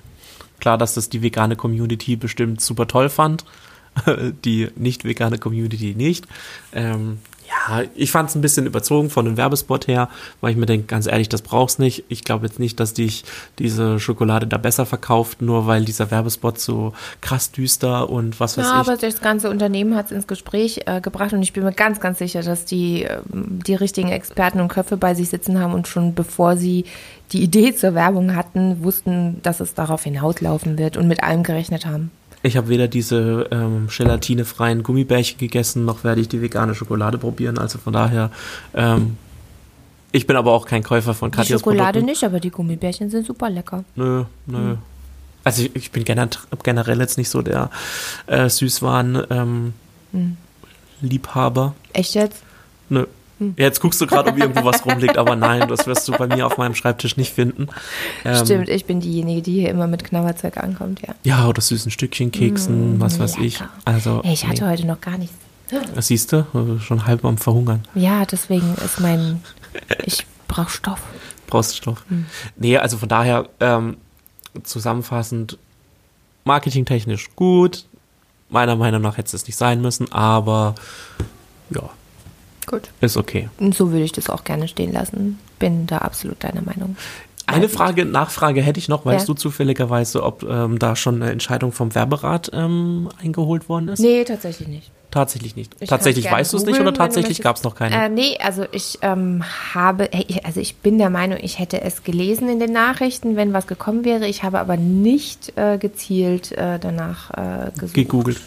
klar, 0.59 0.77
dass 0.77 0.93
das 0.93 1.09
die 1.09 1.21
vegane 1.21 1.55
Community 1.55 2.15
bestimmt 2.15 2.61
super 2.61 2.87
toll 2.87 3.09
fand, 3.09 3.43
die 4.45 4.69
nicht 4.75 5.03
vegane 5.05 5.37
Community 5.37 5.93
nicht. 5.95 6.25
Ähm, 6.73 7.19
ja, 7.67 7.83
ich 7.95 8.11
fand 8.11 8.29
es 8.29 8.35
ein 8.35 8.41
bisschen 8.41 8.65
überzogen 8.65 9.09
von 9.09 9.25
dem 9.25 9.35
Werbespot 9.35 9.87
her, 9.87 10.07
weil 10.39 10.51
ich 10.51 10.57
mir 10.57 10.65
denke, 10.67 10.85
ganz 10.87 11.05
ehrlich, 11.05 11.27
das 11.27 11.41
brauchst 11.41 11.79
nicht. 11.79 12.05
Ich 12.07 12.23
glaube 12.23 12.45
jetzt 12.45 12.59
nicht, 12.59 12.79
dass 12.79 12.93
dich 12.93 13.25
diese 13.59 13.99
Schokolade 13.99 14.47
da 14.47 14.57
besser 14.57 14.85
verkauft, 14.85 15.41
nur 15.41 15.67
weil 15.67 15.83
dieser 15.83 16.11
Werbespot 16.11 16.59
so 16.59 16.93
krass 17.19 17.51
düster 17.51 18.09
und 18.09 18.39
was 18.39 18.57
weiß 18.57 18.65
Ja, 18.65 18.81
ich. 18.81 18.87
aber 18.87 18.95
das 18.95 19.19
ganze 19.19 19.49
Unternehmen 19.49 19.95
hat 19.95 20.05
es 20.05 20.11
ins 20.13 20.27
Gespräch 20.27 20.81
äh, 20.85 21.01
gebracht 21.01 21.33
und 21.33 21.41
ich 21.41 21.51
bin 21.51 21.63
mir 21.65 21.73
ganz, 21.73 21.99
ganz 21.99 22.19
sicher, 22.19 22.41
dass 22.41 22.63
die 22.63 23.03
ähm, 23.03 23.59
die 23.67 23.75
richtigen 23.75 24.09
Experten 24.09 24.61
und 24.61 24.69
Köpfe 24.69 24.95
bei 24.95 25.13
sich 25.13 25.27
sitzen 25.29 25.59
haben 25.59 25.73
und 25.73 25.89
schon 25.89 26.13
bevor 26.15 26.55
sie 26.55 26.85
die 27.33 27.43
Idee 27.43 27.75
zur 27.75 27.95
Werbung 27.95 28.33
hatten, 28.35 28.81
wussten, 28.83 29.41
dass 29.43 29.59
es 29.59 29.73
darauf 29.73 30.03
hinauslaufen 30.03 30.77
wird 30.77 30.95
und 30.95 31.07
mit 31.07 31.21
allem 31.21 31.43
gerechnet 31.43 31.85
haben. 31.85 32.11
Ich 32.43 32.57
habe 32.57 32.69
weder 32.69 32.87
diese 32.87 33.47
ähm, 33.51 33.87
gelatinefreien 33.95 34.83
Gummibärchen 34.83 35.37
gegessen, 35.37 35.85
noch 35.85 36.03
werde 36.03 36.21
ich 36.21 36.27
die 36.29 36.41
vegane 36.41 36.73
Schokolade 36.75 37.17
probieren. 37.17 37.57
Also 37.57 37.77
von 37.77 37.93
daher, 37.93 38.31
ähm, 38.73 39.17
ich 40.11 40.25
bin 40.27 40.35
aber 40.35 40.51
auch 40.51 40.65
kein 40.65 40.83
Käufer 40.83 41.13
von 41.13 41.31
Die 41.31 41.37
Katjas 41.37 41.59
Schokolade 41.61 41.99
Produkten. 41.99 42.05
nicht, 42.05 42.23
aber 42.23 42.39
die 42.39 42.49
Gummibärchen 42.49 43.09
sind 43.09 43.25
super 43.27 43.49
lecker. 43.49 43.83
Nö, 43.95 44.25
nö. 44.47 44.75
Also 45.43 45.63
ich, 45.63 45.75
ich 45.75 45.91
bin 45.91 46.03
generell, 46.03 46.29
generell 46.63 46.99
jetzt 46.99 47.17
nicht 47.17 47.29
so 47.29 47.41
der 47.41 47.69
äh, 48.27 48.49
Süßwaren 48.49 49.23
ähm, 49.29 49.73
Liebhaber. 51.01 51.73
Echt 51.93 52.15
jetzt? 52.15 52.43
Nö. 52.89 53.05
Jetzt 53.57 53.79
guckst 53.81 53.99
du 54.01 54.07
gerade, 54.07 54.29
ob 54.31 54.37
irgendwo 54.37 54.63
was 54.63 54.85
rumliegt, 54.85 55.17
aber 55.17 55.35
nein, 55.35 55.67
das 55.67 55.87
wirst 55.87 56.07
du 56.07 56.13
bei 56.13 56.27
mir 56.27 56.45
auf 56.45 56.57
meinem 56.57 56.75
Schreibtisch 56.75 57.17
nicht 57.17 57.33
finden. 57.33 57.67
Ähm, 58.23 58.45
Stimmt, 58.45 58.69
ich 58.69 58.85
bin 58.85 58.99
diejenige, 58.99 59.41
die 59.41 59.53
hier 59.61 59.69
immer 59.69 59.87
mit 59.87 60.03
Knabberzeug 60.03 60.57
ankommt, 60.57 61.01
ja. 61.01 61.15
Ja, 61.23 61.47
oder 61.47 61.61
süßen 61.61 61.91
Stückchen, 61.91 62.31
Keksen, 62.31 62.99
was 62.99 63.19
weiß 63.19 63.37
ich. 63.37 63.59
lecker. 63.59 63.71
Also, 63.85 64.21
Ey, 64.23 64.33
ich 64.33 64.47
hatte 64.47 64.63
nee. 64.63 64.71
heute 64.71 64.87
noch 64.87 65.01
gar 65.01 65.17
nichts. 65.17 65.35
Das 65.95 66.07
siehst 66.07 66.33
du, 66.33 66.79
schon 66.83 67.05
halb 67.05 67.23
am 67.23 67.37
Verhungern. 67.37 67.83
Ja, 67.95 68.25
deswegen 68.25 68.75
ist 68.83 68.99
mein. 68.99 69.41
Ich 70.03 70.25
brauche 70.47 70.69
Stoff. 70.69 71.01
Brauchst 71.47 71.77
Stoff. 71.77 72.03
Hm. 72.09 72.25
Nee, 72.57 72.77
also 72.77 72.97
von 72.97 73.07
daher, 73.07 73.47
ähm, 73.59 73.97
zusammenfassend, 74.63 75.57
marketingtechnisch 76.43 77.29
gut. 77.35 77.85
Meiner 78.49 78.75
Meinung 78.75 79.01
nach 79.01 79.17
hätte 79.17 79.33
es 79.33 79.47
nicht 79.47 79.55
sein 79.55 79.81
müssen, 79.81 80.11
aber 80.11 80.75
ja, 81.69 81.89
Gut. 82.67 82.89
ist 83.01 83.17
okay. 83.17 83.49
Und 83.59 83.75
so 83.75 83.91
würde 83.91 84.03
ich 84.03 84.11
das 84.11 84.29
auch 84.29 84.43
gerne 84.43 84.67
stehen 84.67 84.93
lassen. 84.93 85.39
Bin 85.59 85.87
da 85.87 85.99
absolut 85.99 86.43
deiner 86.43 86.61
Meinung. 86.61 86.95
Eine 87.47 87.69
Frage, 87.69 88.05
Nachfrage 88.05 88.61
hätte 88.61 88.79
ich 88.79 88.87
noch. 88.87 89.05
Weißt 89.05 89.27
Ja. 89.27 89.33
du 89.33 89.33
zufälligerweise, 89.33 90.23
ob 90.23 90.43
ähm, 90.43 90.79
da 90.79 90.95
schon 90.95 91.21
eine 91.21 91.31
Entscheidung 91.31 91.71
vom 91.71 91.93
Werberat 91.95 92.51
ähm, 92.53 93.09
eingeholt 93.21 93.67
worden 93.67 93.89
ist? 93.89 93.99
Nee, 93.99 94.23
tatsächlich 94.23 94.67
nicht. 94.67 94.91
Tatsächlich 95.09 95.57
nicht. 95.57 95.75
Ich 95.81 95.89
tatsächlich 95.89 96.31
weißt 96.31 96.53
du 96.53 96.57
es 96.57 96.65
nicht 96.65 96.79
oder 96.79 96.93
tatsächlich 96.93 97.41
gab 97.41 97.57
es 97.57 97.63
noch 97.63 97.75
keine? 97.75 98.05
Äh, 98.05 98.07
nee, 98.07 98.37
also 98.41 98.63
ich 98.71 98.99
ähm, 99.01 99.43
habe, 99.73 100.09
also 100.45 100.61
ich 100.61 100.77
bin 100.77 100.97
der 100.97 101.09
Meinung, 101.09 101.37
ich 101.41 101.59
hätte 101.59 101.81
es 101.81 102.03
gelesen 102.03 102.47
in 102.47 102.59
den 102.61 102.71
Nachrichten, 102.71 103.35
wenn 103.35 103.51
was 103.51 103.67
gekommen 103.67 104.05
wäre. 104.05 104.25
Ich 104.27 104.43
habe 104.43 104.59
aber 104.59 104.77
nicht 104.77 105.51
äh, 105.57 105.77
gezielt 105.77 106.53
äh, 106.53 106.79
danach 106.79 107.31
äh, 107.31 107.71
gesucht. 107.71 107.93
Gegoogelt. 107.95 108.39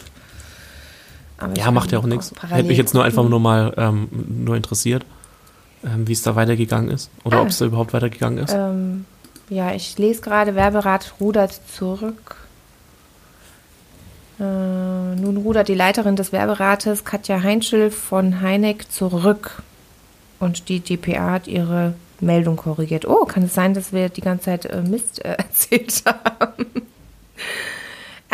Aber 1.37 1.55
Ja, 1.57 1.71
macht 1.71 1.91
ja 1.91 1.99
auch 1.99 2.05
nichts. 2.05 2.31
Hätte 2.47 2.63
mich 2.67 2.77
jetzt 2.77 2.93
nur 2.93 3.03
einfach 3.03 3.27
nur 3.27 3.39
mal 3.39 3.73
ähm, 3.77 4.07
nur 4.43 4.55
interessiert, 4.55 5.05
ähm, 5.83 6.07
wie 6.07 6.13
es 6.13 6.21
da 6.21 6.35
weitergegangen 6.35 6.89
ist. 6.89 7.09
Oder 7.23 7.37
Ah. 7.39 7.41
ob 7.41 7.49
es 7.49 7.57
da 7.57 7.65
überhaupt 7.65 7.93
weitergegangen 7.93 8.39
ist. 8.43 8.53
Ähm, 8.53 9.05
ja, 9.49 9.73
ich 9.73 9.97
lese 9.97 10.21
gerade, 10.21 10.55
Werberat 10.55 11.15
rudert 11.19 11.59
zurück. 11.75 12.37
Äh, 14.39 14.43
nun 14.43 15.37
rudert 15.37 15.67
die 15.67 15.75
Leiterin 15.75 16.15
des 16.15 16.31
Werberates, 16.31 17.05
Katja 17.05 17.41
Heinschel 17.41 17.91
von 17.91 18.41
Heineck, 18.41 18.91
zurück. 18.91 19.61
Und 20.39 20.67
die 20.67 20.79
DPA 20.81 21.31
hat 21.31 21.47
ihre 21.47 21.93
Meldung 22.19 22.55
korrigiert. 22.57 23.05
Oh, 23.07 23.25
kann 23.25 23.43
es 23.43 23.53
sein, 23.53 23.73
dass 23.73 23.93
wir 23.93 24.09
die 24.09 24.21
ganze 24.21 24.45
Zeit 24.45 24.65
äh, 24.65 24.81
Mist 24.81 25.23
äh, 25.23 25.29
erzählt 25.37 26.03
haben? 26.05 26.65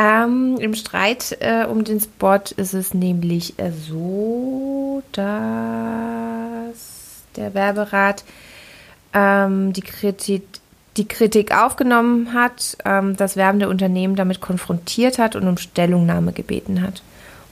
Ähm, 0.01 0.57
Im 0.59 0.73
Streit 0.73 1.37
äh, 1.41 1.65
um 1.65 1.83
den 1.83 1.99
Spot 1.99 2.39
ist 2.57 2.73
es 2.73 2.95
nämlich 2.95 3.59
äh, 3.59 3.71
so, 3.71 5.03
dass 5.11 5.27
der 7.35 7.53
Werberat 7.53 8.23
ähm, 9.13 9.73
die, 9.73 9.81
Kritik, 9.81 10.41
die 10.97 11.07
Kritik 11.07 11.55
aufgenommen 11.55 12.33
hat, 12.33 12.77
ähm, 12.83 13.15
das 13.15 13.35
werbende 13.35 13.69
Unternehmen 13.69 14.15
damit 14.15 14.41
konfrontiert 14.41 15.19
hat 15.19 15.35
und 15.35 15.47
um 15.47 15.57
Stellungnahme 15.57 16.31
gebeten 16.31 16.81
hat. 16.81 17.03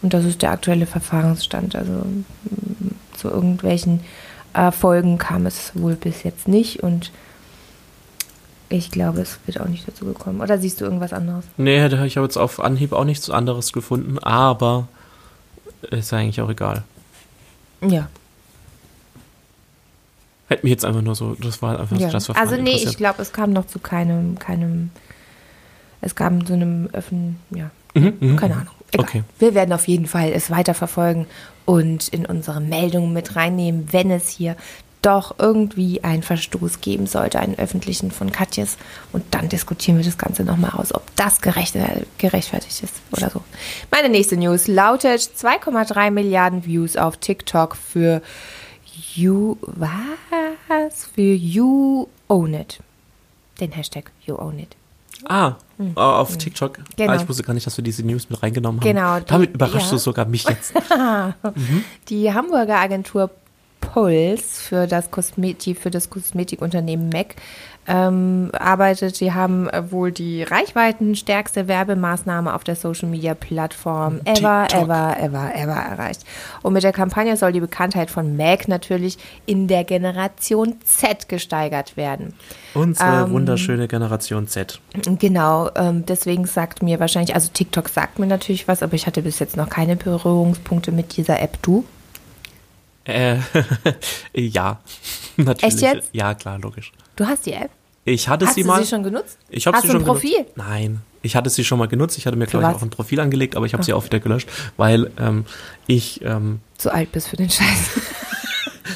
Und 0.02 0.16
das 0.16 0.26
ist 0.26 0.41
der 0.41 0.50
aktuelle 0.50 0.88
Verfahrensstand. 0.88 1.76
Also 1.76 2.04
zu 3.16 3.30
irgendwelchen 3.30 4.00
äh, 4.56 4.72
Folgen 4.72 5.20
kam 5.20 5.45
es 5.45 5.74
wohl 5.76 5.93
bis 5.93 6.24
jetzt 6.24 6.47
nicht 6.47 6.82
und 6.82 7.12
ich 8.70 8.91
glaube, 8.91 9.22
es 9.22 9.39
wird 9.45 9.59
auch 9.59 9.67
nicht 9.67 9.88
dazu 9.88 10.05
gekommen. 10.05 10.41
Oder 10.41 10.57
siehst 10.57 10.80
du 10.80 10.86
irgendwas 10.86 11.13
anderes? 11.13 11.45
Nee, 11.57 11.86
ich 11.86 12.17
habe 12.17 12.26
jetzt 12.26 12.38
auf 12.38 12.59
Anhieb 12.59 12.93
auch 12.93 13.03
nichts 13.03 13.30
anderes 13.30 13.74
gefunden, 13.74 14.20
aber 14.20 14.88
ist 15.89 16.13
eigentlich 16.13 16.41
auch 16.41 16.49
egal. 16.49 16.84
Ja. 17.82 18.07
Hätte 20.47 20.63
mich 20.63 20.72
jetzt 20.72 20.86
einfach 20.86 21.01
nur 21.01 21.15
so, 21.15 21.36
das 21.36 21.61
war 21.61 21.80
einfach 21.80 21.97
ja. 21.97 22.09
das, 22.09 22.30
was 22.30 22.38
Also 22.38 22.55
nee, 22.55 22.76
ich 22.76 22.97
glaube, 22.97 23.22
es 23.22 23.32
kam 23.32 23.53
noch 23.53 23.67
zu 23.67 23.80
keinem, 23.80 24.39
keinem, 24.39 24.89
es 26.01 26.15
kam 26.15 26.45
zu 26.45 26.53
einem 26.53 26.89
Öffnen, 26.91 27.38
ja, 27.51 27.70
Mhm, 27.93 28.13
mhm, 28.20 28.36
keine 28.36 28.55
Ahnung. 28.55 28.74
Egal. 28.91 29.05
Okay. 29.05 29.24
Wir 29.38 29.55
werden 29.55 29.74
auf 29.74 29.88
jeden 29.88 30.07
Fall 30.07 30.32
es 30.34 30.49
weiterverfolgen 30.49 31.26
und 31.65 32.07
in 32.09 32.26
unsere 32.26 32.59
Meldungen 32.59 33.13
mit 33.13 33.36
reinnehmen, 33.36 33.88
wenn 33.91 34.11
es 34.11 34.30
hier 34.30 34.55
doch 35.02 35.36
irgendwie 35.39 36.04
einen 36.04 36.24
Verstoß 36.24 36.82
geben 36.82 37.08
sollte, 37.08 37.39
einen 37.39 37.58
öffentlichen 37.58 38.12
von 38.12 38.32
Katjes. 38.32 38.78
Und 39.14 39.24
dann 39.32 39.47
diskutieren 39.50 39.97
wir 39.97 40.04
das 40.04 40.18
Ganze 40.18 40.43
nochmal 40.43 40.72
aus, 40.72 40.93
ob 40.93 41.04
das 41.16 41.39
gerecht, 41.41 41.76
gerechtfertigt 42.18 42.84
ist 42.84 42.93
oder 43.12 43.30
so. 43.30 43.41
Meine 43.91 44.10
nächste 44.10 44.36
News 44.38 44.68
lautet 44.68 45.22
2,3 45.22 46.12
Milliarden 46.12 46.66
Views 46.66 46.97
auf 46.97 47.18
TikTok 47.18 47.76
für 47.78 48.22
You, 49.16 49.56
was? 49.62 51.10
Für 51.16 51.22
You 51.34 52.08
Own 52.28 52.54
It. 52.54 52.80
Den 53.62 53.72
Hashtag 53.72 54.12
You 54.26 54.36
Own 54.38 54.60
It. 54.60 54.76
Ah, 55.26 55.56
auf 55.95 56.38
TikTok. 56.38 56.78
Hm. 56.78 56.86
Genau. 56.95 57.12
Ah, 57.12 57.16
ich 57.16 57.28
wusste 57.28 57.43
gar 57.43 57.54
nicht, 57.54 57.66
dass 57.68 57.76
wir 57.78 57.84
diese 57.84 58.04
News 58.04 58.30
mit 58.30 58.41
reingenommen 58.41 58.80
haben. 58.80 58.88
Genau, 58.88 59.20
die- 59.20 59.26
Damit 59.26 59.54
überraschst 59.54 59.88
ja. 59.88 59.91
du 59.91 59.97
sogar 59.97 60.26
mich 60.26 60.45
jetzt. 60.47 60.74
Die 62.10 62.34
Hamburger 62.34 62.78
Agentur 62.78 63.30
Puls 63.82 64.61
für 64.61 64.88
das, 64.88 65.11
Kosmetik, 65.11 65.80
für 65.80 65.89
das 65.89 66.09
Kosmetikunternehmen 66.09 67.09
MAC 67.09 67.36
ähm, 67.89 68.51
arbeitet. 68.53 69.15
Sie 69.15 69.34
haben 69.34 69.67
äh, 69.69 69.91
wohl 69.91 70.11
die 70.11 70.43
reichweitenstärkste 70.43 71.67
Werbemaßnahme 71.67 72.53
auf 72.53 72.63
der 72.63 72.75
Social 72.75 73.09
Media 73.09 73.34
Plattform 73.34 74.21
ever, 74.25 74.67
TikTok. 74.67 74.84
ever, 74.84 75.17
ever, 75.19 75.55
ever 75.55 75.73
erreicht. 75.73 76.23
Und 76.61 76.73
mit 76.73 76.84
der 76.84 76.93
Kampagne 76.93 77.36
soll 77.36 77.51
die 77.51 77.59
Bekanntheit 77.59 78.11
von 78.11 78.38
MAC 78.38 78.67
natürlich 78.67 79.17
in 79.47 79.67
der 79.67 79.84
Generation 79.84 80.75
Z 80.86 81.27
gesteigert 81.27 81.97
werden. 81.97 82.36
Unsere 82.75 83.23
Ähm, 83.23 83.32
wunderschöne 83.32 83.88
Generation 83.88 84.47
Z. 84.47 84.80
Genau, 85.17 85.71
ähm, 85.75 86.05
deswegen 86.05 86.45
sagt 86.45 86.84
mir 86.84 86.99
wahrscheinlich, 86.99 87.34
also 87.34 87.49
TikTok 87.51 87.89
sagt 87.89 88.19
mir 88.19 88.27
natürlich 88.27 88.67
was, 88.67 88.84
aber 88.84 88.93
ich 88.93 89.07
hatte 89.07 89.23
bis 89.23 89.39
jetzt 89.39 89.57
noch 89.57 89.69
keine 89.69 89.95
Berührungspunkte 89.95 90.91
mit 90.91 91.17
dieser 91.17 91.41
App. 91.41 91.57
Du? 91.63 91.86
Äh, 93.06 93.38
ja, 94.34 94.80
natürlich. 95.38 95.74
Echt 95.76 95.82
jetzt? 95.82 96.10
Ja, 96.14 96.34
klar, 96.34 96.60
logisch. 96.60 96.91
Du 97.16 97.26
hast 97.28 97.45
die 97.45 97.54
App? 97.54 97.72
Ich 98.06 98.28
hatte 98.28 98.47
Hast 98.47 98.56
sie 98.56 98.62
du 98.62 98.68
mal. 98.68 98.82
sie 98.84 98.89
schon 98.89 99.04
genutzt? 99.04 99.38
Ich 99.50 99.68
habe 99.68 99.76
Hast 99.78 99.84
sie 99.84 99.88
du 99.89 99.93
schon 99.93 100.02
ein 100.02 100.06
Profil? 100.06 100.32
genutzt. 100.38 100.58
Nein, 100.58 101.02
ich 101.22 101.36
hatte 101.36 101.50
sie 101.50 101.64
schon 101.64 101.78
mal 101.80 101.88
genutzt. 101.88 102.18
Ich 102.18 102.26
hatte 102.26 102.38
mir, 102.38 102.47
glaube 102.47 102.66
ich, 102.68 102.76
auch 102.76 102.82
ein 102.82 102.89
Profil 102.89 103.20
angelegt, 103.20 103.56
aber 103.56 103.66
ich 103.66 103.74
habe 103.74 103.84
sie 103.84 103.93
auch 103.93 104.06
wieder 104.06 104.20
gelöscht, 104.20 104.50
weil 104.78 105.12
ähm, 105.20 105.45
ich, 105.86 106.24
ähm, 106.24 106.62
Zu 106.78 106.91
alt 106.93 107.12
bist 107.12 107.28
für 107.28 107.36
den 107.38 107.50
Scheiß. 107.50 107.89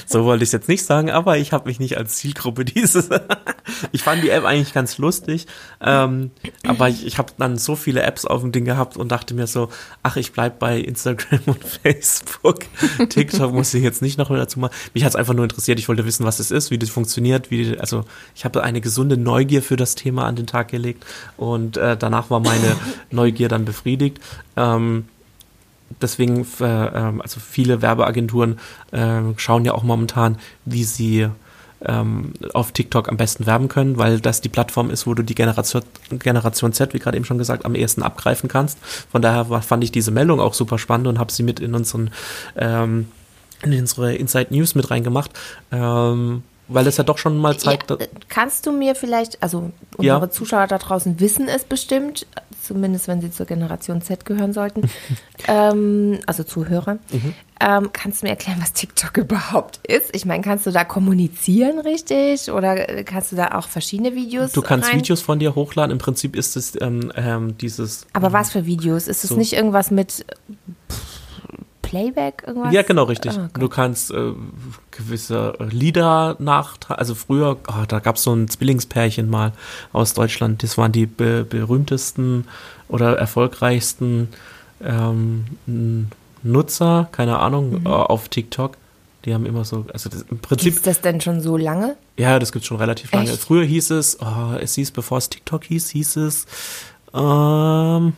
So 0.06 0.24
wollte 0.26 0.44
ich 0.44 0.50
es 0.50 0.54
jetzt 0.54 0.70
nicht 0.70 0.86
sagen, 0.86 1.10
aber 1.10 1.38
ich 1.38 1.52
habe 1.52 1.68
mich 1.68 1.80
nicht 1.80 1.98
als 1.98 2.18
Zielgruppe 2.18 2.66
dieses. 2.66 3.10
ich 3.92 4.04
fand 4.04 4.24
die 4.24 4.30
App 4.30 4.46
eigentlich 4.46 4.74
ganz 4.74 4.98
lustig, 4.98 5.48
ähm, 5.82 6.32
aber 6.66 6.90
ich, 6.90 7.06
ich 7.06 7.18
habe 7.18 7.34
dann 7.38 7.58
so 7.58 7.76
viele 7.76 8.04
Apps 8.04 8.26
auf 8.26 8.42
dem 8.42 8.52
Ding 8.52 8.66
gehabt 8.66 8.98
und 8.98 9.12
dachte 9.12 9.34
mir 9.34 9.48
so, 9.48 9.70
ach, 10.02 10.16
ich 10.16 10.32
bleib 10.32 10.60
bei 10.60 10.80
Instagram 10.80 11.40
und 11.46 11.64
Facebook. 11.64 12.66
TikTok 13.10 13.54
muss 13.54 13.74
ich 13.74 13.84
jetzt 13.84 14.02
nicht 14.02 14.18
noch 14.18 14.30
dazu 14.30 14.60
machen. 14.60 14.74
Mich 14.94 15.04
hat 15.04 15.12
es 15.12 15.16
einfach 15.16 15.34
nur 15.34 15.44
interessiert. 15.44 15.80
Ich 15.80 15.88
wollte 15.88 16.06
wissen, 16.06 16.26
was 16.26 16.40
es 16.40 16.52
ist, 16.52 16.72
wie 16.72 16.78
das 16.78 16.90
funktioniert, 16.90 17.52
wie 17.52 17.64
die, 17.64 17.80
also 17.80 18.06
ich 18.36 18.46
habe 18.46 18.64
eine 18.64 18.82
gesunde 18.82 19.18
Neugier 19.18 19.62
für 19.62 19.76
das 19.76 19.96
Thema 19.96 20.26
an 20.26 20.36
den 20.36 20.48
Tag 20.48 20.70
gelegt 20.70 21.06
und 21.38 21.78
äh, 21.78 21.98
danach 21.98 22.30
war 22.30 22.40
meine 22.40 22.76
Neugier 23.12 23.48
dann 23.50 23.66
befriedigt. 23.66 24.20
Ähm, 24.56 25.06
deswegen, 26.02 26.46
äh, 26.60 26.66
ähm, 26.66 27.22
also 27.22 27.40
viele 27.40 27.82
Werbeagenturen 27.82 28.60
ähm, 28.92 29.36
schauen 29.38 29.66
ja 29.66 29.74
auch 29.74 29.84
momentan, 29.84 30.38
wie 30.66 30.84
sie 30.84 31.28
ähm, 31.86 32.34
auf 32.54 32.72
TikTok 32.72 33.10
am 33.10 33.18
besten 33.18 33.46
werben 33.46 33.68
können, 33.68 33.98
weil 33.98 34.20
das 34.20 34.42
die 34.42 34.50
Plattform 34.50 34.90
ist, 34.90 35.06
wo 35.06 35.14
du 35.14 35.24
die 35.24 35.36
Generation, 35.36 35.84
Generation 36.12 36.74
Z, 36.74 36.94
wie 36.94 37.00
gerade 37.00 37.18
eben 37.18 37.26
schon 37.26 37.38
gesagt, 37.38 37.66
am 37.66 37.76
ehesten 37.76 38.04
abgreifen 38.04 38.48
kannst. 38.48 38.78
Von 39.12 39.22
daher 39.22 39.46
fand 39.62 39.84
ich 39.84 39.92
diese 39.92 40.12
Meldung 40.12 40.40
auch 40.40 40.54
super 40.54 40.78
spannend 40.78 41.08
und 41.08 41.20
habe 41.20 41.32
sie 41.32 41.44
mit 41.44 41.60
in 41.60 41.76
unseren 41.76 42.12
ähm, 42.56 43.08
in 43.64 43.80
unsere 43.80 44.14
Inside 44.16 44.48
News 44.54 44.76
mit 44.76 44.92
reingemacht, 44.92 45.32
ähm, 45.72 46.44
weil 46.68 46.88
es 46.88 46.98
ja 46.98 47.04
doch 47.04 47.18
schon 47.18 47.38
mal 47.38 47.58
zeigt, 47.58 47.90
Ja, 47.90 47.98
äh, 47.98 48.08
kannst 48.30 48.66
du 48.66 48.72
mir 48.72 48.96
vielleicht, 48.96 49.42
also 49.44 49.72
Ja. 50.00 50.16
unsere 50.16 50.32
Zuschauer 50.32 50.68
da 50.68 50.78
draußen 50.78 51.20
wissen 51.20 51.48
es 51.48 51.64
bestimmt, 51.66 52.26
zumindest 52.64 53.08
wenn 53.10 53.20
sie 53.22 53.30
zur 53.32 53.46
Generation 53.46 54.02
Z 54.02 54.26
gehören 54.26 54.54
sollten, 54.54 54.90
ähm, 55.48 56.20
also 56.26 56.44
Zuhörer, 56.44 57.00
Mhm. 57.12 57.34
ähm, 57.60 57.90
kannst 57.94 58.22
du 58.22 58.26
mir 58.26 58.32
erklären, 58.32 58.58
was 58.62 58.72
TikTok 58.74 59.18
überhaupt 59.18 59.80
ist? 59.86 60.16
Ich 60.16 60.26
meine, 60.26 60.42
kannst 60.44 60.66
du 60.66 60.72
da 60.72 60.84
kommunizieren 60.86 61.80
richtig 61.80 62.50
oder 62.52 62.90
äh, 62.90 63.04
kannst 63.04 63.32
du 63.32 63.36
da 63.36 63.58
auch 63.58 63.68
verschiedene 63.68 64.16
Videos 64.16 64.54
du 64.54 64.62
kannst 64.62 64.90
rein? 64.90 65.00
Videos 65.00 65.22
von 65.22 65.40
dir 65.40 65.56
hochladen. 65.56 65.92
Im 65.92 65.98
Prinzip 65.98 66.36
ist 66.36 66.56
es 66.56 66.74
ähm, 66.82 67.12
ähm, 67.16 67.58
dieses 67.58 68.08
Aber 68.14 68.32
was 68.34 68.52
für 68.52 68.66
Videos? 68.66 69.08
Ist 69.08 69.24
es 69.24 69.32
So. 69.32 69.36
nicht 69.36 69.54
irgendwas 69.54 69.92
mit 69.92 70.26
Playback? 71.94 72.44
Irgendwas? 72.48 72.74
Ja, 72.74 72.82
genau, 72.82 73.04
richtig. 73.04 73.38
Ah, 73.38 73.50
du 73.54 73.70
kannst 73.70 74.12
äh, 74.12 74.32
gewisse 74.92 75.54
äh, 75.60 75.64
Lieder 75.66 76.36
nachtragen. 76.40 77.00
Also 77.00 77.14
früher, 77.16 77.58
oh, 77.68 77.86
da 77.88 78.00
gab 78.00 78.16
es 78.16 78.24
so 78.24 78.34
ein 78.34 78.48
Zwillingspärchen 78.48 79.30
mal 79.30 79.54
aus 79.92 80.14
Deutschland. 80.14 80.64
Das 80.64 80.78
waren 80.78 80.92
die 80.92 81.06
be 81.06 81.46
berühmtesten 81.48 82.46
oder 82.90 83.18
erfolgreichsten 83.18 84.30
ähm, 84.84 85.46
Nutzer, 86.44 87.08
keine 87.12 87.40
Ahnung, 87.40 87.82
Mhm. 87.82 87.86
äh, 87.86 87.90
auf 87.90 88.28
TikTok. 88.30 88.78
Die 89.26 89.34
haben 89.34 89.46
immer 89.46 89.64
so, 89.64 89.86
also 89.94 90.10
das, 90.10 90.24
im 90.24 90.40
Prinzip, 90.40 90.66
Gibt 90.74 90.78
es 90.80 90.84
das 90.84 91.02
denn 91.02 91.22
schon 91.22 91.40
so 91.42 91.56
lange? 91.56 91.96
ja, 92.18 92.40
das 92.40 92.52
gibt's 92.52 92.68
schon 92.68 92.78
relativ 92.78 93.12
lange. 93.14 93.30
Echt? 93.32 93.40
Früher 93.40 93.64
hieß 93.64 93.92
es, 93.92 94.20
oh, 94.22 94.56
es 94.60 94.74
hieß, 94.76 94.92
bevor 94.92 95.18
es 95.20 95.30
TikTok 95.30 95.64
hieß, 95.64 95.90
hieß 95.92 96.18
es, 96.18 96.46
ähm, 97.14 98.14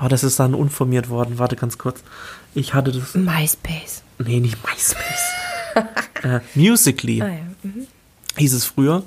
oh, 0.00 0.08
das 0.08 0.24
ist 0.24 0.40
dann 0.40 0.54
unformiert 0.54 1.10
worden. 1.10 1.38
Warte 1.38 1.56
ganz 1.56 1.76
kurz. 1.76 2.02
Ich 2.54 2.74
hatte 2.74 2.92
das. 2.92 3.14
MySpace. 3.14 4.02
Nee, 4.18 4.40
nicht 4.40 4.58
MySpace. 4.64 5.32
äh, 6.24 6.40
Musically 6.54 7.22
Ah 7.22 7.28
ja. 7.28 7.40
Mhm. 7.62 7.86
hieß 8.36 8.52
es 8.54 8.64
früher. 8.64 9.04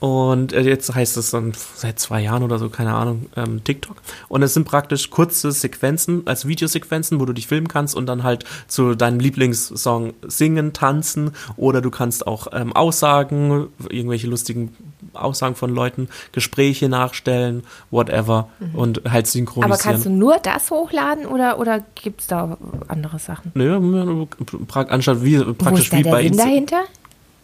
Und 0.00 0.54
äh, 0.54 0.62
jetzt 0.62 0.94
heißt 0.94 1.18
es 1.18 1.30
dann 1.30 1.52
seit 1.74 1.98
zwei 1.98 2.22
Jahren 2.22 2.42
oder 2.42 2.58
so, 2.58 2.70
keine 2.70 2.94
Ahnung, 2.94 3.26
ähm, 3.36 3.62
TikTok. 3.62 3.96
Und 4.28 4.42
es 4.42 4.54
sind 4.54 4.64
praktisch 4.64 5.10
kurze 5.10 5.52
Sequenzen, 5.52 6.26
als 6.26 6.48
Videosequenzen, 6.48 7.20
wo 7.20 7.26
du 7.26 7.34
dich 7.34 7.46
filmen 7.46 7.68
kannst 7.68 7.94
und 7.94 8.06
dann 8.06 8.22
halt 8.22 8.44
zu 8.66 8.94
deinem 8.94 9.20
Lieblingssong 9.20 10.14
singen, 10.22 10.72
tanzen. 10.72 11.32
Oder 11.56 11.82
du 11.82 11.90
kannst 11.90 12.26
auch 12.26 12.48
ähm, 12.52 12.74
Aussagen, 12.74 13.68
irgendwelche 13.90 14.26
lustigen 14.26 14.74
Aussagen 15.12 15.54
von 15.54 15.74
Leuten, 15.74 16.08
Gespräche 16.32 16.88
nachstellen, 16.88 17.62
whatever. 17.90 18.48
Und 18.72 19.02
halt 19.10 19.26
synchronisieren. 19.26 19.68
Mhm. 19.68 19.72
Aber 19.74 19.82
kannst 19.82 20.06
du 20.06 20.10
nur 20.10 20.38
das 20.38 20.70
hochladen 20.70 21.26
oder, 21.26 21.58
oder 21.58 21.84
gibt 21.94 22.22
es 22.22 22.26
da 22.26 22.56
andere 22.88 23.18
Sachen? 23.18 23.52
Nö, 23.54 24.26
anstatt 24.72 25.22
wie, 25.22 25.46
Wo 25.46 25.52
praktisch 25.52 25.84
ist 25.84 25.92
da 25.92 25.98
wie 25.98 26.02
der 26.04 26.10
bei 26.10 26.22
Sinn 26.22 26.36
dahinter? 26.38 26.84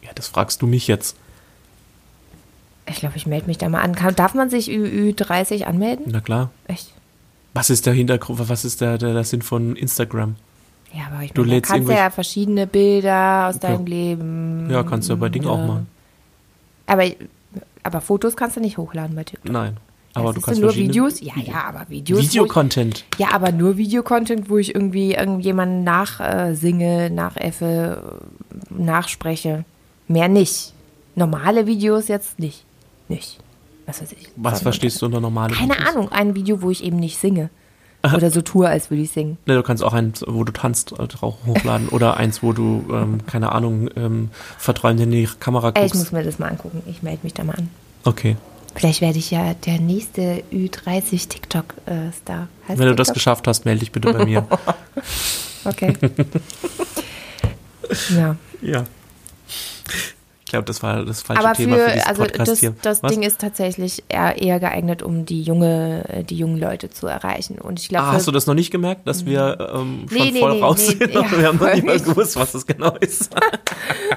Ja, 0.02 0.11
das 0.14 0.28
fragst 0.28 0.62
du 0.62 0.66
mich 0.66 0.86
jetzt. 0.86 1.16
Ich 2.97 3.01
glaube, 3.01 3.18
ich 3.18 3.26
melde 3.26 3.47
mich 3.47 3.59
da 3.59 3.68
mal 3.68 3.82
an. 3.82 3.94
Kann, 3.94 4.16
darf 4.16 4.32
man 4.32 4.49
sich 4.49 4.70
Ü, 4.70 5.12
Ü30 5.12 5.64
anmelden? 5.64 6.07
Na 6.09 6.20
klar. 6.22 6.49
Echt? 6.66 6.94
Was 7.53 7.68
ist 7.68 7.84
der 7.84 7.92
Hintergrund, 7.92 8.49
was 8.49 8.64
ist 8.64 8.80
der, 8.80 8.97
der, 8.97 9.12
der 9.12 9.22
Sinn 9.22 9.42
von 9.42 9.76
Instagram? 9.76 10.36
Ja, 10.94 11.03
aber 11.12 11.22
ich 11.22 11.32
Du 11.34 11.42
meine, 11.42 11.57
lädst 11.57 11.70
kannst 11.70 11.90
du 11.90 11.92
ja 11.92 12.09
verschiedene 12.09 12.66
Bilder 12.66 13.49
aus 13.51 13.57
Ja. 13.57 13.68
deinem 13.68 13.84
Leben. 13.84 14.70
Ja, 14.70 14.82
kannst 14.82 15.11
du 15.11 15.12
ja 15.12 15.18
bei 15.18 15.28
Ding 15.28 15.44
auch 15.44 15.59
ja. 15.59 15.66
machen. 15.66 15.88
Aber, 16.86 17.05
aber 17.82 18.01
Fotos 18.01 18.34
kannst 18.34 18.57
du 18.57 18.61
nicht 18.61 18.78
hochladen 18.78 19.14
bei 19.14 19.24
TikTok. 19.24 19.53
Nein. 19.53 19.76
Ja, 20.14 20.22
Aber 20.22 20.30
du 20.30 20.36
siehst 20.36 20.47
kannst 20.47 20.61
nur 20.62 20.74
Videos? 20.74 21.20
Ja, 21.20 21.34
ja, 21.36 21.64
aber 21.64 21.84
Videos. 21.90 22.22
Videocontent. 22.22 23.05
Ja, 23.18 23.32
aber 23.34 23.53
nur 23.53 23.76
Videocontent, 23.76 24.49
wo 24.49 24.57
ich 24.57 24.74
irgendwie 24.74 25.12
irgendjemanden 25.12 25.84
nachsinge, 25.84 27.07
äh, 27.07 27.11
nachäffe, 27.11 28.20
äh, 28.70 28.82
nachspreche. 28.82 29.66
Mehr 30.09 30.28
nicht. 30.28 30.72
Normale 31.14 31.66
Videos 31.66 32.09
jetzt 32.09 32.38
nicht. 32.38 32.65
Nicht. 33.09 33.38
Was 33.86 34.02
weiß 34.02 34.12
ich. 34.12 34.28
Was 34.36 34.62
verstehst 34.62 35.00
du 35.00 35.07
unter 35.07 35.20
normale 35.20 35.54
Keine 35.54 35.74
Videos? 35.74 35.88
Ahnung, 35.88 36.12
ein 36.12 36.34
Video, 36.34 36.62
wo 36.62 36.70
ich 36.70 36.82
eben 36.82 36.96
nicht 36.96 37.18
singe. 37.18 37.50
Oder 38.14 38.30
so 38.30 38.40
tue, 38.40 38.68
als 38.68 38.90
würde 38.90 39.02
ich 39.02 39.11
singen. 39.11 39.38
Ne, 39.46 39.54
du 39.54 39.62
kannst 39.62 39.82
auch 39.82 39.92
eins, 39.92 40.24
wo 40.26 40.44
du 40.44 40.52
tanzt, 40.52 40.92
äh, 40.92 41.07
hochladen. 41.22 41.88
oder 41.88 42.16
eins, 42.16 42.42
wo 42.42 42.52
du, 42.52 42.84
ähm, 42.92 43.26
keine 43.26 43.52
Ahnung, 43.52 43.88
ähm, 43.96 44.30
verträumt 44.59 45.00
in 45.00 45.11
die 45.11 45.28
Kamera 45.40 45.72
Ey, 45.74 45.86
ich 45.86 45.92
guckst. 45.92 46.07
muss 46.07 46.12
mir 46.12 46.24
das 46.24 46.38
mal 46.38 46.48
angucken. 46.48 46.82
Ich 46.86 47.02
melde 47.02 47.20
mich 47.22 47.34
da 47.34 47.44
mal 47.44 47.54
an. 47.54 47.68
Okay. 48.04 48.36
Vielleicht 48.74 49.00
werde 49.00 49.18
ich 49.18 49.30
ja 49.30 49.54
der 49.54 49.80
nächste 49.80 50.42
Ü30 50.52 51.28
TikTok-Star. 51.28 52.48
Wenn 52.68 52.88
du 52.88 52.94
das 52.94 53.12
geschafft 53.12 53.48
hast, 53.48 53.64
melde 53.64 53.80
dich 53.80 53.92
bitte 53.92 54.12
bei 54.12 54.24
mir. 54.24 54.46
Okay. 55.64 55.94
ja. 58.16 58.36
ja. 58.62 58.84
Ich 60.47 60.53
glaube, 60.53 60.64
das 60.64 60.80
war 60.80 61.05
das 61.05 61.22
falsche 61.22 61.42
Aber 61.44 61.55
Thema 61.55 61.74
für, 61.76 61.90
dieses 61.90 62.07
also 62.07 62.22
Podcast 62.22 62.51
das, 62.53 62.61
hier. 62.61 62.74
das 62.80 63.03
Was? 63.03 63.11
Ding 63.11 63.24
ist 63.24 63.40
tatsächlich 63.40 64.05
eher, 64.09 64.40
eher 64.40 64.61
geeignet, 64.61 65.03
um 65.03 65.26
die 65.26 65.42
junge, 65.42 66.05
äh, 66.09 66.22
die 66.22 66.36
jungen 66.38 66.57
Leute 66.61 66.88
zu 66.88 67.09
erreichen. 67.09 67.59
Und 67.59 67.80
ich 67.80 67.88
glaube, 67.88 68.07
Ah, 68.07 68.12
hast 68.12 68.28
du 68.28 68.30
das 68.30 68.47
noch 68.47 68.55
nicht 68.55 68.70
gemerkt, 68.70 69.09
dass 69.09 69.26
wir 69.26 69.59
ähm, 69.74 70.07
schon 70.09 70.18
Nee, 70.18 70.30
nee, 70.30 70.38
voll 70.38 70.55
nee, 70.55 70.62
raus 70.62 70.86
sind? 70.86 71.01
ja, 71.12 71.30
wir 71.36 71.49
haben 71.49 71.59
noch 71.59 71.74
nicht 71.74 71.84
mal 71.84 71.99
gewusst, 71.99 72.36
was 72.36 72.53
das 72.53 72.64
genau 72.64 72.94
ist. 73.01 73.34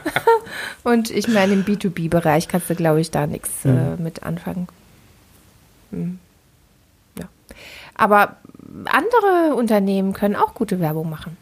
und 0.84 1.10
ich 1.10 1.28
meine, 1.28 1.52
im 1.54 1.66
B2B-Bereich 1.66 2.48
kannst 2.48 2.70
du, 2.70 2.76
glaube 2.76 3.02
ich, 3.02 3.10
da 3.10 3.26
nichts 3.26 3.50
Mhm. 3.64 3.78
äh, 3.78 3.96
mit 3.98 4.22
anfangen. 4.22 4.68
Hm. 5.92 6.20
Ja. 7.18 7.26
Aber 7.96 8.36
andere 8.86 9.56
Unternehmen 9.56 10.14
können 10.14 10.36
auch 10.36 10.54
gute 10.54 10.80
Werbung 10.80 11.10
machen. 11.10 11.38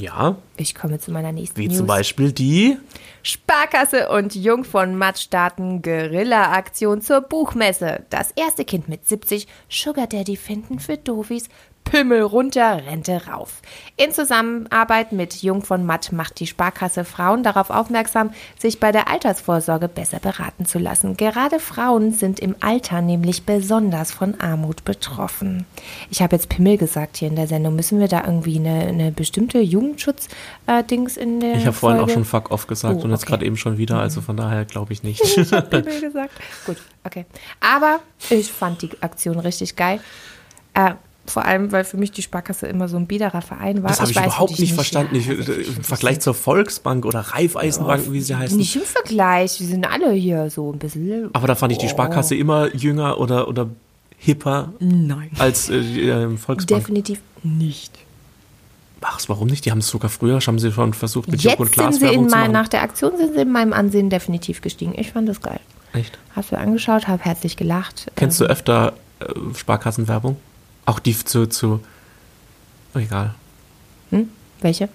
Ja, 0.00 0.36
Ich 0.56 0.74
komme 0.74 0.98
zu 0.98 1.10
meiner 1.12 1.30
nächsten 1.30 1.58
wie 1.58 1.68
News. 1.68 1.76
zum 1.76 1.86
Beispiel 1.86 2.32
die. 2.32 2.78
Sparkasse 3.22 4.08
und 4.08 4.34
Jung 4.34 4.64
von 4.64 4.96
Matt 4.96 5.18
starten 5.18 5.82
Guerilla-Aktion 5.82 7.02
zur 7.02 7.20
Buchmesse. 7.20 8.04
Das 8.08 8.30
erste 8.30 8.64
Kind 8.64 8.88
mit 8.88 9.06
70, 9.06 9.46
Sugar 9.68 10.06
Daddy 10.06 10.36
finden 10.36 10.78
für 10.78 10.96
Dofis, 10.96 11.48
Pimmel 11.90 12.22
runter, 12.22 12.82
Rente 12.86 13.26
rauf. 13.26 13.62
In 13.96 14.12
Zusammenarbeit 14.12 15.10
mit 15.10 15.42
Jung 15.42 15.62
von 15.62 15.84
Matt 15.84 16.12
macht 16.12 16.38
die 16.38 16.46
Sparkasse 16.46 17.04
Frauen 17.04 17.42
darauf 17.42 17.70
aufmerksam, 17.70 18.32
sich 18.58 18.78
bei 18.78 18.92
der 18.92 19.08
Altersvorsorge 19.08 19.88
besser 19.88 20.20
beraten 20.20 20.66
zu 20.66 20.78
lassen. 20.78 21.16
Gerade 21.16 21.58
Frauen 21.58 22.12
sind 22.12 22.38
im 22.38 22.54
Alter 22.60 23.02
nämlich 23.02 23.42
besonders 23.44 24.12
von 24.12 24.40
Armut 24.40 24.84
betroffen. 24.84 25.66
Ich 26.10 26.22
habe 26.22 26.36
jetzt 26.36 26.48
Pimmel 26.48 26.78
gesagt 26.78 27.16
hier 27.16 27.26
in 27.26 27.34
der 27.34 27.48
Sendung. 27.48 27.74
Müssen 27.74 27.98
wir 27.98 28.06
da 28.06 28.22
irgendwie 28.24 28.58
eine, 28.58 28.86
eine 28.86 29.10
bestimmte 29.10 29.58
Jugendschutz-Dings 29.58 31.16
in 31.16 31.40
der 31.40 31.56
Ich 31.56 31.66
habe 31.66 31.76
vorhin 31.76 32.00
auch 32.00 32.08
schon 32.08 32.24
Fuck 32.24 32.52
off 32.52 32.68
gesagt 32.68 33.00
Oh, 33.00 33.04
und 33.04 33.10
jetzt 33.10 33.24
okay. 33.24 33.30
gerade 33.30 33.46
eben 33.46 33.56
schon 33.56 33.78
wieder, 33.78 33.98
also 33.98 34.20
von 34.20 34.36
daher 34.36 34.64
glaube 34.64 34.92
ich 34.92 35.02
nicht. 35.02 35.20
Ich 35.36 35.52
habe 35.52 35.66
Pimmel 35.82 36.00
gesagt. 36.00 36.34
Gut, 36.66 36.76
okay. 37.02 37.26
Aber 37.60 37.98
ich 38.30 38.52
fand 38.52 38.82
die 38.82 38.90
Aktion 39.00 39.40
richtig 39.40 39.74
geil. 39.74 40.00
Äh, 40.74 40.92
vor 41.30 41.44
allem, 41.44 41.72
weil 41.72 41.84
für 41.84 41.96
mich 41.96 42.12
die 42.12 42.22
Sparkasse 42.22 42.66
immer 42.66 42.88
so 42.88 42.96
ein 42.96 43.06
biederer 43.06 43.40
Verein 43.42 43.82
war. 43.82 43.88
Das 43.90 44.00
habe 44.00 44.10
ich, 44.10 44.16
weiß, 44.16 44.24
überhaupt 44.26 44.58
nicht 44.58 44.74
verstanden. 44.74 45.14
Ja, 45.16 45.20
Ich, 45.20 45.28
also 45.30 45.52
äh, 45.52 45.62
Im 45.62 45.82
Vergleich 45.84 46.20
zur 46.20 46.34
Volksbank 46.34 47.06
oder 47.06 47.20
Raiffeisenbank, 47.20 48.10
wie 48.12 48.20
sie 48.20 48.34
heißen. 48.36 48.56
Nicht 48.56 48.76
im 48.76 48.82
Vergleich, 48.82 49.56
die 49.56 49.64
sind 49.64 49.90
alle 49.90 50.12
hier 50.12 50.50
so 50.50 50.72
ein 50.72 50.78
bisschen. 50.78 51.30
Aber 51.32 51.46
da 51.46 51.54
fand 51.54 51.72
ich 51.72 51.78
die 51.78 51.86
Oh. 51.86 51.90
Sparkasse 51.90 52.34
immer 52.34 52.74
jünger 52.74 53.18
oder, 53.18 53.48
oder 53.48 53.68
hipper 54.18 54.72
Nein. 54.80 55.30
als 55.38 55.70
äh, 55.70 55.76
äh, 55.78 56.36
Volksbank. 56.36 56.80
Definitiv 56.82 57.20
nicht. 57.42 57.92
Ach, 59.02 59.18
warum 59.28 59.48
nicht? 59.48 59.64
Die 59.64 59.70
haben 59.70 59.78
es 59.78 59.88
sogar 59.88 60.10
früher, 60.10 60.40
haben 60.40 60.58
sie 60.58 60.70
schon 60.72 60.92
versucht, 60.92 61.30
mit 61.30 61.40
Joko 61.42 61.62
und 61.62 61.68
Jetzt 61.68 61.74
sind 61.76 61.82
Klaas 61.84 61.96
sie 61.96 62.14
in 62.14 62.22
mein, 62.26 62.30
machen. 62.40 62.52
nach 62.52 62.68
der 62.68 62.82
Aktion 62.82 63.16
sind 63.16 63.32
sie 63.34 63.40
in 63.40 63.50
meinem 63.52 63.72
Ansehen 63.72 64.10
definitiv 64.10 64.60
gestiegen. 64.60 64.92
Ich 64.94 65.12
fand 65.12 65.26
das 65.28 65.40
geil. 65.40 65.60
Echt? 65.94 66.18
Hast 66.36 66.52
du 66.52 66.58
angeschaut, 66.58 67.08
habe 67.08 67.24
herzlich 67.24 67.56
gelacht. 67.56 68.12
Kennst 68.14 68.40
du 68.40 68.44
Ähm, 68.44 68.50
öfter 68.50 68.92
äh, 69.20 69.24
Sparkassenwerbung? 69.56 70.36
Auch 70.90 70.98
die 70.98 71.16
zu, 71.16 71.46
zu 71.48 71.78
oh, 72.94 72.98
egal. 72.98 73.34
hm? 74.10 74.28
Welche? 74.60 74.88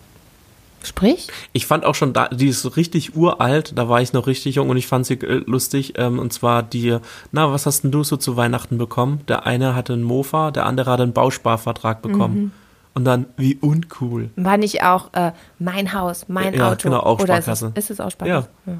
Sprich? 0.83 1.27
Ich 1.53 1.65
fand 1.65 1.85
auch 1.85 1.95
schon 1.95 2.11
da, 2.11 2.27
die 2.27 2.49
ist 2.49 2.75
richtig 2.75 3.15
uralt, 3.15 3.71
da 3.77 3.87
war 3.87 4.01
ich 4.01 4.11
noch 4.11 4.27
richtig 4.27 4.55
jung 4.55 4.69
und 4.69 4.75
ich 4.75 4.87
fand 4.87 5.05
sie 5.05 5.13
äh, 5.15 5.41
lustig. 5.47 5.93
Ähm, 5.97 6.19
und 6.19 6.33
zwar 6.33 6.63
die, 6.63 6.97
na, 7.31 7.49
was 7.51 7.65
hast 7.65 7.83
denn 7.83 7.91
du 7.91 8.03
so 8.03 8.17
zu 8.17 8.35
Weihnachten 8.35 8.77
bekommen? 8.77 9.21
Der 9.29 9.45
eine 9.45 9.73
hatte 9.73 9.93
einen 9.93 10.03
Mofa, 10.03 10.51
der 10.51 10.65
andere 10.65 10.91
hatte 10.91 11.03
einen 11.03 11.13
Bausparvertrag 11.13 12.01
bekommen. 12.01 12.35
Mhm. 12.35 12.51
Und 12.93 13.05
dann, 13.05 13.25
wie 13.37 13.55
uncool. 13.55 14.31
War 14.35 14.57
nicht 14.57 14.83
auch 14.83 15.13
äh, 15.13 15.31
mein 15.59 15.93
Haus, 15.93 16.25
mein 16.27 16.53
Ja, 16.53 16.71
Auto? 16.71 16.89
genau, 16.89 16.99
auch 16.99 17.19
Oder 17.21 17.35
Sparkasse. 17.41 17.67
Ist 17.67 17.77
es, 17.77 17.83
ist 17.85 17.89
es 17.91 17.99
auch 18.01 18.11
Sparkasse? 18.11 18.49
Ja. 18.65 18.73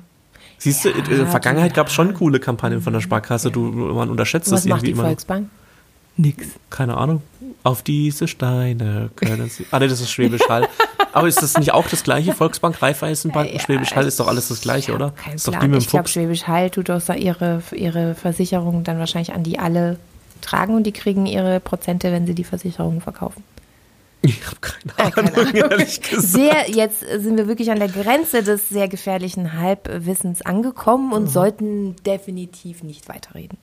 Siehst 0.58 0.84
du, 0.86 0.90
in 0.90 1.04
der 1.06 1.18
Ja, 1.20 1.26
Vergangenheit 1.28 1.74
gab 1.74 1.88
es 1.88 1.94
schon 1.94 2.14
coole 2.14 2.40
Kampagnen 2.42 2.82
von 2.82 2.92
der 2.94 3.02
Sparkasse, 3.02 3.52
du, 3.52 3.62
man 3.62 4.10
unterschätzt 4.10 4.52
Was 4.52 4.62
das 4.64 4.70
macht 4.70 4.84
irgendwie 4.84 4.94
die 4.94 5.00
immer. 5.00 5.10
noch. 5.10 5.46
Nix. 6.18 6.48
Keine 6.70 6.98
Ahnung. 6.98 7.22
Auf 7.64 7.82
diese 7.82 8.28
Steine 8.28 9.10
können 9.16 9.50
sie. 9.50 9.66
Ah, 9.72 9.80
nee, 9.80 9.88
das 9.88 10.00
ist 10.02 10.12
Schwäbisch 10.12 10.48
Hall. 10.50 10.68
Aber 11.14 11.28
ist 11.28 11.42
das 11.42 11.58
nicht 11.58 11.72
auch 11.74 11.88
das 11.88 12.04
gleiche? 12.04 12.34
Volksbank, 12.34 12.82
Raiffeisenbank 12.82 13.52
Ja, 13.54 13.60
Schwäbisch 13.60 13.96
Hall 13.96 14.06
ist 14.06 14.20
doch 14.20 14.28
alles 14.28 14.50
das 14.50 14.62
gleiche, 14.62 14.92
Ich 14.92 14.96
oder? 14.96 15.14
ist 15.34 15.48
doch 15.48 15.54
mit 15.54 15.64
dem 15.64 15.74
ich 15.76 15.88
glaube. 15.88 16.08
Schwäbisch 16.08 16.44
Hall 16.48 16.70
tut 16.70 16.90
doch 16.90 17.02
ihre, 17.16 17.62
ihre 17.72 18.16
Versicherung 18.16 18.84
dann 18.84 19.00
wahrscheinlich 19.00 19.34
an 19.34 19.44
die 19.44 19.58
alle 19.60 19.98
tragen 20.42 20.76
und 20.76 20.84
die 20.84 20.92
kriegen 20.92 21.26
ihre 21.26 21.60
Prozente, 21.60 22.12
wenn 22.12 22.28
sie 22.28 22.36
die 22.36 22.44
Versicherung 22.44 23.02
verkaufen. 23.02 23.44
Ich 24.22 24.42
habe 24.46 24.58
keine 24.60 25.08
Äh, 25.08 25.12
keine 25.12 25.34
Ahnung, 25.36 25.54
ehrlich 25.72 26.02
gesagt. 26.02 26.28
Sehr, 26.28 26.70
jetzt 26.72 27.00
sind 27.02 27.38
wir 27.38 27.48
wirklich 27.48 27.70
an 27.72 27.80
der 27.80 27.90
Grenze 27.90 28.42
des 28.44 28.70
sehr 28.70 28.88
gefährlichen 28.88 29.54
Halbwissens 29.60 30.42
angekommen 30.42 31.08
Mhm. 31.08 31.14
und 31.14 31.28
sollten 31.28 31.96
definitiv 32.06 32.84
nicht 32.84 33.08
weiterreden. 33.08 33.58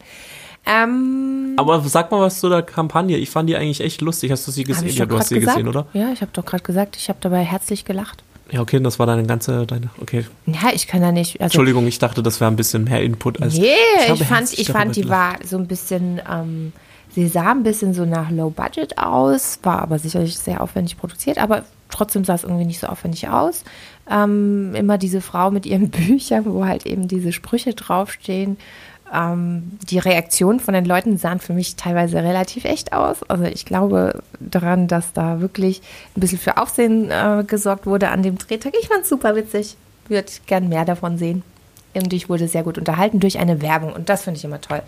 Ähm, 0.64 1.54
Aber 1.56 1.80
sag 1.80 2.10
mal 2.10 2.20
was 2.20 2.40
zu 2.40 2.48
der 2.48 2.62
Kampagne. 2.62 3.16
Ich 3.16 3.30
fand 3.30 3.48
die 3.48 3.56
eigentlich 3.56 3.80
echt 3.80 4.00
lustig. 4.00 4.30
Hast 4.30 4.46
du 4.46 4.52
sie 4.52 4.64
gesehen? 4.64 4.88
ich 4.88 4.96
Ja, 4.96 5.06
du 5.06 5.18
hast 5.18 5.28
sie 5.28 5.40
gesagt. 5.40 5.58
gesehen, 5.58 5.68
oder? 5.68 5.86
Ja, 5.92 6.12
ich 6.12 6.20
habe 6.20 6.30
doch 6.32 6.44
gerade 6.44 6.62
gesagt, 6.62 6.96
ich 6.96 7.08
habe 7.08 7.18
dabei 7.20 7.42
herzlich 7.42 7.84
gelacht. 7.84 8.22
Ja, 8.50 8.60
okay, 8.60 8.78
das 8.80 8.98
war 8.98 9.06
deine 9.06 9.24
ganze, 9.24 9.66
deine, 9.66 9.88
okay. 10.00 10.26
Ja, 10.46 10.70
ich 10.74 10.86
kann 10.86 11.00
da 11.00 11.10
nicht. 11.10 11.40
Also, 11.40 11.44
Entschuldigung, 11.44 11.86
ich 11.86 11.98
dachte, 11.98 12.22
das 12.22 12.38
wäre 12.38 12.50
ein 12.50 12.56
bisschen 12.56 12.84
mehr 12.84 13.02
Input 13.02 13.40
als. 13.40 13.56
Nee, 13.56 13.70
habe 14.06 14.14
ich, 14.14 14.24
fand, 14.24 14.52
ich 14.52 14.70
fand, 14.70 14.94
die 14.94 15.02
gelacht. 15.02 15.40
war 15.40 15.46
so 15.46 15.56
ein 15.56 15.66
bisschen, 15.66 16.20
ähm, 16.30 16.72
sie 17.10 17.28
sah 17.28 17.50
ein 17.52 17.62
bisschen 17.62 17.94
so 17.94 18.04
nach 18.04 18.30
Low 18.30 18.50
Budget 18.50 18.98
aus, 18.98 19.58
war 19.62 19.80
aber 19.80 19.98
sicherlich 19.98 20.36
sehr 20.36 20.60
aufwendig 20.60 20.98
produziert, 20.98 21.38
aber 21.38 21.64
trotzdem 21.88 22.24
sah 22.24 22.34
es 22.34 22.44
irgendwie 22.44 22.66
nicht 22.66 22.80
so 22.80 22.88
aufwendig 22.88 23.28
aus. 23.28 23.64
Ähm, 24.10 24.74
immer 24.74 24.98
diese 24.98 25.22
Frau 25.22 25.50
mit 25.50 25.64
ihren 25.64 25.88
Büchern, 25.90 26.44
wo 26.44 26.66
halt 26.66 26.84
eben 26.84 27.08
diese 27.08 27.32
Sprüche 27.32 27.72
draufstehen. 27.72 28.58
Ähm, 29.12 29.78
die 29.90 29.98
Reaktionen 29.98 30.58
von 30.58 30.74
den 30.74 30.84
Leuten 30.84 31.18
sahen 31.18 31.38
für 31.38 31.52
mich 31.52 31.76
teilweise 31.76 32.22
relativ 32.22 32.64
echt 32.64 32.92
aus. 32.92 33.22
Also 33.28 33.44
ich 33.44 33.66
glaube 33.66 34.22
daran, 34.40 34.88
dass 34.88 35.12
da 35.12 35.40
wirklich 35.40 35.82
ein 36.16 36.20
bisschen 36.20 36.38
für 36.38 36.56
Aufsehen 36.56 37.10
äh, 37.10 37.44
gesorgt 37.46 37.86
wurde 37.86 38.08
an 38.08 38.22
dem 38.22 38.38
Drehtag. 38.38 38.72
Ich 38.80 38.88
fand 38.88 39.02
es 39.02 39.08
super 39.08 39.36
witzig. 39.36 39.76
Würde 40.08 40.32
gern 40.46 40.68
mehr 40.68 40.84
davon 40.84 41.18
sehen. 41.18 41.42
Und 41.94 42.12
ich 42.12 42.28
wurde 42.28 42.48
sehr 42.48 42.62
gut 42.62 42.78
unterhalten 42.78 43.20
durch 43.20 43.38
eine 43.38 43.60
Werbung. 43.60 43.92
Und 43.92 44.08
das 44.08 44.24
finde 44.24 44.38
ich 44.38 44.44
immer 44.44 44.60
toll. 44.60 44.82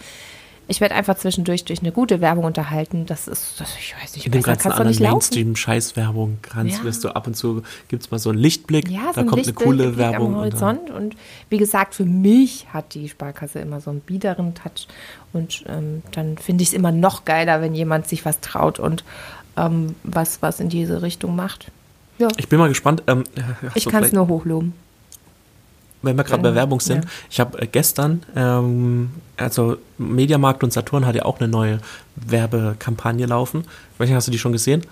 Ich 0.66 0.80
werde 0.80 0.94
einfach 0.94 1.16
zwischendurch 1.16 1.64
durch 1.64 1.80
eine 1.80 1.92
gute 1.92 2.20
Werbung 2.20 2.44
unterhalten. 2.44 3.04
Das 3.06 3.28
ist, 3.28 3.60
das, 3.60 3.76
ich 3.78 3.94
weiß 4.00 4.14
nicht, 4.14 4.26
In 4.26 4.32
dem 4.32 4.42
ganzen 4.42 4.72
anderen. 4.72 4.98
Mainstream-Scheißwerbung 4.98 6.38
kannst, 6.42 6.78
Ja. 6.78 6.84
wirst 6.84 7.04
du 7.04 7.10
ab 7.14 7.26
und 7.26 7.34
zu, 7.34 7.62
gibt's 7.88 8.10
mal 8.10 8.18
so 8.18 8.30
einen 8.30 8.38
Lichtblick, 8.38 8.90
Ja, 8.90 9.08
so 9.08 9.12
da 9.12 9.20
ein 9.20 9.26
kommt 9.26 9.32
eine 9.40 9.46
Lichtblick, 9.46 9.66
coole 9.66 9.84
Blick 9.88 9.98
Werbung. 9.98 10.26
am 10.28 10.32
und 10.34 10.38
Horizont. 10.40 10.90
Und, 10.90 11.16
wie 11.50 11.58
gesagt, 11.58 11.94
für 11.94 12.04
mich 12.06 12.66
hat 12.72 12.94
die 12.94 13.08
Sparkasse 13.08 13.58
immer 13.60 13.80
so 13.80 13.90
einen 13.90 14.00
biederen 14.00 14.54
Touch. 14.54 14.88
Und 15.32 15.64
ähm, 15.68 16.02
dann 16.12 16.38
finde 16.38 16.62
ich 16.62 16.68
es 16.68 16.74
immer 16.74 16.92
noch 16.92 17.24
geiler, 17.24 17.60
wenn 17.60 17.74
jemand 17.74 18.08
sich 18.08 18.24
was 18.24 18.40
traut 18.40 18.78
und 18.78 19.04
ähm, 19.56 19.94
was, 20.02 20.40
was 20.42 20.60
in 20.60 20.68
diese 20.68 21.02
Richtung 21.02 21.36
macht. 21.36 21.70
Ja, 22.18 22.28
Ich 22.36 22.48
bin 22.48 22.58
mal 22.58 22.68
gespannt. 22.68 23.02
Ähm, 23.06 23.24
ich 23.74 23.86
kann 23.86 24.04
es 24.04 24.12
nur 24.12 24.28
hochloben. 24.28 24.72
Wenn 26.04 26.16
wir 26.16 26.24
gerade 26.24 26.42
bei 26.42 26.54
Werbung 26.54 26.80
sind, 26.80 27.04
Ja. 27.04 27.10
ich 27.30 27.40
habe 27.40 27.60
äh, 27.62 27.66
gestern, 27.66 28.22
ähm, 28.36 29.10
also 29.36 29.76
Mediamarkt 29.98 30.62
und 30.62 30.72
Saturn 30.72 31.06
hat 31.06 31.14
ja 31.14 31.24
auch 31.24 31.40
eine 31.40 31.48
neue 31.48 31.78
Werbekampagne 32.16 33.26
laufen. 33.26 33.64
Ich 33.94 34.00
weiß 34.00 34.08
nicht, 34.08 34.16
hast 34.16 34.26
du 34.28 34.32
die 34.32 34.38
schon 34.38 34.52
gesehen? 34.52 34.82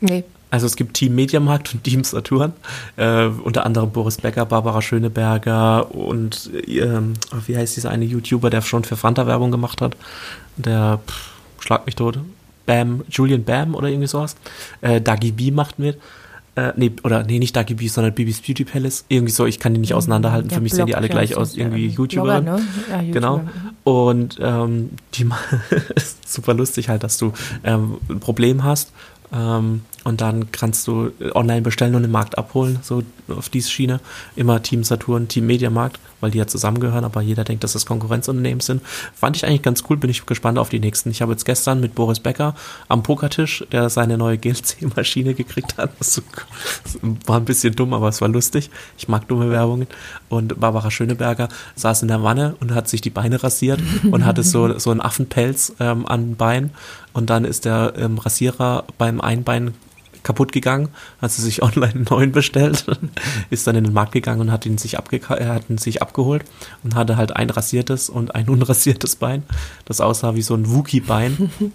Nee. 0.00 0.24
Also 0.50 0.66
es 0.66 0.76
gibt 0.76 0.94
Team 0.94 1.16
Mediamarkt 1.16 1.74
und 1.74 1.82
Team 1.82 2.04
Saturn, 2.04 2.52
äh, 2.96 3.26
unter 3.26 3.66
anderem 3.66 3.90
Boris 3.90 4.18
Becker, 4.18 4.46
Barbara 4.46 4.80
Schöneberger 4.82 5.92
und 5.92 6.48
ähm, 6.68 7.14
wie 7.46 7.56
heißt 7.56 7.76
dieser 7.76 7.90
eine 7.90 8.04
YouTuber, 8.04 8.50
der 8.50 8.62
schon 8.62 8.84
für 8.84 8.96
Fanta 8.96 9.26
Werbung 9.26 9.50
gemacht 9.50 9.80
hat, 9.80 9.96
der 10.56 11.00
pff, 11.08 11.30
schlag 11.58 11.86
mich 11.86 11.96
tot, 11.96 12.20
Bam, 12.66 13.02
Julian 13.10 13.42
Bam 13.44 13.74
oder 13.74 13.88
irgendwie 13.88 14.06
sowas. 14.06 14.36
Äh, 14.80 15.00
Dagi 15.00 15.32
B 15.32 15.50
macht 15.50 15.78
mit. 15.80 15.98
Äh, 16.56 16.72
nee, 16.76 16.92
oder 17.02 17.24
nee, 17.24 17.38
nicht 17.38 17.56
Dagi 17.56 17.74
B, 17.74 17.88
sondern 17.88 18.14
Bibis 18.14 18.40
Beauty 18.40 18.64
Palace. 18.64 19.04
Irgendwie 19.08 19.32
so, 19.32 19.44
ich 19.46 19.58
kann 19.58 19.74
die 19.74 19.80
nicht 19.80 19.94
auseinanderhalten. 19.94 20.48
Der 20.48 20.58
Für 20.58 20.62
mich 20.62 20.72
sehen 20.72 20.86
die 20.86 20.94
alle 20.94 21.08
ja, 21.08 21.12
gleich 21.12 21.36
aus, 21.36 21.56
irgendwie 21.56 21.88
YouTuber. 21.88 22.40
Ne? 22.40 22.62
Ja, 22.90 23.00
YouTuber. 23.00 23.12
Genau. 23.12 23.40
Und 23.82 24.38
ähm, 24.40 24.90
die 25.14 25.26
ist 25.96 26.32
super 26.32 26.54
lustig 26.54 26.88
halt, 26.88 27.02
dass 27.02 27.18
du 27.18 27.32
ähm, 27.64 27.98
ein 28.08 28.20
Problem 28.20 28.62
hast 28.62 28.92
ähm, 29.34 29.82
Und 30.04 30.20
dann 30.20 30.52
kannst 30.52 30.86
du 30.86 31.10
äh, 31.18 31.30
online 31.34 31.62
bestellen 31.62 31.94
und 31.94 32.02
den 32.02 32.10
Markt 32.10 32.36
abholen, 32.36 32.78
so 32.82 33.02
auf 33.28 33.48
diese 33.48 33.70
Schiene. 33.70 34.00
Immer 34.36 34.62
Team 34.62 34.84
Saturn, 34.84 35.28
Team 35.28 35.46
Mediamarkt, 35.46 35.98
weil 36.20 36.30
die 36.30 36.38
ja 36.38 36.46
zusammengehören, 36.46 37.04
aber 37.04 37.22
jeder 37.22 37.42
denkt, 37.42 37.64
dass 37.64 37.72
das 37.72 37.86
Konkurrenzunternehmen 37.86 38.60
sind. 38.60 38.82
Fand 39.14 39.36
ich 39.36 39.46
eigentlich 39.46 39.62
ganz 39.62 39.82
cool, 39.88 39.96
bin 39.96 40.10
ich 40.10 40.26
gespannt 40.26 40.58
auf 40.58 40.68
die 40.68 40.78
nächsten. 40.78 41.10
Ich 41.10 41.22
habe 41.22 41.32
jetzt 41.32 41.46
gestern 41.46 41.80
mit 41.80 41.94
Boris 41.94 42.20
Becker 42.20 42.54
am 42.88 43.02
Pokertisch, 43.02 43.64
der 43.72 43.88
seine 43.88 44.18
neue 44.18 44.36
GLC-Maschine 44.36 45.34
gekriegt 45.34 45.78
hat. 45.78 45.90
Das 45.98 46.20
war 47.26 47.38
ein 47.38 47.46
bisschen 47.46 47.74
dumm, 47.74 47.94
aber 47.94 48.08
es 48.08 48.20
war 48.20 48.28
lustig. 48.28 48.70
Ich 48.98 49.08
mag 49.08 49.26
dumme 49.28 49.50
Werbungen. 49.50 49.86
Und 50.28 50.60
Barbara 50.60 50.90
Schöneberger 50.90 51.48
saß 51.76 52.02
in 52.02 52.08
der 52.08 52.22
Wanne 52.22 52.56
und 52.60 52.74
hat 52.74 52.88
sich 52.88 53.00
die 53.00 53.10
Beine 53.10 53.42
rasiert 53.42 53.80
und 54.10 54.26
hatte 54.26 54.42
so, 54.42 54.78
so 54.78 54.90
einen 54.90 55.00
Affenpelz 55.00 55.72
ähm, 55.80 56.06
an 56.06 56.30
den 56.30 56.36
Beinen. 56.36 56.70
Und 57.14 57.30
dann 57.30 57.44
ist 57.44 57.64
der 57.64 57.94
ähm, 57.96 58.18
Rasierer 58.18 58.84
beim 58.98 59.20
Einbein 59.20 59.72
kaputt 60.24 60.50
gegangen, 60.50 60.88
hat 61.22 61.30
sie 61.30 61.42
sich 61.42 61.62
online 61.62 61.94
einen 61.94 62.06
neuen 62.10 62.32
bestellt, 62.32 62.86
ist 63.50 63.66
dann 63.66 63.76
in 63.76 63.84
den 63.84 63.92
Markt 63.92 64.12
gegangen 64.12 64.40
und 64.40 64.50
hat 64.50 64.66
ihn 64.66 64.78
sich, 64.78 64.94
äh, 64.94 64.98
hat 65.46 65.70
ihn 65.70 65.78
sich 65.78 66.02
abgeholt 66.02 66.44
und 66.82 66.96
hatte 66.96 67.16
halt 67.16 67.36
ein 67.36 67.50
rasiertes 67.50 68.10
und 68.10 68.34
ein 68.34 68.48
unrasiertes 68.48 69.16
Bein, 69.16 69.44
das 69.84 70.00
aussah 70.00 70.34
wie 70.34 70.42
so 70.42 70.54
ein 70.54 70.70
Wookie-Bein. 70.70 71.50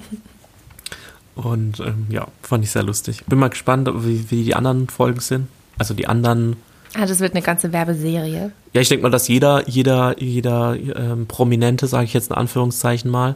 Und 1.35 1.79
ähm, 1.79 2.07
ja, 2.09 2.27
fand 2.41 2.65
ich 2.65 2.71
sehr 2.71 2.83
lustig. 2.83 3.23
Bin 3.25 3.39
mal 3.39 3.49
gespannt, 3.49 3.89
wie, 4.03 4.29
wie 4.29 4.43
die 4.43 4.55
anderen 4.55 4.89
Folgen 4.89 5.21
sind. 5.21 5.47
Also 5.77 5.93
die 5.93 6.05
anderen 6.05 6.57
Ah, 6.95 7.05
das 7.05 7.19
wird 7.19 7.33
eine 7.33 7.43
ganze 7.43 7.71
Werbeserie. 7.71 8.51
ja, 8.73 8.81
ich 8.81 8.89
denke 8.89 9.03
mal, 9.03 9.09
dass 9.09 9.27
jeder, 9.27 9.69
jeder, 9.69 10.19
jeder 10.19 10.75
ähm, 10.75 11.27
Prominente, 11.27 11.87
sage 11.87 12.05
ich 12.05 12.13
jetzt 12.13 12.31
in 12.31 12.35
Anführungszeichen 12.35 13.11
mal, 13.11 13.35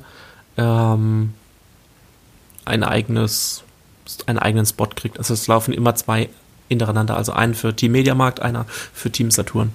ähm, 0.57 1.33
ein 2.65 2.83
eigenes, 2.83 3.63
einen 4.25 4.39
eigenen 4.39 4.65
Spot 4.65 4.87
kriegt. 4.87 5.17
Also 5.17 5.33
es 5.33 5.47
laufen 5.47 5.73
immer 5.73 5.95
zwei 5.95 6.29
hintereinander, 6.69 7.17
also 7.17 7.33
einen 7.33 7.53
für 7.53 7.75
Team 7.75 7.91
Mediamarkt, 7.91 8.41
einer 8.41 8.65
für 8.93 9.11
Team 9.11 9.31
Saturn. 9.31 9.73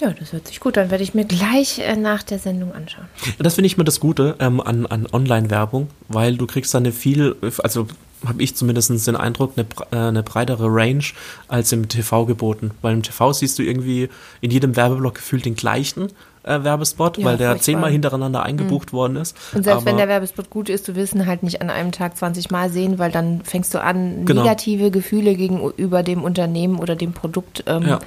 Ja, 0.00 0.12
das 0.12 0.32
hört 0.32 0.48
sich 0.48 0.60
gut 0.60 0.78
an. 0.78 0.90
Werde 0.90 1.04
ich 1.04 1.12
mir 1.12 1.26
gleich 1.26 1.78
äh, 1.78 1.94
nach 1.94 2.22
der 2.22 2.38
Sendung 2.38 2.72
anschauen. 2.72 3.04
Das 3.38 3.56
finde 3.56 3.66
ich 3.66 3.76
mir 3.76 3.84
das 3.84 4.00
Gute 4.00 4.34
ähm, 4.38 4.60
an, 4.60 4.86
an 4.86 5.06
Online-Werbung, 5.12 5.88
weil 6.08 6.36
du 6.36 6.46
kriegst 6.46 6.72
dann 6.72 6.84
eine 6.84 6.92
viel, 6.92 7.36
also 7.62 7.86
habe 8.26 8.42
ich 8.42 8.56
zumindest 8.56 9.06
den 9.06 9.16
Eindruck, 9.16 9.54
eine, 9.56 9.66
äh, 9.92 10.08
eine 10.08 10.22
breitere 10.22 10.66
Range 10.66 11.04
als 11.48 11.72
im 11.72 11.88
TV 11.88 12.24
geboten. 12.24 12.70
Weil 12.80 12.94
im 12.94 13.02
TV 13.02 13.32
siehst 13.34 13.58
du 13.58 13.62
irgendwie 13.62 14.08
in 14.40 14.50
jedem 14.50 14.74
Werbeblock 14.74 15.16
gefühlt 15.16 15.44
den 15.44 15.54
gleichen 15.54 16.08
äh, 16.42 16.62
Werbespot, 16.64 17.18
Ja, 17.18 17.24
weil 17.26 17.36
der 17.36 17.58
zehnmal 17.60 17.90
hintereinander 17.90 18.42
eingebucht 18.42 18.92
worden 18.92 19.16
ist. 19.16 19.36
Und 19.54 19.62
selbst 19.64 19.84
wenn 19.84 19.96
der 19.98 20.08
Werbespot 20.08 20.50
gut 20.50 20.68
ist, 20.68 20.88
du 20.88 20.94
willst 20.96 21.14
ihn 21.14 21.26
halt 21.26 21.42
nicht 21.42 21.60
an 21.60 21.70
einem 21.70 21.92
Tag 21.92 22.16
20 22.16 22.50
Mal 22.50 22.70
sehen, 22.70 22.98
weil 22.98 23.10
dann 23.12 23.42
fängst 23.44 23.74
du 23.74 23.82
an, 23.82 24.24
Genau. 24.24 24.42
negative 24.42 24.90
Gefühle 24.90 25.34
gegenüber 25.34 26.02
dem 26.02 26.22
Unternehmen 26.24 26.78
oder 26.78 26.96
dem 26.96 27.12
Produkt 27.12 27.64
ähm, 27.66 27.82
Ja. 27.86 27.98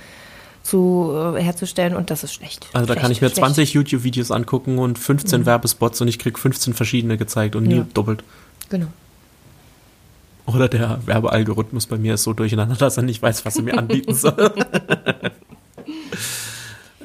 zu 0.63 1.11
äh, 1.36 1.41
herzustellen 1.41 1.95
und 1.95 2.09
das 2.09 2.23
ist 2.23 2.34
schlecht. 2.34 2.67
Also 2.73 2.86
da 2.88 2.93
schlecht, 2.93 3.01
kann 3.01 3.11
ich 3.11 3.21
mir 3.21 3.27
schlecht. 3.27 3.38
20 3.45 3.73
YouTube-Videos 3.73 4.31
angucken 4.31 4.79
und 4.79 4.97
15 4.97 5.45
Werbespots 5.45 6.01
und 6.01 6.07
ich 6.07 6.17
krieg 6.19 6.39
15 6.39 6.73
verschiedene 6.73 7.17
gezeigt 7.17 7.55
und 7.55 7.63
nie 7.63 7.75
Ja. 7.77 7.86
doppelt. 7.93 8.23
Genau. 8.69 8.88
Oder 10.45 10.67
der 10.67 10.99
Werbealgorithmus 11.05 11.86
bei 11.88 11.97
mir 11.97 12.15
ist 12.15 12.23
so 12.23 12.34
durcheinander, 12.34 12.75
dass 12.79 12.97
er 12.97 13.03
nicht 13.03 13.21
weiß, 13.21 13.45
was 13.45 13.55
er 13.57 13.63
mir 13.63 13.77
anbieten 13.77 14.13
soll. 14.15 14.53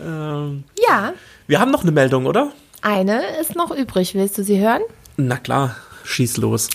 ähm, 0.09 0.65
Ja, 0.89 1.13
wir 1.47 1.61
haben 1.61 1.71
noch 1.71 1.83
eine 1.83 1.93
Meldung, 1.93 2.27
oder? 2.27 2.53
eine 2.81 3.23
ist 3.41 3.57
noch 3.57 3.71
übrig. 3.71 4.15
Willst 4.15 4.39
du 4.39 4.45
sie 4.45 4.59
hören? 4.59 4.83
Na 5.17 5.37
klar, 5.37 5.77
schieß 6.05 6.37
los. 6.37 6.69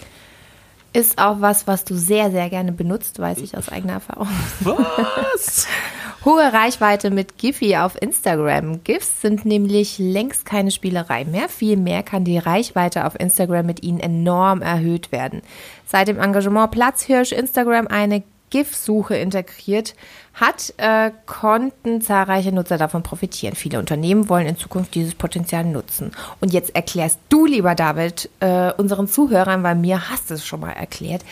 Ist 0.92 1.18
auch 1.18 1.38
was, 1.40 1.66
was 1.66 1.86
du 1.86 1.96
sehr, 1.96 2.30
sehr 2.30 2.50
gerne 2.50 2.72
benutzt, 2.72 3.18
weiß 3.20 3.40
ich 3.40 3.58
aus 3.58 3.70
eigener 3.70 3.94
Erfahrung. 3.94 4.28
Was? 4.60 5.66
Hohe 6.26 6.54
Reichweite 6.54 7.10
mit 7.10 7.38
Giphy 7.38 7.76
auf 7.78 8.00
Instagram. 8.02 8.84
GIFs 8.84 9.22
sind 9.22 9.44
nämlich 9.44 9.98
längst 9.98 10.46
keine 10.46 10.72
Spielerei 10.72 11.26
mehr. 11.26 11.50
Vielmehr 11.50 12.04
kann 12.04 12.24
die 12.24 12.38
Reichweite 12.38 13.06
auf 13.06 13.20
Instagram 13.20 13.66
mit 13.66 13.84
ihnen 13.84 14.00
enorm 14.00 14.62
erhöht 14.62 15.12
werden. 15.12 15.42
Seit 15.86 16.08
dem 16.08 16.20
Engagement 16.20 16.72
Platzhirsch 16.72 17.32
Instagram 17.32 17.88
eine 17.88 18.24
GIF-Suche 18.52 19.16
integriert 19.16 19.96
hat, 20.34 20.74
äh, 20.78 21.12
konnten 21.26 22.02
zahlreiche 22.02 22.52
Nutzer 22.52 22.78
davon 22.78 23.04
profitieren. 23.04 23.56
Viele 23.56 23.80
Unternehmen 23.80 24.30
wollen 24.30 24.48
in 24.48 24.58
Zukunft 24.58 24.96
dieses 24.96 25.14
Potenzial 25.14 25.64
nutzen. 25.64 26.12
Und 26.42 26.54
jetzt 26.54 26.76
erklärst 26.76 27.20
du, 27.30 27.46
lieber 27.46 27.76
David, 27.76 28.30
äh, 28.40 28.72
unseren 28.74 29.08
Zuhörern, 29.08 29.64
weil 29.64 29.76
mir 29.76 30.10
hast 30.10 30.30
du 30.30 30.34
es 30.34 30.46
schon 30.46 30.62
mal 30.62 30.72
erklärt, 30.72 31.24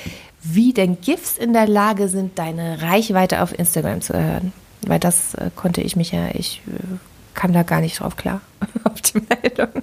wie 0.44 0.74
denn 0.74 1.02
GIFs 1.02 1.38
in 1.38 1.54
der 1.54 1.68
Lage 1.68 2.08
sind, 2.08 2.38
deine 2.38 2.82
Reichweite 2.82 3.42
auf 3.42 3.58
Instagram 3.58 4.02
zu 4.02 4.14
erhöhen. 4.14 4.54
Weil 4.86 5.00
das 5.00 5.34
äh, 5.36 5.50
konnte 5.56 5.82
ich 5.82 5.96
mich 5.96 6.12
ja, 6.12 6.30
ich 6.34 6.62
äh, 6.68 6.98
kam 7.34 7.54
da 7.54 7.64
gar 7.64 7.82
nicht 7.82 8.00
drauf 8.00 8.16
klar 8.16 8.42
auf 8.84 9.02
die 9.02 9.22
Meldung. 9.22 9.81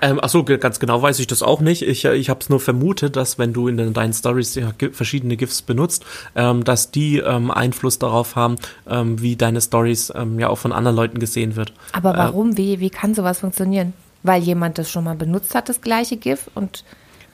Ähm, 0.00 0.20
achso, 0.20 0.44
ge- 0.44 0.58
ganz 0.58 0.80
genau 0.80 1.00
weiß 1.02 1.18
ich 1.18 1.26
das 1.26 1.42
auch 1.42 1.60
nicht. 1.60 1.82
Ich, 1.82 2.04
äh, 2.04 2.14
ich 2.14 2.28
habe 2.30 2.40
es 2.40 2.48
nur 2.48 2.60
vermutet, 2.60 3.16
dass 3.16 3.38
wenn 3.38 3.52
du 3.52 3.68
in 3.68 3.92
deinen 3.92 4.12
Stories 4.12 4.54
ja, 4.54 4.72
verschiedene 4.92 5.36
GIFs 5.36 5.62
benutzt, 5.62 6.04
ähm, 6.34 6.64
dass 6.64 6.90
die 6.90 7.18
ähm, 7.18 7.50
Einfluss 7.50 7.98
darauf 7.98 8.36
haben, 8.36 8.56
ähm, 8.88 9.20
wie 9.20 9.36
deine 9.36 9.60
Stories 9.60 10.12
ähm, 10.14 10.38
ja 10.38 10.48
auch 10.48 10.58
von 10.58 10.72
anderen 10.72 10.96
Leuten 10.96 11.18
gesehen 11.18 11.56
wird. 11.56 11.72
Aber 11.92 12.14
Äh, 12.14 12.18
warum? 12.18 12.56
Wie, 12.56 12.80
wie 12.80 12.90
kann 12.90 13.14
sowas 13.14 13.40
funktionieren? 13.40 13.92
Weil 14.22 14.42
jemand 14.42 14.78
das 14.78 14.90
schon 14.90 15.04
mal 15.04 15.14
benutzt 15.16 15.54
hat, 15.54 15.68
das 15.68 15.80
gleiche 15.80 16.16
GIF 16.16 16.50
und 16.54 16.82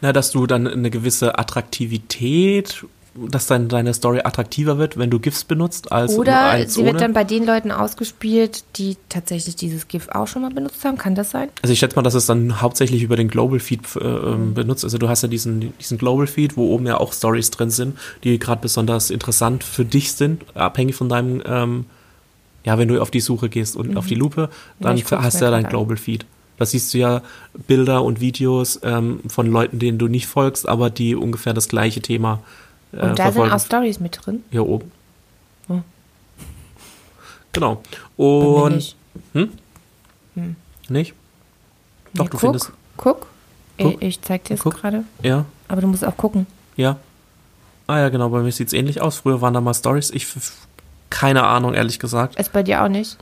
Na, 0.01 0.13
dass 0.13 0.31
du 0.33 0.47
dann 0.47 0.67
eine 0.67 0.91
gewisse 0.91 1.39
Attraktivität, 1.39 2.85
dass 3.15 3.47
dann 3.47 3.69
deine 3.69 3.93
Story 3.93 4.21
attraktiver 4.25 4.79
wird, 4.79 4.97
wenn 4.97 5.11
du 5.11 5.19
GIFs 5.19 5.45
benutzt, 5.45 5.93
als, 5.93 6.17
oder 6.17 6.41
als 6.41 6.75
sie 6.75 6.81
ohne. 6.81 6.93
wird 6.93 7.03
dann 7.03 7.13
bei 7.13 7.25
den 7.25 7.45
Leuten 7.45 7.71
ausgespielt, 7.71 8.65
die 8.77 8.97
tatsächlich 9.11 9.55
dieses 9.55 9.87
GIF 9.87 10.09
auch 10.09 10.27
schon 10.27 10.43
mal 10.43 10.51
benutzt 10.51 10.83
haben. 10.85 10.97
Kann 10.97 11.15
das 11.15 11.31
sein? 11.31 11.49
Also 11.61 11.73
ich 11.73 11.79
schätze 11.79 11.97
mal, 11.97 12.03
dass 12.03 12.15
es 12.15 12.25
dann 12.25 12.63
hauptsächlich 12.63 13.03
über 13.03 13.17
den 13.17 13.29
Global 13.29 13.61
Feed 13.61 13.81
äh, 13.97 14.05
ähm, 14.05 14.55
benutzt. 14.55 14.85
Also 14.85 14.97
du 14.97 15.09
hast 15.09 15.23
ja 15.23 15.29
diesen, 15.29 15.77
diesen 15.79 15.99
Global 15.99 16.27
Feed, 16.27 16.57
wo 16.57 16.73
oben 16.73 16.87
ja 16.87 16.99
auch 16.99 17.13
Stories 17.13 17.51
drin 17.51 17.71
sind, 17.71 17.99
die 18.25 18.39
gerade 18.39 18.63
besonders 18.63 19.11
interessant 19.11 19.63
für 19.63 19.85
dich 19.85 20.13
sind, 20.15 20.45
abhängig 20.55 20.97
von 20.97 21.11
deinem, 21.11 21.43
ähm, 21.45 21.85
ja, 22.65 22.79
wenn 22.79 22.89
du 22.89 23.01
auf 23.01 23.11
die 23.11 23.21
Suche 23.21 23.51
gehst 23.51 23.77
und 23.77 23.97
auf 23.97 24.07
die 24.07 24.15
Lupe, 24.15 24.49
dann 24.81 24.97
guck's 24.97 25.11
hast 25.11 25.41
du 25.41 25.45
ja 25.45 25.51
dein 25.51 25.65
grad 25.65 25.73
an. 25.73 25.79
Global 25.79 25.97
Feed. 25.99 26.25
Da 26.57 26.65
siehst 26.65 26.95
du 26.95 26.99
ja 26.99 27.23
Bilder 27.67 28.05
und 28.05 28.21
Videos 28.21 28.81
ähm, 28.85 29.21
von 29.27 29.49
Leuten, 29.49 29.79
denen 29.79 29.99
du 29.99 30.09
nicht 30.09 30.27
folgst, 30.27 30.67
aber 30.67 30.89
die 30.89 31.15
ungefähr 31.15 31.53
das 31.53 31.69
gleiche 31.69 32.01
Thema 32.01 32.35
äh, 32.35 32.72
Und 32.93 33.01
da 33.01 33.07
sind 33.07 33.17
verfolgen. 33.17 33.53
auch 33.53 33.61
Stories 33.61 34.01
mit 34.01 34.19
drin. 34.25 34.45
Hier 34.51 34.67
oben. 34.67 34.91
Hm. 35.69 35.83
Genau. 37.53 37.83
Und 38.17 38.75
nicht. 38.75 38.97
nicht? 40.89 41.15
Doch, 42.15 42.25
Nee, 42.25 42.31
du 42.31 42.31
guck, 42.31 42.41
findest. 42.41 42.73
Guck. 42.97 43.27
Guck. 43.79 43.93
Ich, 44.03 44.03
ich 44.03 44.23
zeig 44.23 44.45
dir 44.45 44.55
es 44.55 44.63
gerade. 44.63 45.05
Ja, 45.23 45.45
Aber 45.69 45.81
du 45.81 45.87
musst 45.87 46.05
auch 46.05 46.17
gucken. 46.17 46.47
ja. 46.77 46.97
Ah 47.89 47.99
ja, 47.99 48.09
genau, 48.11 48.29
bei 48.29 48.41
mir 48.41 48.53
sieht 48.53 48.69
es 48.69 48.73
ähnlich 48.73 49.01
aus. 49.03 49.19
Früher 49.19 49.41
waren 49.41 49.53
da 49.55 49.61
mal 49.61 49.75
Stories. 49.75 50.11
Ich 50.13 50.27
keine 51.11 51.43
Ahnung, 51.45 51.75
ehrlich 51.75 51.99
gesagt. 51.99 52.39
Ist 52.39 52.53
bei 52.53 52.63
dir 52.63 52.83
auch 52.85 52.89
nicht. 52.89 53.19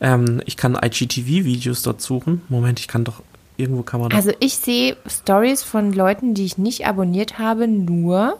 Ähm, 0.00 0.42
ich 0.44 0.56
kann 0.58 0.74
IGTV-Videos 0.80 1.82
dort 1.82 2.02
suchen. 2.02 2.42
Moment, 2.50 2.78
ich 2.80 2.86
kann 2.86 3.04
doch. 3.04 3.22
Irgendwo 3.56 3.82
kann 3.82 4.00
man. 4.00 4.12
Also 4.12 4.30
ich 4.40 4.56
sehe 4.56 4.96
Stories 5.08 5.62
von 5.62 5.92
Leuten, 5.92 6.34
die 6.34 6.44
ich 6.44 6.58
nicht 6.58 6.86
abonniert 6.86 7.38
habe, 7.38 7.66
nur 7.66 8.38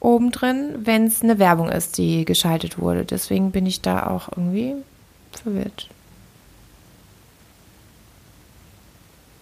obendrin, 0.00 0.74
wenn 0.84 1.06
es 1.06 1.22
eine 1.22 1.38
Werbung 1.38 1.68
ist, 1.70 1.98
die 1.98 2.24
geschaltet 2.24 2.78
wurde. 2.78 3.04
Deswegen 3.04 3.50
bin 3.50 3.66
ich 3.66 3.80
da 3.80 4.06
auch 4.06 4.28
irgendwie 4.28 4.74
verwirrt. 5.32 5.88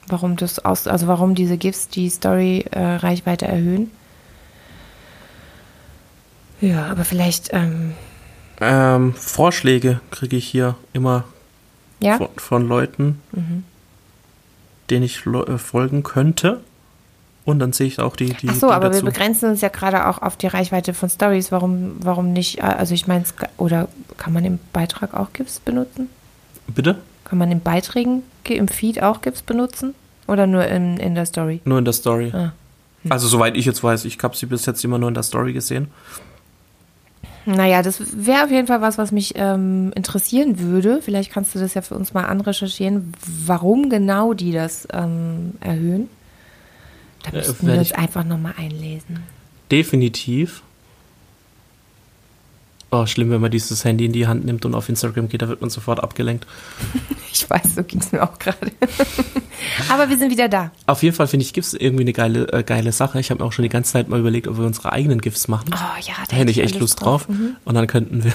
Warum 0.09 0.37
das 0.37 0.65
aus, 0.65 0.87
also 0.87 1.09
warum 1.09 1.35
diese 1.35 1.57
GIFs 1.57 1.89
die 1.89 2.09
Story-Reichweite 2.09 3.47
erhöhen? 3.47 3.91
Ja, 6.61 6.87
aber 6.87 7.05
vielleicht, 7.05 7.53
ähm, 7.53 7.93
ähm, 8.61 9.15
Vorschläge 9.15 10.01
kriege 10.11 10.37
ich 10.37 10.47
hier 10.47 10.77
immer 10.93 11.25
ja, 12.01 12.17
von, 12.17 12.29
von 12.37 12.69
Leuten, 12.69 13.21
denen 14.89 15.03
ich 15.05 15.27
äh, 15.27 15.59
folgen 15.59 16.03
könnte. 16.03 16.61
Und 17.47 17.61
dann 17.61 17.73
sehe 17.73 17.87
ich 17.87 17.99
auch 18.01 18.17
die, 18.17 18.27
die, 18.35 18.49
Ach 18.51 18.55
so, 18.57 18.67
die 18.67 18.73
aber 18.75 18.91
dazu. 18.91 19.05
wir 19.05 19.11
begrenzen 19.13 19.49
uns 19.49 19.61
ja 19.63 19.69
gerade 19.69 20.09
auch 20.09 20.21
auf 20.21 20.37
die 20.37 20.49
Reichweite 20.49 20.93
von 20.93 21.09
Stories. 21.09 21.51
Warum, 21.53 21.93
warum 22.01 22.33
nicht? 22.35 22.63
Also 22.63 22.93
ich 22.93 23.07
meine, 23.07 23.25
oder 23.57 23.89
kann 24.19 24.33
man 24.35 24.45
im 24.45 24.59
Beitrag 24.75 25.15
auch 25.15 25.33
GIFs 25.33 25.61
benutzen? 25.61 26.09
Bitte? 26.67 26.97
Kann 27.25 27.39
man 27.39 27.51
in 27.53 27.61
Beiträgen 27.61 28.25
ge- 28.45 28.57
im 28.59 28.67
Feed 28.69 29.01
auch 29.03 29.23
GIFs 29.23 29.43
benutzen? 29.43 29.95
Oder 30.27 30.47
nur 30.49 30.67
in, 30.67 30.97
in 30.99 31.15
der 31.15 31.25
Story? 31.25 31.61
Nur 31.65 31.79
in 31.79 31.85
der 31.85 31.95
Story. 31.95 32.33
Ah. 32.35 32.53
Also 33.09 33.29
soweit 33.29 33.57
ich 33.57 33.65
jetzt 33.65 33.83
weiß, 33.85 34.05
ich 34.07 34.19
habe 34.25 34.37
sie 34.37 34.47
bis 34.47 34.67
jetzt 34.67 34.85
immer 34.85 34.99
nur 34.99 35.07
in 35.09 35.15
der 35.15 35.23
Story 35.23 35.53
gesehen. 35.53 35.87
Naja, 37.45 37.81
das 37.83 38.03
wäre 38.27 38.43
auf 38.43 38.51
jeden 38.51 38.67
Fall 38.67 38.81
was, 38.81 38.99
was 38.99 39.13
mich 39.13 39.35
ähm, 39.37 39.93
interessieren 39.95 40.59
würde. 40.59 41.01
Vielleicht 41.01 41.31
kannst 41.33 41.55
du 41.55 41.61
das 41.61 41.75
ja 41.75 41.83
für 41.83 41.95
uns 41.95 42.13
mal 42.13 42.25
anrecherchieren, 42.25 43.13
warum 43.47 43.89
genau 43.89 44.35
die 44.35 44.51
das 44.51 44.89
ähm, 44.93 45.53
erhöhen. 45.61 46.09
Da 47.23 47.31
Äh, 47.31 47.37
müssten 47.37 47.67
wir 47.67 47.75
uns 47.79 47.93
einfach 47.93 48.25
nochmal 48.25 48.55
einlesen. 48.57 49.23
definitiv. 49.73 50.63
Oh, 52.93 53.05
schlimm, 53.05 53.31
wenn 53.31 53.41
man 53.41 53.51
dieses 53.51 53.85
Handy 53.85 54.05
in 54.05 54.13
die 54.13 54.29
Hand 54.29 54.45
nimmt 54.45 54.65
und 54.65 54.75
auf 54.77 54.89
Instagram 54.89 55.29
geht, 55.29 55.43
da 55.43 55.49
wird 55.49 55.61
man 55.61 55.71
sofort 55.71 56.01
abgelenkt. 56.03 56.47
Ich 57.39 57.51
weiß, 57.51 57.75
so 57.75 57.85
ging 57.85 58.01
es 58.01 58.13
mir 58.13 58.23
auch 58.23 58.39
gerade. 58.39 58.57
Aber 59.91 60.09
wir 60.09 60.17
sind 60.17 60.31
wieder 60.31 60.49
da. 60.49 60.71
Auf 60.87 61.03
jeden 61.03 61.15
Fall 61.15 61.27
finde 61.27 61.45
ich 61.45 61.53
GIFs 61.53 61.75
irgendwie 61.75 62.05
eine 62.05 62.15
geile, 62.15 62.51
äh, 62.51 62.63
geile 62.63 62.93
Sache. 62.93 63.21
Ich 63.21 63.31
habe 63.31 63.43
mir 63.43 63.47
auch 63.47 63.53
schon 63.53 63.63
die 63.65 63.69
ganze 63.69 63.93
Zeit 63.93 64.09
mal 64.09 64.19
überlegt, 64.19 64.49
ob 64.49 64.57
wir 64.57 64.65
unsere 64.65 64.91
eigenen 64.91 65.21
GIFs 65.21 65.47
machen. 65.47 65.67
Oh 65.75 66.01
ja, 66.01 66.15
Da 66.31 66.37
hätte 66.37 66.51
ich 66.51 66.61
echt 66.61 66.81
Lust 66.81 67.03
drauf. 67.03 67.29
Und 67.29 67.75
dann 67.75 67.87
könnten 67.89 68.25
wir 68.25 68.33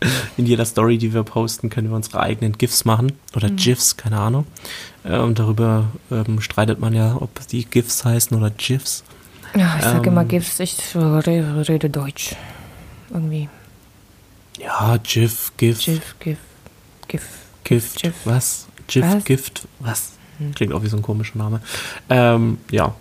in 0.36 0.46
jeder 0.46 0.64
Story, 0.64 0.98
die 0.98 1.12
wir 1.14 1.22
posten, 1.22 1.70
können 1.70 1.88
wir 1.88 1.96
unsere 1.96 2.20
eigenen 2.20 2.52
GIFs 2.52 2.84
machen. 2.84 3.12
Oder 3.34 3.50
GIFs, 3.50 3.96
keine 3.96 4.18
Ahnung. 4.18 4.46
Äh, 5.04 5.18
und 5.18 5.38
darüber 5.38 5.88
ähm, 6.10 6.40
streitet 6.40 6.80
man 6.80 6.94
ja, 6.94 7.16
ob 7.20 7.46
die 7.48 7.64
GIFs 7.64 8.04
heißen 8.04 8.36
oder 8.36 8.50
GIFs. 8.50 9.04
Ja, 9.56 9.76
ich 9.78 9.84
sage 9.84 9.98
Ähm. 9.98 10.12
immer 10.12 10.24
GIFs, 10.24 10.60
ich 10.60 10.76
rede, 10.96 11.68
rede 11.68 11.90
Deutsch. 11.90 12.34
Irgendwie. 13.10 13.48
Ja, 14.58 14.98
GIF, 15.02 15.52
GIF, 15.56 15.78
GIF, 15.84 16.14
GIF, 16.20 16.38
GIF. 17.08 17.22
Gift, 17.64 18.02
GIF. 18.02 18.14
was? 18.24 18.66
GIF, 18.86 19.04
Was? 19.04 19.24
Gift, 19.24 19.68
was? 19.80 20.12
Klingt 20.54 20.72
auch 20.74 20.82
wie 20.82 20.88
so 20.88 20.96
ein 20.96 21.02
komischer 21.02 21.38
Name. 21.38 21.60
Ähm, 22.10 22.58
ja, 22.70 22.94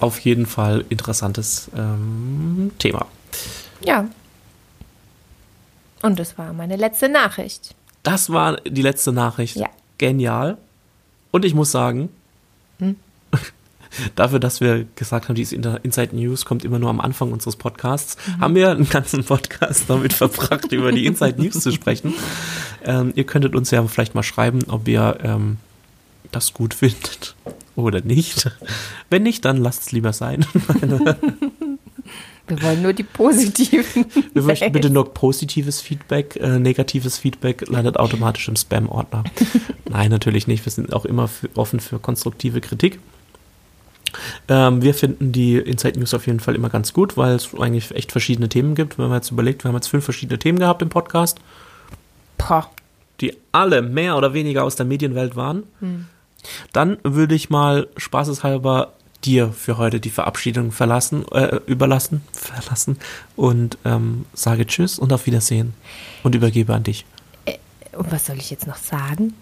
auf 0.00 0.18
jeden 0.20 0.46
Fall 0.46 0.84
interessantes 0.88 1.70
ähm, 1.76 2.72
Thema. 2.78 3.06
Ja. 3.84 4.06
Und 6.02 6.18
das 6.18 6.38
war 6.38 6.52
meine 6.52 6.76
letzte 6.76 7.08
Nachricht. 7.08 7.74
Das 8.02 8.30
war 8.30 8.56
die 8.62 8.82
letzte 8.82 9.12
Nachricht. 9.12 9.56
Ja. 9.56 9.68
Genial. 9.98 10.56
Und 11.30 11.44
ich 11.44 11.54
muss 11.54 11.70
sagen, 11.70 12.08
Hm? 12.78 12.96
dafür, 14.16 14.38
dass 14.40 14.60
wir 14.60 14.86
gesagt 14.96 15.28
haben, 15.28 15.34
diese 15.34 15.54
Inter- 15.54 15.80
Inside 15.84 16.16
News 16.16 16.44
kommt 16.46 16.64
immer 16.64 16.78
nur 16.78 16.88
am 16.90 17.00
Anfang 17.00 17.32
unseres 17.32 17.56
Podcasts, 17.56 18.16
Mhm. 18.26 18.40
haben 18.40 18.54
wir 18.54 18.70
einen 18.70 18.88
ganzen 18.88 19.24
Podcast 19.24 19.84
damit 19.88 20.12
verbracht, 20.14 20.72
über 20.72 20.92
die 20.92 21.04
Inside 21.06 21.40
News 21.42 21.60
zu 21.60 21.70
sprechen. 21.72 22.14
Ähm, 22.84 23.12
ihr 23.16 23.24
könntet 23.24 23.54
uns 23.54 23.70
ja 23.70 23.86
vielleicht 23.86 24.14
mal 24.14 24.22
schreiben, 24.22 24.60
ob 24.68 24.88
ihr 24.88 25.18
ähm, 25.22 25.58
das 26.32 26.54
gut 26.54 26.72
findet 26.74 27.34
oder 27.76 28.00
nicht. 28.00 28.50
Wenn 29.10 29.22
nicht, 29.24 29.44
dann 29.44 29.58
lasst 29.58 29.82
es 29.82 29.92
lieber 29.92 30.12
sein. 30.14 30.46
Wir 32.46 32.62
wollen 32.62 32.82
nur 32.82 32.92
die 32.92 33.02
positiven. 33.02 34.06
Wir 34.34 34.42
möchten 34.42 34.72
bitte 34.72 34.90
nur 34.90 35.14
positives 35.14 35.80
Feedback. 35.80 36.36
Äh, 36.36 36.58
negatives 36.58 37.18
Feedback 37.18 37.68
landet 37.68 37.96
automatisch 37.96 38.48
im 38.48 38.56
Spam-Ordner. 38.56 39.24
Nein, 39.88 40.10
natürlich 40.10 40.46
nicht. 40.46 40.64
Wir 40.64 40.72
sind 40.72 40.92
auch 40.92 41.04
immer 41.04 41.28
für, 41.28 41.48
offen 41.54 41.80
für 41.80 41.98
konstruktive 41.98 42.60
Kritik. 42.60 42.98
Ähm, 44.48 44.82
wir 44.82 44.94
finden 44.94 45.32
die 45.32 45.56
Inside 45.56 45.98
News 45.98 46.14
auf 46.14 46.26
jeden 46.26 46.40
Fall 46.40 46.54
immer 46.54 46.68
ganz 46.68 46.92
gut, 46.92 47.16
weil 47.16 47.34
es 47.34 47.54
eigentlich 47.58 47.94
echt 47.94 48.12
verschiedene 48.12 48.48
Themen 48.48 48.74
gibt. 48.74 48.98
Wenn 48.98 49.08
man 49.08 49.18
jetzt 49.18 49.30
überlegt, 49.30 49.64
wir 49.64 49.68
haben 49.68 49.76
jetzt 49.76 49.88
fünf 49.88 50.04
verschiedene 50.04 50.38
Themen 50.38 50.58
gehabt 50.58 50.82
im 50.82 50.88
Podcast, 50.88 51.38
Poh. 52.38 52.64
die 53.20 53.36
alle 53.52 53.82
mehr 53.82 54.16
oder 54.16 54.34
weniger 54.34 54.64
aus 54.64 54.76
der 54.76 54.86
Medienwelt 54.86 55.36
waren. 55.36 55.64
Dann 56.72 56.98
würde 57.02 57.34
ich 57.34 57.50
mal 57.50 57.88
spaßeshalber 57.96 58.92
dir 59.24 59.52
für 59.52 59.76
heute 59.78 60.00
die 60.00 60.10
Verabschiedung 60.10 60.72
verlassen, 60.72 61.24
äh, 61.32 61.56
überlassen, 61.66 62.22
verlassen 62.32 62.98
und 63.36 63.76
ähm, 63.84 64.24
sage 64.34 64.66
Tschüss 64.66 64.98
und 64.98 65.12
auf 65.12 65.26
Wiedersehen 65.26 65.74
und 66.22 66.34
übergebe 66.34 66.74
an 66.74 66.82
dich. 66.84 67.04
Und 67.92 68.10
was 68.12 68.26
soll 68.26 68.36
ich 68.38 68.50
jetzt 68.50 68.66
noch 68.66 68.76
sagen? 68.76 69.34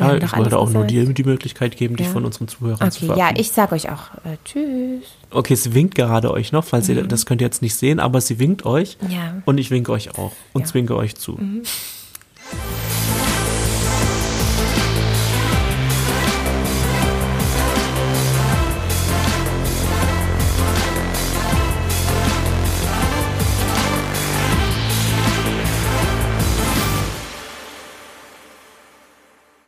Ja, 0.00 0.16
ich 0.16 0.36
wollte 0.36 0.58
auch 0.58 0.70
nur 0.70 0.84
dir 0.84 1.04
die 1.12 1.22
Möglichkeit 1.24 1.76
geben, 1.76 1.96
dich 1.96 2.06
Ja. 2.08 2.12
von 2.12 2.24
unseren 2.24 2.48
Zuhörern 2.48 2.90
zu 2.90 2.98
Okay, 3.04 3.06
ja, 3.06 3.14
verabschieden. 3.14 3.40
ich 3.40 3.52
sag 3.52 3.70
euch 3.72 3.90
auch 3.90 4.14
äh, 4.24 4.36
Tschüss. 4.44 5.04
Okay, 5.30 5.54
sie 5.54 5.72
winkt 5.72 5.94
gerade 5.94 6.32
euch 6.32 6.50
noch, 6.52 6.64
falls 6.64 6.88
ihr 6.88 7.04
das 7.04 7.26
könnt 7.26 7.40
ihr 7.40 7.46
jetzt 7.46 7.62
nicht 7.62 7.76
sehen, 7.76 8.00
aber 8.00 8.20
sie 8.20 8.38
winkt 8.40 8.64
euch 8.66 8.96
Ja. 9.08 9.40
und 9.44 9.58
ich 9.58 9.70
winke 9.70 9.92
euch 9.92 10.18
auch 10.18 10.32
und 10.52 10.62
Ja. 10.62 10.66
zwinke 10.66 10.96
euch 10.96 11.14
zu. 11.14 11.38